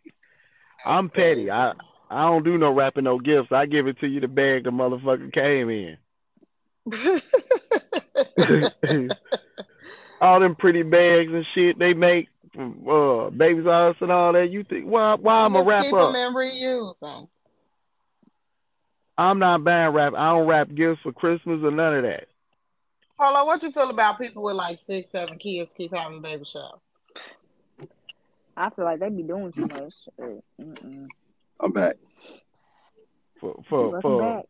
I'm 0.85 1.09
petty. 1.09 1.51
I 1.51 1.73
I 2.09 2.23
don't 2.23 2.43
do 2.43 2.57
no 2.57 2.71
wrapping 2.71 3.03
no 3.05 3.19
gifts. 3.19 3.51
I 3.51 3.65
give 3.65 3.87
it 3.87 3.99
to 3.99 4.07
you 4.07 4.21
the 4.21 4.27
bag 4.27 4.63
the 4.63 4.71
motherfucker 4.71 5.33
came 5.33 5.69
in. 5.69 5.97
all 10.21 10.39
them 10.39 10.55
pretty 10.55 10.83
bags 10.83 11.33
and 11.33 11.45
shit 11.53 11.77
they 11.79 11.93
make 11.93 12.29
from 12.53 12.87
uh 12.87 13.29
babies 13.31 13.65
Us 13.65 13.95
and 13.99 14.11
all 14.11 14.33
that. 14.33 14.49
You 14.49 14.63
think 14.63 14.85
why 14.85 15.15
why 15.19 15.41
I'm 15.41 15.55
a 15.55 15.63
wrap 15.63 15.83
keep 15.83 15.93
up? 15.93 16.13
them 16.13 16.15
and 16.15 16.35
reuse 16.35 16.93
them. 17.01 17.27
I'm 19.17 19.39
not 19.39 19.63
buying 19.63 19.93
rap. 19.93 20.13
I 20.15 20.31
don't 20.31 20.47
wrap 20.47 20.73
gifts 20.73 21.01
for 21.01 21.13
Christmas 21.13 21.61
or 21.63 21.71
none 21.71 21.95
of 21.95 22.03
that. 22.03 22.27
Polo, 23.17 23.45
what 23.45 23.63
you 23.63 23.71
feel 23.71 23.89
about 23.89 24.19
people 24.19 24.43
with 24.43 24.55
like 24.55 24.79
six, 24.79 25.09
seven 25.11 25.37
kids 25.37 25.71
keep 25.77 25.95
having 25.95 26.21
baby 26.21 26.43
shower? 26.43 26.79
I 28.57 28.69
feel 28.69 28.85
like 28.85 28.99
they 28.99 29.09
be 29.09 29.23
doing 29.23 29.51
too 29.51 29.67
much. 29.67 29.93
Mm-mm. 30.19 31.07
I'm 31.59 31.71
back. 31.71 31.95
For 33.39 33.63
for 33.69 34.01
for 34.01 34.21
back. 34.21 34.45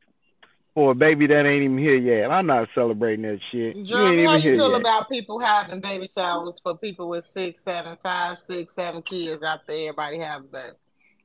for 0.73 0.91
a 0.91 0.95
baby 0.95 1.27
that 1.27 1.45
ain't 1.45 1.63
even 1.63 1.77
here 1.77 1.95
yet. 1.95 2.31
I'm 2.31 2.45
not 2.45 2.67
celebrating 2.73 3.23
that 3.23 3.39
shit. 3.51 3.75
You 3.75 3.81
ain't 3.81 3.87
Jay 3.87 3.95
Remy, 3.95 4.23
how 4.23 4.31
even 4.31 4.35
you 4.35 4.49
here 4.51 4.59
feel 4.59 4.71
yet. 4.71 4.81
about 4.81 5.09
people 5.09 5.39
having 5.39 5.79
baby 5.79 6.09
showers 6.15 6.59
for 6.61 6.77
people 6.77 7.09
with 7.09 7.25
six, 7.25 7.61
seven, 7.63 7.97
five, 8.01 8.37
six, 8.37 8.73
seven 8.73 9.01
kids 9.01 9.43
out 9.43 9.61
there? 9.67 9.89
Everybody 9.89 10.19
having 10.19 10.49
baby. 10.51 10.75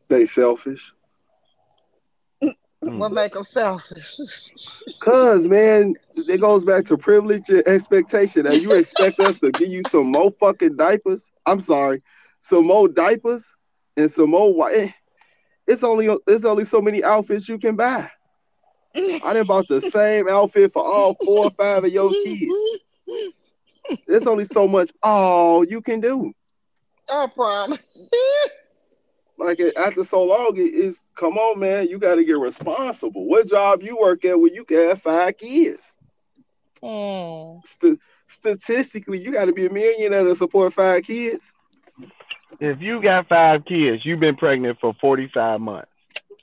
They 0.08 0.26
selfish. 0.26 0.92
What 2.80 3.12
make 3.12 3.32
them 3.32 3.44
selfish? 3.44 4.18
Cause 5.00 5.46
man, 5.46 5.94
it 6.14 6.40
goes 6.40 6.64
back 6.64 6.84
to 6.86 6.96
privilege 6.96 7.48
and 7.50 7.66
expectation. 7.68 8.44
Now 8.44 8.52
you 8.52 8.72
expect 8.72 9.20
us 9.20 9.38
to 9.40 9.52
give 9.52 9.68
you 9.68 9.82
some 9.90 10.10
more 10.10 10.30
fucking 10.40 10.76
diapers. 10.76 11.30
I'm 11.44 11.60
sorry, 11.60 12.02
some 12.40 12.66
more 12.66 12.88
diapers 12.88 13.52
and 13.98 14.10
some 14.10 14.30
more 14.30 14.54
white. 14.54 14.76
Eh, 14.76 14.90
it's 15.66 15.82
only 15.82 16.08
it's 16.26 16.44
only 16.46 16.64
so 16.64 16.80
many 16.80 17.04
outfits 17.04 17.48
you 17.48 17.58
can 17.58 17.76
buy. 17.76 18.10
I 18.94 19.32
done 19.34 19.46
bought 19.46 19.68
the 19.68 19.80
same 19.92 20.28
outfit 20.28 20.72
for 20.72 20.82
all 20.82 21.14
four 21.22 21.46
or 21.46 21.50
five 21.50 21.84
of 21.84 21.92
your 21.92 22.10
kids. 22.10 22.50
There's 24.06 24.26
only 24.26 24.46
so 24.46 24.66
much 24.66 24.90
all 25.02 25.64
you 25.64 25.82
can 25.82 26.00
do. 26.00 26.32
I 27.12 27.26
promise. 27.26 28.08
Like 29.36 29.60
after 29.76 30.04
so 30.04 30.24
long, 30.24 30.56
it 30.56 30.74
is 30.74 30.98
come 31.20 31.36
on, 31.36 31.58
man. 31.60 31.86
You 31.88 31.98
got 31.98 32.14
to 32.16 32.24
get 32.24 32.38
responsible. 32.38 33.26
What 33.26 33.46
job 33.48 33.82
you 33.82 33.96
work 34.00 34.24
at 34.24 34.40
where 34.40 34.50
you 34.52 34.64
can 34.64 34.88
have 34.88 35.02
five 35.02 35.36
kids? 35.36 35.82
Mm. 36.82 37.60
St- 37.66 37.98
statistically, 38.26 39.18
you 39.18 39.30
got 39.32 39.44
to 39.44 39.52
be 39.52 39.66
a 39.66 39.70
millionaire 39.72 40.24
to 40.24 40.34
support 40.34 40.72
five 40.72 41.04
kids. 41.04 41.52
If 42.58 42.80
you 42.80 43.02
got 43.02 43.28
five 43.28 43.64
kids, 43.66 44.04
you've 44.04 44.20
been 44.20 44.36
pregnant 44.36 44.78
for 44.80 44.94
45 45.00 45.60
months. 45.60 45.88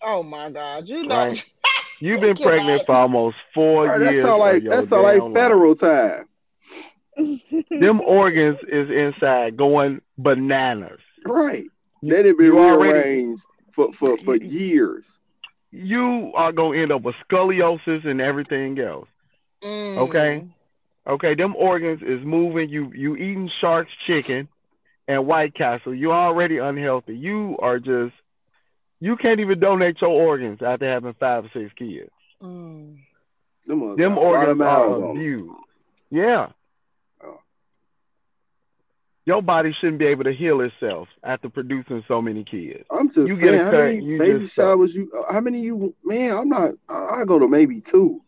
Oh 0.02 0.22
my 0.24 0.52
God! 0.52 0.88
You 0.88 1.04
know, 1.04 1.16
Right. 1.16 1.44
You've 2.00 2.22
been 2.22 2.36
pregnant 2.36 2.86
for 2.86 2.94
almost 2.94 3.38
four 3.56 3.88
Bro, 3.88 4.00
that 4.00 4.12
years. 4.14 4.24
sound 4.24 4.34
of 4.36 4.40
like 4.40 4.62
your 4.64 4.76
that 4.76 4.88
sound 4.88 5.02
like 5.02 5.16
damn 5.18 5.34
life. 5.34 5.34
federal 5.34 5.76
time, 5.76 6.26
Them 7.72 8.02
organs 8.02 8.60
is 8.72 8.92
inside 8.92 9.58
going 9.58 10.02
bananas. 10.16 11.00
right? 11.26 11.66
They 12.04 12.22
done 12.22 12.38
been 12.38 12.46
You 12.46 12.60
already- 12.60 12.94
rearranged 12.94 13.46
for, 13.78 13.94
for, 13.94 14.18
for 14.18 14.36
years. 14.64 15.06
You 15.72 16.32
are 16.36 16.52
gonna 16.52 16.78
end 16.80 16.92
up 16.92 17.04
with 17.04 17.16
scoliosis 17.30 18.06
and 18.06 18.20
everything 18.20 18.78
else. 18.80 19.08
Mm. 19.64 19.98
Okay. 20.10 20.46
Okay, 21.06 21.36
them 21.36 21.56
organs 21.56 22.02
is 22.02 22.26
moving. 22.26 22.70
You 22.70 22.92
you 22.94 23.16
eating 23.16 23.50
shark's 23.62 23.92
chicken 24.06 24.50
and 25.08 25.26
White 25.26 25.54
Castle. 25.56 25.94
You 25.94 26.12
already 26.12 26.58
unhealthy. 26.58 27.16
You 27.18 27.56
are 27.60 27.80
just 27.80 28.14
you 29.00 29.16
can't 29.16 29.40
even 29.40 29.60
donate 29.60 30.02
your 30.02 30.10
organs 30.10 30.60
after 30.62 30.90
having 30.90 31.14
five 31.14 31.46
or 31.46 31.50
six 31.54 31.72
kids. 31.78 32.10
Mm. 32.42 32.98
Them, 33.66 33.96
Them 33.96 34.16
got 34.16 34.22
a 34.22 34.24
lot 34.24 34.50
of 34.50 34.60
organs 34.60 34.62
are 34.62 34.90
on 34.90 35.04
'em. 35.04 35.10
abused. 35.12 35.52
Yeah. 36.10 36.48
Your 39.28 39.42
body 39.42 39.76
shouldn't 39.82 40.00
be 40.00 40.06
able 40.06 40.24
to 40.24 40.34
heal 40.34 40.62
itself 40.62 41.10
after 41.22 41.50
producing 41.50 42.02
so 42.08 42.22
many 42.22 42.46
kids. 42.46 42.86
I'm 42.90 43.10
just 43.10 43.28
You 43.28 43.36
get 43.38 43.54
saying, 43.54 43.56
a 43.56 43.66
how 43.66 43.72
many 43.74 43.96
you 44.00 44.18
baby 44.18 44.48
showers 44.48 44.96
you? 44.96 45.12
How 45.30 45.42
many 45.42 45.62
you? 45.62 45.94
Man, 46.06 46.38
I'm 46.38 46.48
not. 46.48 46.72
I, 46.88 47.22
I 47.22 47.26
go 47.26 47.38
to 47.38 47.48
maybe 47.48 47.82
two. 47.82 48.22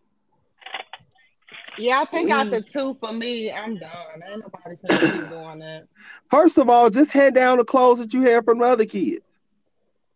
Yeah, 1.78 2.02
I 2.02 2.06
think 2.06 2.30
Mm. 2.30 2.42
after 2.42 2.62
two 2.62 2.96
for 3.00 3.14
me, 3.14 3.50
I'm 3.52 3.78
done. 3.80 4.24
Ain't 4.30 4.42
nobody 4.42 4.76
finna 4.84 5.10
keep 5.10 5.30
doing 5.30 5.60
that. 5.60 5.88
First 6.30 6.58
of 6.58 6.70
all, 6.70 6.90
just 6.90 7.12
hand 7.12 7.36
down 7.36 7.58
the 7.60 7.64
clothes 7.64 8.00
that 8.00 8.14
you 8.14 8.22
had 8.24 8.44
from 8.44 8.60
the 8.60 8.66
other 8.66 8.86
kids. 8.86 9.24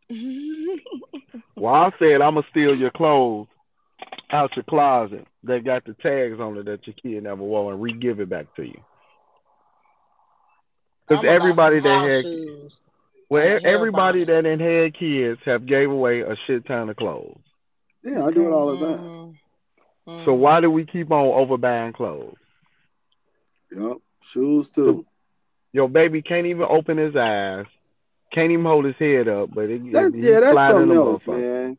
Well, 1.56 1.74
I 1.74 1.92
said 2.00 2.22
I'm 2.22 2.36
gonna 2.36 2.48
steal 2.52 2.76
your 2.76 2.92
clothes 2.92 3.48
out 4.32 4.56
your 4.56 4.64
closet 4.64 5.28
that 5.44 5.64
got 5.66 5.86
the 5.86 5.94
tags 5.94 6.40
on 6.40 6.58
it 6.58 6.66
that 6.66 6.86
your 6.88 6.96
kid 7.02 7.24
never 7.24 7.44
wore 7.44 7.72
and 7.74 7.82
re-give 7.82 8.20
it 8.20 8.30
back 8.30 8.54
to 8.56 8.64
you. 8.64 8.82
Because 11.08 11.26
everybody 11.26 11.80
that 11.80 12.02
had 12.08 12.24
shoes. 12.26 12.82
well, 13.30 13.44
Like 13.44 13.54
e- 13.54 13.66
a 13.66 13.68
hair 13.68 13.76
everybody 13.76 14.24
that 14.26 14.46
ain't 14.46 14.62
had 14.62 14.98
kids 14.98 15.40
have 15.46 15.66
gave 15.66 15.90
away 15.90 16.22
a 16.22 16.36
shit 16.48 16.66
ton 16.66 16.90
of 16.90 16.96
clothes. 16.96 17.40
Yeah, 18.04 18.26
I 18.26 18.32
do 18.32 18.48
it 18.48 18.52
all 18.52 18.76
the 18.76 18.86
time. 18.86 19.00
Mhm. 19.00 19.36
Mhm. 20.08 20.26
So 20.26 20.34
why 20.34 20.62
do 20.62 20.70
we 20.70 20.86
keep 20.86 21.12
on 21.12 21.26
overbuying 21.26 21.94
clothes? 21.94 22.36
Yep, 23.72 23.98
shoes 24.22 24.70
too. 24.72 25.06
Your 25.72 25.90
baby 25.90 26.22
can't 26.22 26.46
even 26.46 26.66
open 26.70 26.98
his 26.98 27.16
eyes, 27.16 27.66
can't 28.32 28.52
even 28.52 28.66
hold 28.66 28.86
his 28.86 28.96
head 28.98 29.28
up, 29.28 29.50
but 29.54 29.70
it, 29.70 29.82
That, 29.92 30.14
he's 30.14 30.24
yeah, 30.24 30.40
that's 30.40 30.60
something 30.68 30.96
else, 30.96 31.28
man. 31.28 31.78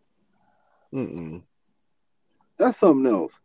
Mm-mm. 0.92 1.42
That's 2.56 2.78
something 2.78 3.10
else. 3.12 3.38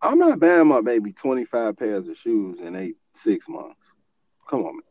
I'm 0.00 0.18
not 0.18 0.38
buying 0.38 0.68
my 0.68 0.80
baby 0.80 1.12
25 1.12 1.76
pairs 1.76 2.06
of 2.06 2.16
shoes 2.16 2.60
in 2.60 2.76
eight 2.76 2.96
six 3.14 3.48
months. 3.48 3.92
Come 4.48 4.60
on, 4.60 4.74
man. 4.76 4.82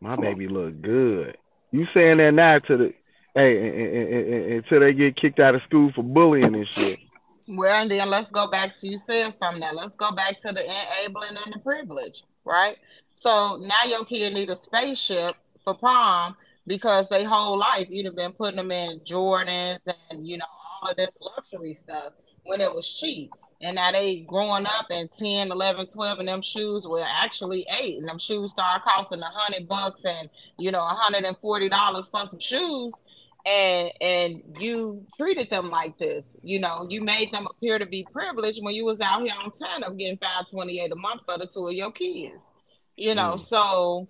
My 0.00 0.16
Come 0.16 0.24
on. 0.24 0.32
baby 0.32 0.48
look 0.48 0.80
good. 0.82 1.36
You 1.72 1.86
saying 1.94 2.18
that 2.18 2.32
now 2.32 2.58
to 2.60 2.76
the 2.76 2.94
hey 3.34 3.56
and- 3.58 3.74
and- 3.80 4.08
and- 4.14 4.34
and- 4.34 4.52
until 4.52 4.80
they 4.80 4.92
get 4.92 5.16
kicked 5.16 5.40
out 5.40 5.54
of 5.54 5.62
school 5.62 5.90
for 5.92 6.02
bullying 6.04 6.54
and 6.54 6.68
shit. 6.68 7.00
Well, 7.48 7.82
and 7.82 7.90
then 7.90 8.08
let's 8.08 8.30
go 8.30 8.46
back 8.48 8.74
to 8.78 8.86
you 8.88 8.98
said 8.98 9.34
something 9.38 9.60
now. 9.60 9.72
Let's 9.72 9.96
go 9.96 10.12
back 10.12 10.40
to 10.42 10.52
the 10.52 10.64
enabling 10.64 11.36
and 11.44 11.52
the 11.54 11.58
privilege, 11.58 12.22
right? 12.44 12.78
So 13.16 13.56
now 13.56 13.84
your 13.88 14.04
kid 14.04 14.34
need 14.34 14.50
a 14.50 14.56
spaceship 14.56 15.34
for 15.62 15.74
prom 15.74 16.36
because 16.66 17.08
they 17.08 17.24
whole 17.24 17.58
life 17.58 17.88
you'd 17.90 18.06
have 18.06 18.16
been 18.16 18.32
putting 18.32 18.56
them 18.56 18.70
in 18.70 19.00
Jordans 19.00 19.78
and 20.10 20.26
you 20.26 20.38
know 20.38 20.46
all 20.82 20.90
of 20.90 20.96
this 20.96 21.10
luxury 21.20 21.74
stuff 21.74 22.12
when 22.44 22.60
it 22.60 22.72
was 22.72 22.90
cheap. 22.92 23.32
And 23.64 23.76
now 23.76 23.92
they 23.92 24.20
growing 24.28 24.66
up 24.66 24.86
and 24.90 25.10
10, 25.12 25.50
11, 25.50 25.86
12 25.88 26.18
and 26.20 26.28
them 26.28 26.42
shoes 26.42 26.86
were 26.86 27.02
actually 27.06 27.66
eight 27.80 27.98
and 27.98 28.08
them 28.08 28.18
shoes 28.20 28.52
start 28.52 28.82
costing 28.84 29.20
a 29.22 29.26
hundred 29.32 29.68
bucks 29.68 30.00
and 30.04 30.28
you 30.58 30.70
know 30.70 30.82
a 30.84 30.88
hundred 30.90 31.24
and 31.24 31.36
forty 31.38 31.68
dollars 31.70 32.08
for 32.10 32.28
some 32.30 32.40
shoes 32.40 32.94
and 33.46 33.90
and 34.00 34.42
you 34.60 35.06
treated 35.18 35.50
them 35.50 35.70
like 35.70 35.98
this. 35.98 36.24
You 36.42 36.60
know, 36.60 36.86
you 36.90 37.02
made 37.02 37.32
them 37.32 37.46
appear 37.50 37.78
to 37.78 37.86
be 37.86 38.06
privileged 38.12 38.62
when 38.62 38.74
you 38.74 38.84
was 38.84 39.00
out 39.00 39.22
here 39.22 39.34
on 39.42 39.52
ten 39.52 39.82
of 39.84 39.98
getting 39.98 40.18
five 40.18 40.48
twenty 40.50 40.80
eight 40.80 40.92
a 40.92 40.96
month 40.96 41.22
for 41.26 41.38
the 41.38 41.46
two 41.46 41.68
of 41.68 41.74
your 41.74 41.92
kids. 41.92 42.34
You 42.96 43.14
know, 43.14 43.38
Mm. 43.38 43.46
so 43.46 44.08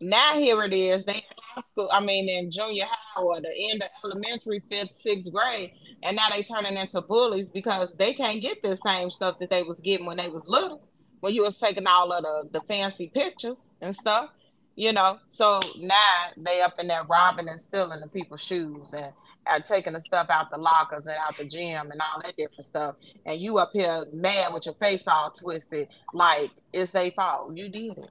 now 0.00 0.34
here 0.34 0.62
it 0.64 0.74
is. 0.74 1.04
They 1.04 1.14
in 1.14 1.22
high 1.54 1.62
school, 1.72 1.90
I 1.92 2.00
mean 2.00 2.28
in 2.28 2.50
junior 2.50 2.86
high 2.88 3.22
or 3.22 3.40
the 3.40 3.50
end 3.70 3.82
of 3.82 3.88
elementary, 4.04 4.62
fifth, 4.70 4.96
sixth 4.96 5.32
grade, 5.32 5.72
and 6.02 6.16
now 6.16 6.28
they 6.30 6.42
turning 6.42 6.76
into 6.76 7.00
bullies 7.00 7.48
because 7.48 7.88
they 7.96 8.14
can't 8.14 8.40
get 8.40 8.62
the 8.62 8.78
same 8.84 9.10
stuff 9.10 9.38
that 9.38 9.50
they 9.50 9.62
was 9.62 9.78
getting 9.80 10.06
when 10.06 10.16
they 10.16 10.28
was 10.28 10.42
little. 10.46 10.82
When 11.20 11.34
you 11.34 11.42
was 11.42 11.58
taking 11.58 11.86
all 11.86 12.12
of 12.12 12.24
the, 12.24 12.58
the 12.58 12.60
fancy 12.66 13.08
pictures 13.14 13.68
and 13.80 13.94
stuff 13.94 14.30
you 14.74 14.92
know. 14.92 15.18
So 15.30 15.60
now 15.78 16.30
they 16.36 16.60
up 16.60 16.78
in 16.78 16.88
there 16.88 17.04
robbing 17.04 17.48
and 17.48 17.60
stealing 17.60 18.00
the 18.00 18.08
people's 18.08 18.40
shoes 18.40 18.92
and, 18.92 19.12
and 19.46 19.64
taking 19.64 19.92
the 19.92 20.00
stuff 20.00 20.28
out 20.30 20.50
the 20.50 20.58
lockers 20.58 21.06
and 21.06 21.16
out 21.16 21.36
the 21.36 21.44
gym 21.44 21.90
and 21.90 22.00
all 22.00 22.22
that 22.22 22.36
different 22.36 22.66
stuff. 22.66 22.96
And 23.26 23.40
you 23.40 23.58
up 23.58 23.70
here 23.72 24.06
mad 24.12 24.52
with 24.52 24.66
your 24.66 24.74
face 24.76 25.02
all 25.06 25.30
twisted, 25.30 25.88
like 26.12 26.50
it's 26.72 26.92
their 26.92 27.10
fault. 27.10 27.56
You 27.56 27.68
did 27.68 27.98
it. 27.98 28.10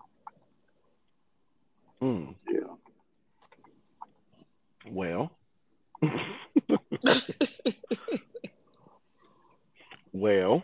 Mm. 2.01 2.35
Yeah. 2.49 2.59
Well. 4.89 5.31
well. 10.11 10.63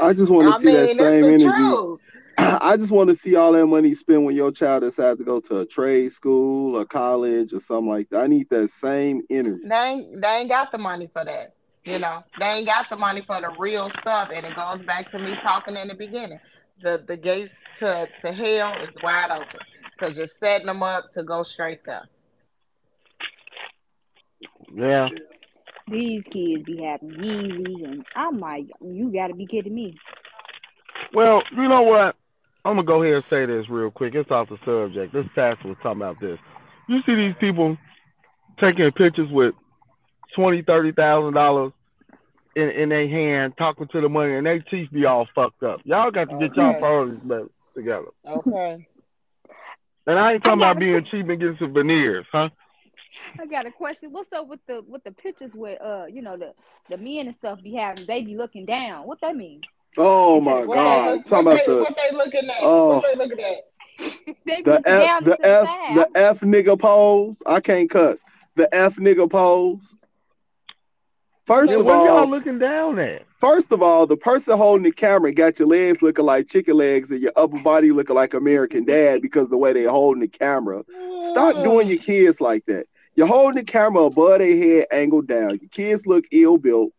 I 0.00 0.12
just 0.12 0.30
want 0.30 0.46
to 0.48 0.54
I 0.54 0.58
see 0.58 0.94
that 0.94 0.96
same 0.98 1.24
energy. 1.24 1.50
truth. 1.50 2.00
I 2.38 2.76
just 2.76 2.90
want 2.90 3.10
to 3.10 3.16
see 3.16 3.36
all 3.36 3.52
that 3.52 3.66
money 3.66 3.94
spent 3.94 4.22
when 4.22 4.34
your 4.34 4.50
child 4.50 4.82
decides 4.82 5.18
to 5.18 5.24
go 5.24 5.40
to 5.40 5.60
a 5.60 5.66
trade 5.66 6.12
school 6.12 6.76
or 6.76 6.84
college 6.84 7.52
or 7.52 7.60
something 7.60 7.88
like 7.88 8.08
that. 8.10 8.22
I 8.22 8.26
need 8.28 8.48
that 8.50 8.70
same 8.70 9.22
energy. 9.28 9.60
They 9.68 9.76
ain't, 9.76 10.22
they 10.22 10.28
ain't 10.28 10.48
got 10.48 10.72
the 10.72 10.78
money 10.78 11.08
for 11.12 11.24
that. 11.24 11.54
You 11.84 11.98
know, 11.98 12.22
they 12.38 12.46
ain't 12.46 12.66
got 12.66 12.88
the 12.88 12.96
money 12.96 13.22
for 13.26 13.40
the 13.40 13.54
real 13.58 13.90
stuff. 13.90 14.30
And 14.32 14.46
it 14.46 14.56
goes 14.56 14.82
back 14.82 15.10
to 15.10 15.18
me 15.18 15.34
talking 15.36 15.76
in 15.76 15.88
the 15.88 15.94
beginning. 15.94 16.40
The 16.82 17.04
the 17.06 17.16
gates 17.16 17.62
to, 17.80 18.08
to 18.22 18.32
hell 18.32 18.80
is 18.80 18.90
wide 19.02 19.30
open 19.30 19.60
because 19.98 20.16
you're 20.16 20.26
setting 20.26 20.66
them 20.66 20.82
up 20.82 21.12
to 21.12 21.22
go 21.22 21.42
straight 21.42 21.84
there. 21.84 22.08
Yeah. 24.74 25.08
These 25.90 26.24
kids 26.24 26.64
be 26.64 26.82
having 26.84 27.10
Yeezys, 27.10 27.84
and 27.84 28.04
I'm 28.14 28.38
like, 28.38 28.66
you 28.80 29.12
gotta 29.12 29.34
be 29.34 29.46
kidding 29.46 29.74
me. 29.74 29.96
Well, 31.12 31.42
you 31.56 31.68
know 31.68 31.82
what? 31.82 32.14
I'm 32.64 32.76
gonna 32.76 32.84
go 32.84 33.02
here 33.02 33.16
and 33.16 33.24
say 33.30 33.46
this 33.46 33.68
real 33.68 33.90
quick. 33.90 34.14
It's 34.14 34.30
off 34.30 34.48
the 34.48 34.58
subject. 34.64 35.12
This 35.12 35.26
pastor 35.34 35.68
was 35.68 35.76
talking 35.82 36.02
about 36.02 36.20
this. 36.20 36.38
You 36.88 37.00
see 37.06 37.14
these 37.14 37.34
people 37.40 37.76
taking 38.60 38.90
pictures 38.92 39.28
with 39.30 39.54
twenty, 40.36 40.62
thirty 40.62 40.92
thousand 40.92 41.34
dollars 41.34 41.72
in 42.54 42.68
in 42.70 42.88
their 42.90 43.08
hand, 43.08 43.54
talking 43.58 43.88
to 43.88 44.00
the 44.00 44.08
money, 44.08 44.34
and 44.36 44.46
their 44.46 44.60
teeth 44.60 44.90
be 44.92 45.06
all 45.06 45.26
fucked 45.34 45.62
up. 45.62 45.80
Y'all 45.84 46.10
got 46.10 46.28
to 46.30 46.38
get 46.38 46.54
y'all 46.56 46.70
Okay. 46.70 46.78
priorities 46.80 47.20
back 47.24 47.42
together. 47.74 48.08
Okay. 48.28 48.86
And 50.06 50.18
I 50.18 50.32
ain't 50.34 50.44
talking 50.44 50.60
about 50.60 50.78
being 50.78 51.04
cheap 51.10 51.28
and 51.28 51.40
getting 51.40 51.56
some 51.58 51.72
veneers, 51.72 52.26
huh? 52.32 52.48
I 53.38 53.46
got 53.46 53.66
a 53.66 53.70
question. 53.70 54.10
What's 54.12 54.32
up 54.32 54.48
with 54.48 54.60
the 54.66 54.82
with 54.88 55.04
the 55.04 55.12
pictures 55.12 55.54
with 55.54 55.80
uh 55.80 56.06
you 56.10 56.22
know 56.22 56.36
the 56.36 56.54
the 56.88 56.96
men 56.96 57.26
and 57.26 57.34
stuff 57.34 57.60
be 57.62 57.74
having 57.74 58.06
they 58.06 58.22
be 58.22 58.36
looking 58.36 58.66
down? 58.66 59.06
What 59.06 59.20
that 59.20 59.36
mean? 59.36 59.62
Oh 59.96 60.40
Into 60.40 60.54
the 60.54 60.62
my 60.62 60.66
What 60.66 60.76
God! 60.76 60.84
they, 60.84 61.00
look, 61.02 61.26
Talking 61.26 61.46
what, 61.48 61.48
about 61.48 61.64
they, 61.66 61.66
the 61.66 61.78
what 61.78 61.96
they 61.96 62.16
looking 62.16 62.48
at? 62.48 62.56
Oh. 62.62 62.88
What 62.88 63.02
they 63.02 63.18
looking 63.18 63.40
at? 63.40 63.58
they 64.46 64.62
be 64.62 64.76
the 64.76 64.80
F 64.88 65.10
the 65.20 65.32
into 65.32 65.36
the 65.36 65.46
F, 65.46 65.68
the 65.88 66.08
F 66.14 66.40
nigga 66.40 66.78
pose. 66.78 67.42
I 67.46 67.60
can't 67.60 67.90
cuss. 67.90 68.24
The 68.56 68.72
F 68.74 68.96
nigga 68.96 69.28
pose. 69.30 69.78
First 71.46 71.72
Yeah, 71.72 71.78
of 71.78 71.86
where 71.86 71.96
y'all 71.96 72.28
all, 72.28 72.28
looking 72.28 72.58
down 72.58 72.98
at? 72.98 73.22
first 73.38 73.72
of 73.72 73.82
all, 73.82 74.06
the 74.06 74.16
person 74.16 74.56
holding 74.56 74.84
the 74.84 74.92
camera 74.92 75.32
got 75.32 75.58
your 75.58 75.68
legs 75.68 76.02
looking 76.02 76.24
like 76.24 76.48
chicken 76.48 76.76
legs 76.76 77.10
and 77.10 77.20
your 77.20 77.32
upper 77.36 77.58
body 77.58 77.92
looking 77.92 78.16
like 78.16 78.34
American 78.34 78.84
Dad 78.84 79.22
because 79.22 79.48
the 79.48 79.56
way 79.58 79.72
they 79.72 79.84
holding 79.84 80.20
the 80.20 80.28
camera. 80.28 80.84
Stop 81.18 81.62
doing 81.62 81.88
your 81.88 81.98
kids 81.98 82.40
like 82.40 82.64
that. 82.66 82.86
You're 83.16 83.26
holding 83.26 83.56
the 83.56 83.64
camera 83.64 84.04
above 84.04 84.38
their 84.38 84.56
head, 84.56 84.86
angled 84.90 85.26
down. 85.26 85.58
Your 85.60 85.68
kids 85.70 86.06
look 86.06 86.24
ill 86.30 86.56
built. 86.58 86.92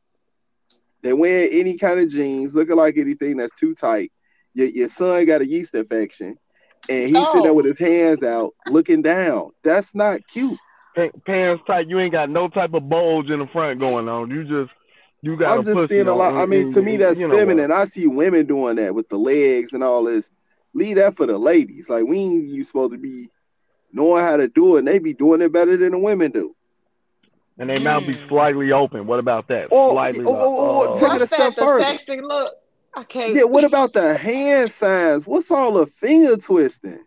They 1.01 1.13
wear 1.13 1.47
any 1.51 1.77
kind 1.77 1.99
of 1.99 2.09
jeans, 2.09 2.53
looking 2.53 2.75
like 2.75 2.97
anything 2.97 3.37
that's 3.37 3.57
too 3.59 3.73
tight. 3.73 4.11
Your, 4.53 4.67
your 4.67 4.89
son 4.89 5.25
got 5.25 5.41
a 5.41 5.47
yeast 5.47 5.73
infection, 5.73 6.37
and 6.89 7.09
he's 7.09 7.25
sitting 7.27 7.43
there 7.43 7.51
Oh. 7.51 7.55
with 7.55 7.65
his 7.65 7.79
hands 7.79 8.21
out, 8.23 8.53
looking 8.67 9.01
down. 9.01 9.51
That's 9.63 9.95
not 9.95 10.25
cute. 10.27 10.59
Pants 11.25 11.63
tight. 11.65 11.87
You 11.87 11.99
ain't 11.99 12.11
got 12.11 12.29
no 12.29 12.49
type 12.49 12.73
of 12.73 12.87
bulge 12.89 13.29
in 13.29 13.39
the 13.39 13.47
front 13.47 13.79
going 13.79 14.09
on. 14.09 14.29
You 14.29 14.43
just 14.43 14.71
you 15.21 15.37
got 15.37 15.59
I'm 15.59 15.63
just 15.65 15.87
seeing 15.87 16.07
a 16.07 16.13
lot. 16.13 16.35
I 16.35 16.45
mean, 16.45 16.71
to 16.73 16.81
me, 16.81 16.97
that's 16.97 17.19
you 17.19 17.27
know 17.27 17.33
what? 17.33 17.39
feminine. 17.39 17.71
I 17.71 17.85
see 17.85 18.07
women 18.07 18.45
doing 18.45 18.75
that 18.75 18.93
with 18.93 19.07
the 19.07 19.17
legs 19.17 19.71
and 19.73 19.83
all 19.83 20.03
this. 20.03 20.29
Leave 20.73 20.97
that 20.97 21.15
for 21.15 21.25
the 21.25 21.37
ladies. 21.37 21.87
Like 21.89 22.03
we 22.05 22.19
ain't 22.19 22.47
you 22.49 22.63
supposed 22.63 22.91
to 22.91 22.97
be 22.97 23.29
knowing 23.93 24.23
how 24.23 24.37
to 24.37 24.47
do 24.47 24.75
it, 24.75 24.79
and 24.79 24.87
they 24.87 24.99
be 24.99 25.13
doing 25.13 25.41
it 25.41 25.51
better 25.51 25.75
than 25.77 25.91
the 25.91 25.97
women 25.99 26.31
do. 26.31 26.55
And 27.57 27.69
they 27.69 27.79
mouth 27.79 28.07
be 28.07 28.13
slightly 28.27 28.71
open. 28.71 29.05
What 29.05 29.19
about 29.19 29.47
that? 29.49 29.67
Oh, 29.71 29.91
slightly. 29.91 30.25
oh, 30.25 30.35
oh, 30.35 30.57
oh, 30.59 30.93
uh, 30.93 30.99
take 30.99 31.03
it 31.03 31.15
a 31.15 31.19
What's 31.19 31.33
step 31.33 31.37
that? 31.37 31.55
The 31.57 31.61
further. 31.61 31.83
sexy 31.83 32.21
look? 32.21 32.53
I 32.95 33.03
can't. 33.03 33.33
Yeah, 33.35 33.43
what 33.43 33.63
about 33.63 33.93
the 33.93 34.17
hand 34.17 34.71
signs? 34.71 35.27
What's 35.27 35.51
all 35.51 35.73
the 35.73 35.85
finger 35.87 36.37
twisting? 36.37 36.99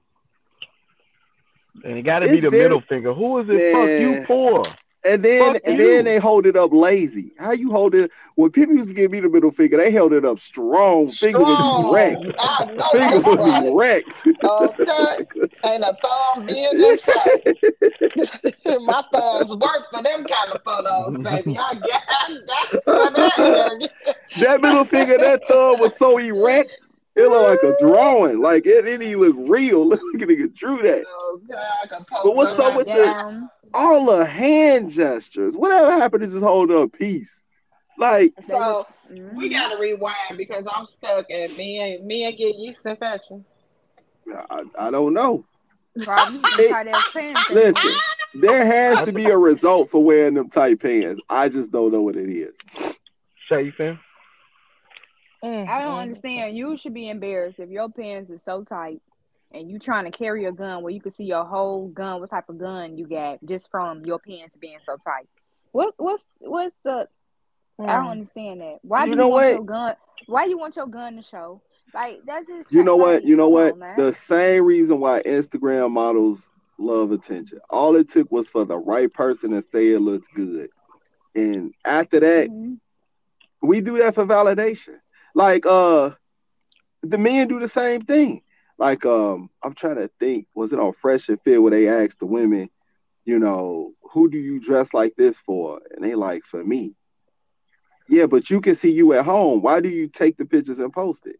and 1.84 1.98
it 1.98 2.02
got 2.02 2.20
to 2.20 2.28
be 2.28 2.40
the 2.40 2.50
very- 2.50 2.62
middle 2.62 2.80
finger. 2.82 3.12
Who 3.12 3.38
is 3.40 3.46
it? 3.50 3.72
Fuck 3.72 3.88
you 3.88 4.10
Man. 4.10 4.26
for? 4.26 4.62
And 5.04 5.22
then 5.22 5.52
Fuck 5.54 5.62
and 5.66 5.78
you. 5.78 5.86
then 5.86 6.04
they 6.06 6.18
hold 6.18 6.46
it 6.46 6.56
up 6.56 6.72
lazy. 6.72 7.32
How 7.38 7.52
you 7.52 7.70
hold 7.70 7.94
it? 7.94 8.10
When 8.36 8.50
people 8.50 8.74
used 8.74 8.88
to 8.88 8.94
give 8.94 9.10
me 9.10 9.20
the 9.20 9.28
middle 9.28 9.50
finger, 9.50 9.76
they 9.76 9.90
held 9.90 10.14
it 10.14 10.24
up 10.24 10.38
strong. 10.38 11.10
Finger 11.10 11.40
was 11.40 11.92
erect. 11.92 12.36
I 12.38 12.64
know 12.64 12.82
Finger 12.92 13.20
was 13.20 13.38
right. 13.38 13.66
erect. 13.66 14.26
Okay. 14.42 15.26
Ain't 15.66 15.82
a 15.84 15.96
thumb 16.02 16.46
being 16.46 16.70
inside. 16.80 17.54
My 18.86 19.02
thumbs 19.12 19.54
work 19.56 19.90
for 19.92 20.02
them 20.02 20.24
kind 20.24 20.52
of 20.52 20.62
photos, 20.64 21.18
baby. 21.22 21.58
I 21.58 21.74
got 21.74 22.02
that 22.86 23.90
that 24.38 24.60
middle 24.62 24.84
finger, 24.84 25.18
that 25.18 25.46
thumb 25.46 25.80
was 25.80 25.96
so 25.96 26.18
erect. 26.18 26.70
It 27.16 27.28
looked 27.28 27.62
like 27.64 27.72
a 27.74 27.76
drawing. 27.78 28.40
Like 28.40 28.66
it 28.66 28.82
didn't 28.82 29.02
even 29.02 29.20
look 29.20 29.36
real. 29.50 29.86
Look 29.88 30.00
at 30.14 30.28
nigga 30.28 30.52
drew 30.54 30.78
that. 30.78 31.04
Okay, 31.34 31.54
I 31.54 31.86
But 32.22 32.34
what's 32.34 32.52
up 32.52 32.56
somebody 32.56 32.76
with 32.76 32.86
the- 32.88 33.48
All 33.72 34.06
the 34.06 34.24
hand 34.24 34.90
gestures. 34.90 35.56
Whatever 35.56 35.92
happened 35.92 36.22
to 36.24 36.28
just 36.28 36.42
holding 36.44 36.76
up 36.76 36.92
peace? 36.92 37.42
Like 37.96 38.32
So 38.48 38.86
we 39.32 39.48
gotta 39.48 39.80
rewind 39.80 40.36
because 40.36 40.64
I'm 40.74 40.86
stuck 40.86 41.30
at 41.30 41.56
me 41.56 41.78
and 41.78 42.04
me 42.04 42.24
and 42.24 42.36
get 42.36 42.56
yeast 42.56 42.80
infection. 42.84 43.44
I, 44.50 44.64
I 44.78 44.90
don't 44.90 45.12
know. 45.12 45.44
Probably 46.02 46.38
some 46.40 46.58
Hey, 46.58 46.68
tight 46.70 46.88
ass 46.88 47.04
pants. 47.12 47.40
Listen, 47.50 47.92
there 48.34 48.66
has 48.66 49.04
to 49.04 49.12
be 49.12 49.26
a 49.26 49.38
result 49.38 49.90
for 49.90 50.02
wearing 50.02 50.34
them 50.34 50.50
tight 50.50 50.80
pants. 50.80 51.20
I 51.30 51.48
just 51.48 51.70
don't 51.70 51.92
know 51.92 52.02
what 52.02 52.16
it 52.16 52.28
is. 52.28 52.56
Chafing. 53.48 53.98
Mm, 55.44 55.68
I 55.68 55.82
don't 55.82 55.98
mm. 55.98 56.02
understand. 56.02 56.56
You 56.56 56.76
should 56.76 56.94
be 56.94 57.08
embarrassed 57.08 57.60
if 57.60 57.70
your 57.70 57.88
pants 57.90 58.30
is 58.30 58.40
so 58.44 58.64
tight 58.64 59.02
and 59.52 59.70
you 59.70 59.78
trying 59.78 60.04
to 60.04 60.10
carry 60.16 60.44
a 60.46 60.52
gun 60.52 60.82
where 60.82 60.92
you 60.92 61.00
can 61.00 61.12
see 61.12 61.24
your 61.24 61.44
whole 61.44 61.88
gun, 61.88 62.20
what 62.20 62.30
type 62.30 62.48
of 62.48 62.58
gun 62.58 62.96
you 62.98 63.06
got, 63.08 63.38
just 63.44 63.70
from 63.70 64.04
your 64.04 64.18
pants 64.18 64.56
being 64.60 64.78
so 64.86 64.96
tight. 64.96 65.28
What 65.72 65.94
what's 65.98 66.24
what's 66.40 66.76
the 66.84 67.08
I 67.86 67.96
don't 67.96 68.08
mm. 68.08 68.10
understand 68.10 68.60
that. 68.60 68.78
Why 68.82 69.06
You 69.06 69.14
do 69.14 69.16
know 69.16 69.28
you 69.28 69.28
want 69.28 69.48
what? 69.48 69.52
your 69.52 69.64
gun? 69.64 69.96
Why 70.26 70.44
you 70.44 70.58
want 70.58 70.76
your 70.76 70.86
gun 70.86 71.16
to 71.16 71.22
show? 71.22 71.62
Like 71.94 72.20
that's 72.26 72.46
just 72.46 72.70
You 72.70 72.82
know 72.82 72.96
what? 72.96 73.24
You 73.24 73.36
know 73.36 73.48
what? 73.48 73.76
man. 73.76 73.96
The 73.96 74.12
same 74.12 74.64
reason 74.64 75.00
why 75.00 75.22
Instagram 75.22 75.90
models 75.92 76.48
love 76.78 77.12
attention. 77.12 77.60
All 77.70 77.96
it 77.96 78.08
took 78.08 78.30
was 78.30 78.48
for 78.48 78.64
the 78.64 78.78
right 78.78 79.12
person 79.12 79.50
to 79.50 79.62
say 79.62 79.90
it 79.90 80.00
looks 80.00 80.28
good. 80.34 80.68
And 81.34 81.72
after 81.84 82.20
that, 82.20 82.50
Mhm. 82.50 82.80
we 83.62 83.80
do 83.80 83.98
that 83.98 84.14
for 84.14 84.24
validation. 84.26 84.98
Like 85.34 85.66
uh 85.66 86.10
the 87.02 87.18
men 87.18 87.48
do 87.48 87.60
the 87.60 87.68
same 87.68 88.02
thing. 88.02 88.42
Like 88.78 89.04
um 89.04 89.50
I'm 89.62 89.74
trying 89.74 89.96
to 89.96 90.08
think, 90.18 90.46
was 90.54 90.72
it 90.72 90.78
on 90.80 90.92
Fresh 90.92 91.28
and 91.28 91.40
Fit 91.42 91.62
where 91.62 91.70
they 91.70 91.88
asked 91.88 92.20
the 92.20 92.26
women, 92.26 92.70
you 93.24 93.38
know, 93.38 93.92
who 94.12 94.30
do 94.30 94.38
you 94.38 94.60
dress 94.60 94.94
like 94.94 95.14
this 95.16 95.38
for? 95.38 95.80
And 95.94 96.04
they 96.04 96.14
like, 96.14 96.44
for 96.44 96.64
me. 96.64 96.94
Yeah, 98.08 98.26
but 98.26 98.50
you 98.50 98.60
can 98.60 98.74
see 98.76 98.90
you 98.92 99.12
at 99.14 99.24
home. 99.24 99.62
Why 99.62 99.80
do 99.80 99.88
you 99.88 100.08
take 100.08 100.36
the 100.36 100.44
pictures 100.44 100.78
and 100.78 100.92
post 100.92 101.26
it? 101.26 101.36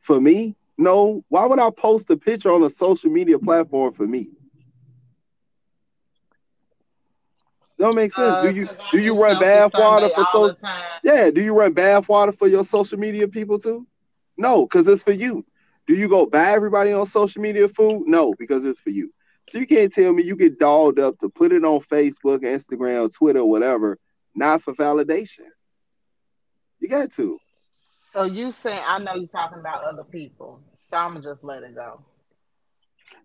For 0.00 0.20
me? 0.20 0.56
No. 0.78 1.24
Why 1.28 1.44
would 1.46 1.58
I 1.58 1.70
post 1.70 2.10
a 2.10 2.16
picture 2.16 2.52
on 2.52 2.62
a 2.62 2.70
social 2.70 3.10
media 3.10 3.38
platform 3.38 3.92
for 3.92 4.06
me? 4.06 4.37
Don't 7.78 7.94
make 7.94 8.12
sense. 8.12 8.34
Uh, 8.34 8.42
do 8.42 8.50
you 8.50 8.68
do 8.90 8.98
you 8.98 9.20
run 9.20 9.36
selfie 9.36 9.40
bath 9.40 9.74
water 9.74 10.08
for 10.08 10.24
so 10.32 10.56
yeah, 11.04 11.30
do 11.30 11.40
you 11.40 11.54
run 11.54 11.72
bath 11.72 12.08
water 12.08 12.32
for 12.32 12.48
your 12.48 12.64
social 12.64 12.98
media 12.98 13.28
people 13.28 13.58
too? 13.58 13.86
No, 14.36 14.66
because 14.66 14.88
it's 14.88 15.02
for 15.02 15.12
you. 15.12 15.44
Do 15.86 15.94
you 15.94 16.08
go 16.08 16.26
buy 16.26 16.52
everybody 16.52 16.92
on 16.92 17.06
social 17.06 17.40
media 17.40 17.68
food? 17.68 18.04
No, 18.06 18.34
because 18.38 18.64
it's 18.64 18.80
for 18.80 18.90
you. 18.90 19.12
So 19.50 19.58
you 19.58 19.66
can't 19.66 19.92
tell 19.92 20.12
me 20.12 20.22
you 20.24 20.36
get 20.36 20.58
dolled 20.58 20.98
up 20.98 21.18
to 21.20 21.28
put 21.28 21.52
it 21.52 21.64
on 21.64 21.80
Facebook, 21.80 22.40
Instagram, 22.40 23.14
Twitter, 23.14 23.44
whatever, 23.44 23.98
not 24.34 24.62
for 24.62 24.74
validation. 24.74 25.46
You 26.80 26.88
got 26.88 27.12
to. 27.12 27.38
So 28.12 28.24
you 28.24 28.50
saying 28.50 28.82
I 28.86 28.98
know 28.98 29.14
you're 29.14 29.28
talking 29.28 29.60
about 29.60 29.84
other 29.84 30.04
people, 30.04 30.62
so 30.88 30.96
I'm 30.96 31.14
gonna 31.14 31.24
just 31.24 31.44
let 31.44 31.62
it 31.62 31.74
go. 31.74 32.02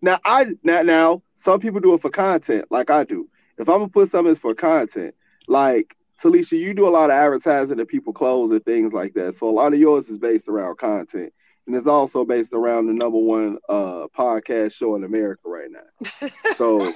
Now 0.00 0.18
I 0.24 0.46
now 0.62 0.82
now 0.82 1.22
some 1.34 1.60
people 1.60 1.80
do 1.80 1.94
it 1.94 2.02
for 2.02 2.10
content, 2.10 2.66
like 2.70 2.90
I 2.90 3.04
do. 3.04 3.28
If 3.58 3.68
I'm 3.68 3.78
gonna 3.78 3.88
put 3.88 4.10
something 4.10 4.32
it's 4.32 4.40
for 4.40 4.54
content, 4.54 5.14
like 5.46 5.96
Talesha, 6.22 6.58
you 6.58 6.74
do 6.74 6.88
a 6.88 6.90
lot 6.90 7.10
of 7.10 7.16
advertising 7.16 7.76
to 7.78 7.86
people 7.86 8.12
clothes 8.12 8.50
and 8.50 8.64
things 8.64 8.92
like 8.92 9.14
that. 9.14 9.34
So 9.34 9.48
a 9.48 9.50
lot 9.50 9.72
of 9.72 9.78
yours 9.80 10.08
is 10.08 10.18
based 10.18 10.48
around 10.48 10.78
content. 10.78 11.32
And 11.66 11.74
it's 11.74 11.86
also 11.86 12.24
based 12.24 12.52
around 12.52 12.86
the 12.86 12.92
number 12.92 13.18
one 13.18 13.58
uh 13.68 14.06
podcast 14.16 14.74
show 14.74 14.96
in 14.96 15.04
America 15.04 15.42
right 15.46 15.70
now. 15.70 16.28
So 16.56 16.92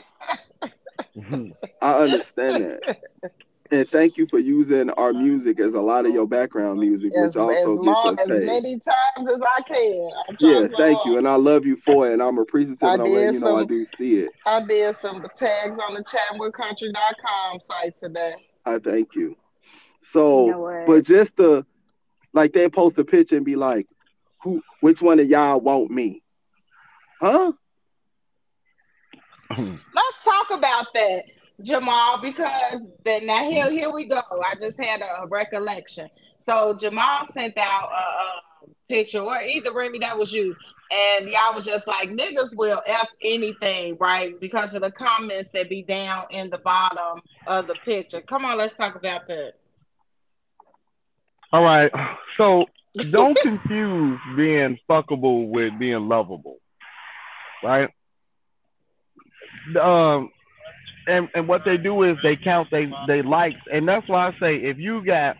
I 1.82 1.92
understand 1.94 2.62
that. 2.62 2.82
And 3.70 3.86
thank 3.86 4.16
you 4.16 4.26
for 4.26 4.38
using 4.38 4.88
our 4.90 5.12
music 5.12 5.60
as 5.60 5.74
a 5.74 5.80
lot 5.80 6.06
of 6.06 6.14
your 6.14 6.26
background 6.26 6.80
music, 6.80 7.12
As, 7.14 7.28
which 7.28 7.36
also 7.36 7.72
as 7.74 7.78
long 7.80 8.16
gets 8.16 8.22
us 8.22 8.30
as 8.30 8.38
paid. 8.38 8.46
many 8.46 8.78
times 8.78 9.30
as 9.30 9.40
I 9.42 9.62
can. 9.62 10.10
Yeah, 10.40 10.68
thank 10.76 11.04
you, 11.04 11.18
and 11.18 11.28
I 11.28 11.34
love 11.34 11.66
you 11.66 11.76
for 11.84 12.08
it, 12.08 12.14
and 12.14 12.22
I'm 12.22 12.38
appreciative, 12.38 12.82
I 12.82 12.94
and 12.94 13.02
I'm 13.02 13.12
letting 13.12 13.26
did 13.26 13.34
you 13.34 13.40
know 13.40 13.56
I 13.58 13.64
do 13.66 13.84
see 13.84 14.20
it. 14.20 14.30
I 14.46 14.64
did 14.64 14.96
some 14.96 15.22
tags 15.36 15.78
on 15.86 15.94
the 15.94 16.02
chatwithcountry.com 16.02 17.58
site 17.68 17.98
today. 17.98 18.32
I 18.64 18.78
thank 18.78 19.14
you. 19.14 19.28
You 19.30 19.36
So, 20.02 20.46
know 20.46 20.84
but 20.86 21.04
just 21.04 21.36
to 21.36 21.66
like 22.32 22.54
they 22.54 22.70
post 22.70 22.96
a 22.98 23.04
picture 23.04 23.36
and 23.36 23.44
be 23.44 23.56
like, 23.56 23.86
who, 24.42 24.62
which 24.80 25.02
one 25.02 25.18
of 25.18 25.28
y'all 25.28 25.60
want 25.60 25.90
me? 25.90 26.22
Huh? 27.20 27.52
Hmm. 29.50 29.74
Let's 29.94 30.24
talk 30.24 30.50
about 30.58 30.86
that, 30.94 31.22
Jamal, 31.62 32.20
because 32.20 32.82
then 33.04 33.26
now 33.26 33.42
here 33.42 33.70
here 33.70 33.90
we 33.90 34.04
go. 34.04 34.20
I 34.30 34.54
just 34.60 34.78
had 34.82 35.02
a 35.02 35.26
recollection. 35.26 36.08
So 36.46 36.74
Jamal 36.78 37.26
sent 37.36 37.58
out 37.58 37.90
a, 37.90 37.96
a 37.96 38.68
picture, 38.88 39.20
or 39.20 39.36
either 39.42 39.72
Remy, 39.72 39.98
that 39.98 40.16
was 40.16 40.32
you, 40.32 40.54
and 40.90 41.28
y'all 41.28 41.54
was 41.54 41.64
just 41.64 41.86
like 41.86 42.10
niggas 42.10 42.54
will 42.54 42.80
f 42.86 43.08
anything, 43.22 43.96
right? 43.98 44.38
Because 44.40 44.72
of 44.74 44.82
the 44.82 44.90
comments 44.90 45.50
that 45.52 45.68
be 45.68 45.82
down 45.82 46.26
in 46.30 46.48
the 46.48 46.58
bottom 46.58 47.20
of 47.46 47.66
the 47.66 47.74
picture. 47.84 48.20
Come 48.20 48.44
on, 48.44 48.56
let's 48.56 48.76
talk 48.76 48.94
about 48.94 49.26
that. 49.28 49.54
All 51.52 51.62
right. 51.62 51.90
So 52.36 52.66
don't 53.10 53.38
confuse 53.42 54.20
being 54.36 54.78
fuckable 54.88 55.48
with 55.48 55.78
being 55.78 56.08
lovable. 56.08 56.58
Right? 57.62 57.90
Um 59.78 60.30
and, 61.08 61.28
and 61.34 61.48
what 61.48 61.62
they 61.64 61.76
do 61.76 62.02
is 62.04 62.16
they 62.22 62.36
count 62.36 62.68
they 62.70 62.90
they 63.06 63.22
likes 63.22 63.60
and 63.72 63.88
that's 63.88 64.08
why 64.08 64.28
I 64.28 64.32
say 64.38 64.56
if 64.56 64.78
you 64.78 65.04
got 65.04 65.36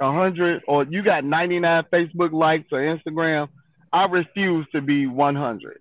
a 0.00 0.12
hundred 0.12 0.62
or 0.66 0.84
you 0.84 1.02
got 1.02 1.24
ninety 1.24 1.58
nine 1.58 1.84
Facebook 1.92 2.32
likes 2.32 2.66
or 2.72 2.78
Instagram, 2.78 3.48
I 3.92 4.04
refuse 4.04 4.66
to 4.72 4.80
be 4.80 5.06
one 5.06 5.34
hundred. 5.34 5.80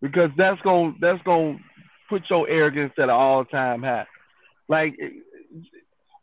Because 0.00 0.30
that's 0.36 0.60
gonna 0.62 0.94
that's 1.00 1.22
gonna 1.24 1.58
put 2.08 2.22
your 2.30 2.48
arrogance 2.48 2.92
at 2.98 3.04
an 3.04 3.10
all 3.10 3.44
time 3.44 3.82
high. 3.82 4.06
Like 4.68 4.94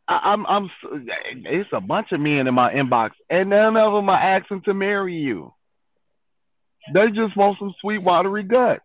I, 0.08 0.20
I'm 0.24 0.46
I'm 0.46 0.70
it's 1.46 1.70
a 1.74 1.82
bunch 1.82 2.12
of 2.12 2.20
men 2.20 2.48
in 2.48 2.54
my 2.54 2.74
inbox, 2.74 3.12
and 3.30 3.50
none 3.50 3.76
of 3.76 3.94
them 3.94 4.10
are 4.10 4.20
asking 4.20 4.62
to 4.64 4.74
marry 4.74 5.16
you. 5.16 5.54
They 6.94 7.08
just 7.08 7.36
want 7.36 7.60
some 7.60 7.74
sweet 7.82 8.02
watery 8.02 8.44
guts. 8.44 8.82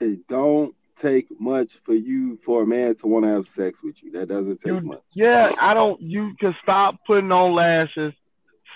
They 0.00 0.16
don't 0.28 0.74
take 0.96 1.26
much 1.40 1.78
for 1.84 1.94
you 1.94 2.38
for 2.44 2.62
a 2.62 2.66
man 2.66 2.94
to 2.96 3.06
want 3.06 3.24
to 3.24 3.30
have 3.30 3.48
sex 3.48 3.82
with 3.82 4.02
you. 4.02 4.12
That 4.12 4.28
doesn't 4.28 4.58
take 4.60 4.72
You, 4.72 4.80
much. 4.80 5.02
yeah, 5.14 5.52
I 5.60 5.74
don't. 5.74 6.00
You 6.00 6.34
can 6.38 6.54
stop 6.62 6.96
putting 7.06 7.32
on 7.32 7.54
lashes. 7.54 8.12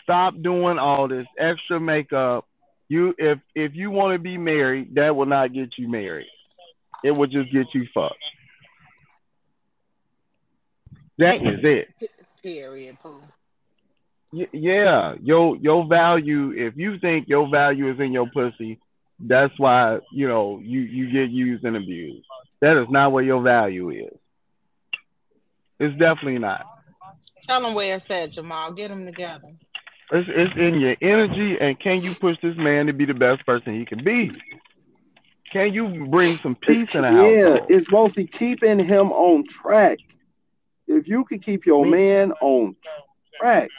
Stop 0.03 0.35
doing 0.41 0.79
all 0.79 1.09
this 1.09 1.27
extra 1.39 1.81
makeup. 1.81 2.47
You, 2.89 3.15
if 3.19 3.39
if 3.55 3.75
you 3.75 3.91
want 3.91 4.15
to 4.15 4.19
be 4.19 4.39
married, 4.39 4.95
that 4.95 5.17
will 5.17 5.27
not 5.27 5.53
get 5.53 5.71
you 5.77 5.89
married. 5.91 6.29
It 7.03 7.11
will 7.11 7.27
just 7.27 7.53
get 7.53 7.67
you 7.75 7.87
fucked. 7.93 8.15
That 11.19 11.37
is 11.37 11.61
it. 11.63 11.89
Period. 12.43 12.97
Pooh. 13.03 13.21
Y- 14.33 14.49
yeah, 14.53 15.15
your 15.21 15.57
your 15.57 15.87
value. 15.87 16.53
If 16.53 16.77
you 16.77 16.99
think 16.99 17.29
your 17.29 17.49
value 17.49 17.91
is 17.91 17.99
in 17.99 18.13
your 18.13 18.29
pussy, 18.33 18.79
that's 19.21 19.53
why 19.59 19.99
you 20.13 20.29
know 20.29 20.61
you 20.63 20.81
you 20.81 21.11
get 21.11 21.31
used 21.31 21.65
and 21.65 21.77
abused. 21.77 22.27
That 22.61 22.77
is 22.77 22.89
not 22.91 23.13
where 23.13 23.25
your 23.25 23.43
value 23.43 23.91
is. 23.91 24.19
It's 25.79 25.97
definitely 25.99 26.39
not. 26.39 26.67
Tell 27.47 27.61
them 27.63 27.75
where 27.75 27.97
it's 27.97 28.11
at, 28.11 28.33
Jamal. 28.33 28.73
Get 28.73 28.89
them 28.89 29.05
together. 29.07 29.55
It's 30.13 30.29
it's 30.31 30.55
in 30.57 30.81
your 30.81 30.97
energy, 31.01 31.57
and 31.61 31.79
can 31.79 32.03
you 32.03 32.15
push 32.15 32.37
this 32.43 32.57
man 32.57 32.87
to 32.87 32.93
be 32.93 33.05
the 33.07 33.15
best 33.15 33.45
person 33.47 33.75
he 33.79 33.85
can 33.85 34.03
be? 34.05 34.31
Can 35.53 35.73
you 35.73 36.07
bring 36.11 36.39
some 36.39 36.57
It's, 36.67 36.85
peace 36.85 36.95
in 36.95 37.03
the 37.03 37.13
house? 37.13 37.37
yeah, 37.37 37.49
household? 37.49 37.67
it's 37.69 37.91
mostly 37.91 38.27
keeping 38.27 38.79
him 38.79 39.13
on 39.13 39.47
track. 39.47 39.99
If 40.87 41.09
you 41.09 41.25
could 41.25 41.43
keep 41.43 41.67
your 41.67 41.85
man 41.87 42.33
on 42.41 42.77
track, 43.41 43.73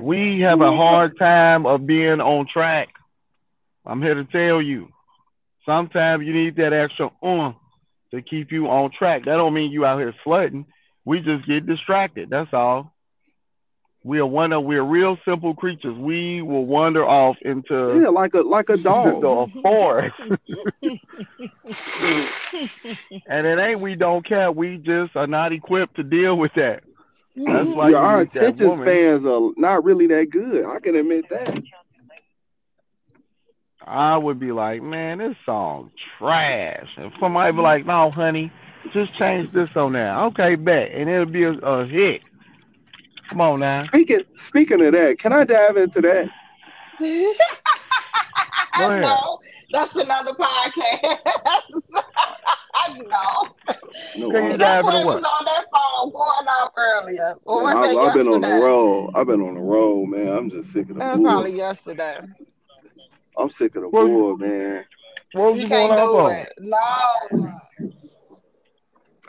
We 0.00 0.40
have 0.40 0.60
a 0.60 0.72
hard 0.72 1.16
time 1.18 1.66
of 1.66 1.86
being 1.86 2.20
on 2.20 2.46
track. 2.46 2.88
I'm 3.90 4.00
here 4.00 4.14
to 4.14 4.24
tell 4.24 4.62
you. 4.62 4.88
Sometimes 5.66 6.24
you 6.24 6.32
need 6.32 6.54
that 6.56 6.72
extra 6.72 7.10
on 7.20 7.56
to 8.12 8.22
keep 8.22 8.52
you 8.52 8.68
on 8.68 8.92
track. 8.96 9.24
That 9.24 9.36
don't 9.36 9.52
mean 9.52 9.72
you 9.72 9.84
out 9.84 9.98
here 9.98 10.14
slutting. 10.24 10.64
We 11.04 11.18
just 11.20 11.44
get 11.46 11.66
distracted. 11.66 12.30
That's 12.30 12.52
all. 12.52 12.94
We 14.04 14.20
are 14.20 14.26
one 14.26 14.52
of 14.52 14.62
we're 14.64 14.84
real 14.84 15.18
simple 15.24 15.54
creatures. 15.54 15.98
We 15.98 16.40
will 16.40 16.66
wander 16.66 17.04
off 17.04 17.36
into 17.42 18.00
yeah, 18.00 18.08
like 18.08 18.32
a 18.34 18.40
like 18.42 18.68
a 18.70 18.76
dog. 18.82 19.20
the 19.20 19.60
forest. 19.60 20.14
and 23.26 23.46
it 23.46 23.58
ain't 23.58 23.80
we 23.80 23.96
don't 23.96 24.26
care. 24.26 24.52
We 24.52 24.76
just 24.78 25.16
are 25.16 25.26
not 25.26 25.52
equipped 25.52 25.96
to 25.96 26.04
deal 26.04 26.38
with 26.38 26.52
that. 26.54 26.84
That's 27.36 27.68
why 27.68 27.90
Yeah, 27.90 27.98
our 27.98 28.20
attention 28.20 28.70
spans 28.76 29.26
are 29.26 29.50
not 29.56 29.84
really 29.84 30.06
that 30.06 30.30
good. 30.30 30.64
I 30.64 30.78
can 30.78 30.94
admit 30.94 31.28
that. 31.30 31.62
I 33.86 34.16
would 34.16 34.38
be 34.38 34.52
like, 34.52 34.82
man, 34.82 35.18
this 35.18 35.36
song 35.44 35.90
trash. 36.18 36.88
And 36.96 37.12
somebody 37.18 37.52
be 37.52 37.60
like, 37.62 37.86
no, 37.86 38.10
honey, 38.10 38.52
just 38.92 39.14
change 39.18 39.50
this 39.50 39.76
on 39.76 39.92
there. 39.92 40.18
Okay, 40.26 40.54
bet. 40.54 40.90
And 40.92 41.08
it'll 41.08 41.26
be 41.26 41.44
a, 41.44 41.52
a 41.52 41.86
hit. 41.86 42.22
Come 43.28 43.40
on 43.40 43.60
now. 43.60 43.82
Speaking 43.82 44.20
speaking 44.36 44.84
of 44.84 44.92
that, 44.92 45.18
can 45.18 45.32
I 45.32 45.44
dive 45.44 45.76
into 45.76 46.00
that? 46.02 46.28
Go 48.78 48.88
ahead. 48.88 49.02
no, 49.02 49.38
that's 49.72 49.94
another 49.94 50.32
podcast. 50.32 51.18
no. 52.96 53.48
No, 54.16 54.30
Can 54.30 54.44
you 54.46 54.52
I- 54.52 54.56
dive 54.56 54.58
That 54.58 54.84
into 54.94 55.06
what? 55.06 55.06
was 55.06 55.14
on 55.16 55.44
that 55.44 55.64
phone 55.72 56.10
going 56.12 56.48
off 56.48 56.72
earlier. 56.76 57.34
Or 57.44 57.62
man, 57.64 57.76
was 57.76 57.86
I've, 57.88 57.94
that 57.94 58.00
I've 58.00 58.14
been 58.14 58.28
on 58.28 58.40
the 58.40 58.48
yesterday? 58.48 58.64
road. 58.66 59.10
I've 59.14 59.26
been 59.26 59.40
on 59.42 59.54
the 59.54 59.60
road, 59.60 60.06
man. 60.06 60.28
I'm 60.28 60.50
just 60.50 60.72
sick 60.72 60.82
of 60.90 60.94
the 60.94 60.94
That 61.00 61.08
was 61.10 61.16
bull. 61.18 61.26
probably 61.26 61.56
yesterday. 61.56 62.18
I'm 63.38 63.50
sick 63.50 63.76
of 63.76 63.82
the 63.82 63.88
Well, 63.88 64.06
bull, 64.06 64.36
man. 64.36 64.84
What 65.32 65.50
was 65.52 65.58
You 65.58 65.62
you 65.62 65.68
going 65.68 65.90
can't 65.90 65.96
do 65.96 66.18
on? 66.18 66.32
it. 66.32 66.52
No. 66.58 67.50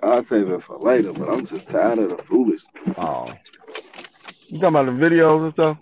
I'll 0.03 0.23
save 0.23 0.49
it 0.49 0.63
for 0.63 0.77
later, 0.77 1.13
but 1.13 1.29
I'm 1.29 1.45
just 1.45 1.67
tired 1.67 1.99
of 1.99 2.09
the 2.09 2.23
foolishness. 2.23 2.95
Oh. 2.97 3.27
You 4.47 4.59
talking 4.59 4.67
about 4.75 4.85
the 4.85 4.91
videos 4.91 5.43
and 5.43 5.53
stuff? 5.53 5.77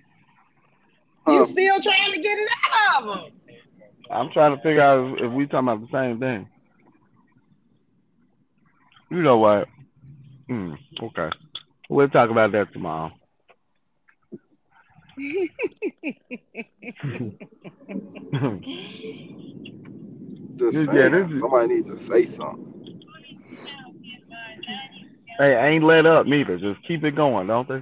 You 1.28 1.40
Huh? 1.40 1.46
still 1.46 1.82
trying 1.82 2.12
to 2.14 2.20
get 2.22 2.38
it 2.40 2.50
out 2.86 3.04
of 3.04 3.08
them. 3.08 3.32
I'm 4.12 4.30
trying 4.32 4.56
to 4.56 4.62
figure 4.62 4.82
out 4.82 5.18
if, 5.18 5.26
if 5.26 5.32
we 5.32 5.46
talking 5.48 5.70
about 5.70 5.82
the 5.82 5.88
same 5.92 6.20
thing. 6.20 6.48
You 9.12 9.22
know 9.22 9.38
what? 9.38 9.68
Hmm, 10.48 10.74
okay. 11.02 11.30
We'll 11.90 12.10
talk 12.10 12.30
about 12.30 12.52
that 12.54 12.72
tomorrow. 12.74 13.12
Just 20.58 20.92
Yeah, 20.94 21.10
this 21.10 21.30
is- 21.30 21.40
somebody 21.40 21.76
needs 21.76 21.90
to 21.90 21.98
say 21.98 22.26
something. 22.26 23.02
Hey, 25.38 25.56
I 25.56 25.68
ain't 25.70 25.84
let 25.84 26.06
up 26.06 26.26
neither. 26.26 26.58
Just 26.58 26.82
keep 26.86 27.04
it 27.04 27.16
going, 27.16 27.48
don't 27.48 27.68
they? 27.68 27.82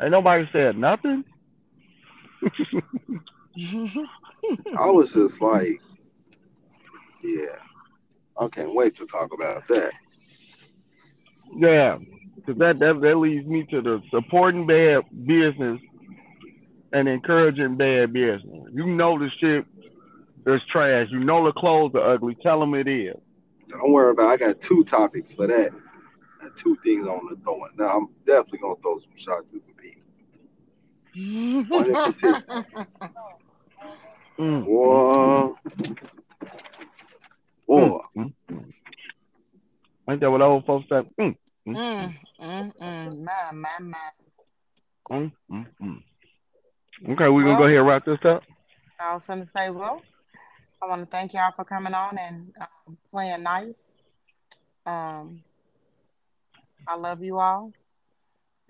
Ain't 0.00 0.12
nobody 0.12 0.48
said 0.52 0.76
nothing. 0.78 1.24
I 4.78 4.90
was 4.90 5.12
just 5.12 5.40
like, 5.40 5.80
yeah, 7.22 7.56
I 8.38 8.48
can't 8.48 8.74
wait 8.74 8.94
to 8.96 9.06
talk 9.06 9.32
about 9.34 9.66
that. 9.68 9.92
yeah, 11.56 11.98
because 12.48 12.58
that, 12.60 12.78
that 12.78 13.00
that 13.02 13.16
leads 13.16 13.46
me 13.46 13.64
to 13.64 13.82
the 13.82 14.02
supporting 14.10 14.66
bad 14.66 15.02
business 15.26 15.80
and 16.94 17.06
encouraging 17.06 17.76
bad 17.76 18.12
business. 18.14 18.68
You 18.72 18.86
know 18.86 19.18
the 19.18 19.28
shit 19.38 19.66
is 20.46 20.62
trash. 20.70 21.08
You 21.10 21.18
know 21.20 21.44
the 21.44 21.52
clothes 21.52 21.94
are 21.94 22.14
ugly. 22.14 22.36
Tell 22.42 22.58
them 22.60 22.74
it 22.74 22.88
is. 22.88 23.16
Don't 23.68 23.92
worry 23.92 24.12
about. 24.12 24.30
it. 24.30 24.32
I 24.32 24.36
got 24.48 24.60
two 24.62 24.82
topics 24.84 25.30
for 25.30 25.46
that. 25.46 25.72
Got 26.40 26.56
two 26.56 26.78
things 26.82 27.06
I 27.06 27.10
want 27.10 27.36
to 27.36 27.44
throw 27.44 27.62
in. 27.66 27.70
Now 27.76 27.98
I'm 27.98 28.08
definitely 28.24 28.60
gonna 28.60 28.76
throw 28.80 28.96
some 28.96 29.10
shots 29.16 29.52
at 29.52 29.60
some 29.60 29.74
people. 29.74 30.02
One 31.68 31.90
in 31.90 31.94
particular. 31.96 32.64
Mm. 34.38 34.66
Or, 34.68 35.56
or 37.66 37.98
Mm, 38.16 38.32
mm. 38.50 38.64
Ain't 40.08 40.20
that 40.20 40.30
what 40.30 40.40
old 40.40 40.64
folks 40.64 40.88
say? 40.88 41.02
Mm, 41.20 41.36
Mm, 41.66 42.14
mm, 42.40 42.76
mm. 42.76 43.24
My, 43.24 43.52
my, 43.52 43.68
my. 43.80 43.98
mm, 45.10 45.32
mm, 45.50 45.66
mm. 45.82 46.02
Okay, 47.10 47.28
we're 47.28 47.44
gonna 47.44 47.56
go 47.56 47.64
ahead 47.64 47.78
and 47.78 47.86
wrap 47.86 48.04
this 48.04 48.18
up. 48.24 48.42
I 49.00 49.14
was 49.14 49.26
to 49.26 49.46
say, 49.56 49.70
well, 49.70 50.02
I 50.82 50.86
want 50.86 51.02
to 51.02 51.06
thank 51.06 51.32
y'all 51.32 51.52
for 51.54 51.64
coming 51.64 51.94
on 51.94 52.18
and 52.18 52.52
um, 52.60 52.98
playing 53.10 53.42
nice. 53.42 53.92
Um, 54.86 55.42
I 56.86 56.96
love 56.96 57.22
you 57.22 57.38
all. 57.38 57.72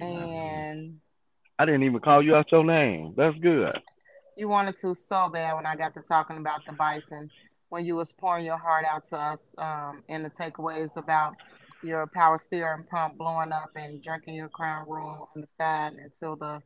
And 0.01 0.99
I 1.59 1.65
didn't 1.65 1.83
even 1.85 2.01
call 2.01 2.23
you 2.23 2.35
out 2.35 2.53
your 2.53 2.65
name. 2.65 3.15
That's 3.17 3.37
good. 3.39 3.73
you 4.37 4.49
wanted 4.49 4.77
to 4.79 4.95
so 4.95 5.29
bad 5.29 5.55
when 5.55 5.67
I 5.67 5.77
got 5.77 5.95
to 5.95 6.03
talking 6.03 6.39
about 6.39 6.65
the 6.67 6.73
bison 6.73 7.31
when 7.71 7.85
you 7.85 7.97
was 7.97 8.13
pouring 8.13 8.45
your 8.45 8.57
heart 8.57 8.85
out 8.89 9.07
to 9.07 9.17
us 9.19 9.55
um, 9.59 10.03
in 10.09 10.23
the 10.23 10.31
takeaways 10.31 10.97
about 10.97 11.37
your 11.83 12.07
power 12.07 12.39
steering 12.39 12.85
pump 12.85 13.17
blowing 13.19 13.53
up 13.53 13.71
and 13.77 14.03
drinking 14.03 14.35
your 14.35 14.49
crown 14.49 14.87
royal 14.89 15.31
on 15.35 15.43
the 15.43 15.49
side 15.61 15.93
until 15.95 16.37
the 16.37 16.63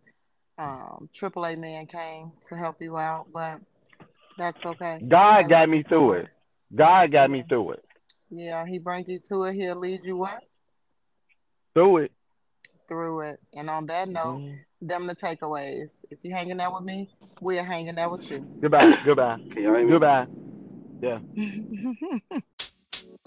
um, 0.58 1.08
AAA 1.14 1.58
man 1.58 1.86
came 1.86 2.32
to 2.48 2.56
help 2.56 2.80
you 2.80 2.96
out. 2.96 3.26
But 3.32 3.60
that's 4.36 4.64
okay. 4.64 5.00
God 5.06 5.48
got 5.48 5.68
me 5.68 5.82
through 5.82 6.12
it. 6.14 6.28
God 6.74 7.12
got 7.12 7.30
me 7.30 7.44
through 7.48 7.72
it. 7.72 7.84
Yeah, 8.30 8.64
he 8.66 8.78
brings 8.78 9.08
you 9.08 9.20
to 9.28 9.44
it. 9.44 9.54
He'll 9.54 9.76
lead 9.76 10.04
you 10.04 10.16
what? 10.16 10.42
Through 11.74 11.98
it. 11.98 12.12
Through 12.88 13.20
it. 13.22 13.40
And 13.54 13.68
on 13.68 13.86
that 13.86 14.08
note, 14.08 14.40
Mhm. 14.40 14.64
them 14.80 15.06
the 15.06 15.14
takeaways. 15.14 15.90
If 16.10 16.18
you're 16.22 16.36
hanging 16.36 16.60
out 16.60 16.74
with 16.74 16.84
me, 16.84 17.10
we're 17.40 17.64
hanging 17.64 17.98
out 17.98 18.12
with 18.12 18.30
you. 18.30 18.46
Goodbye. 18.60 18.96
Goodbye. 19.04 19.38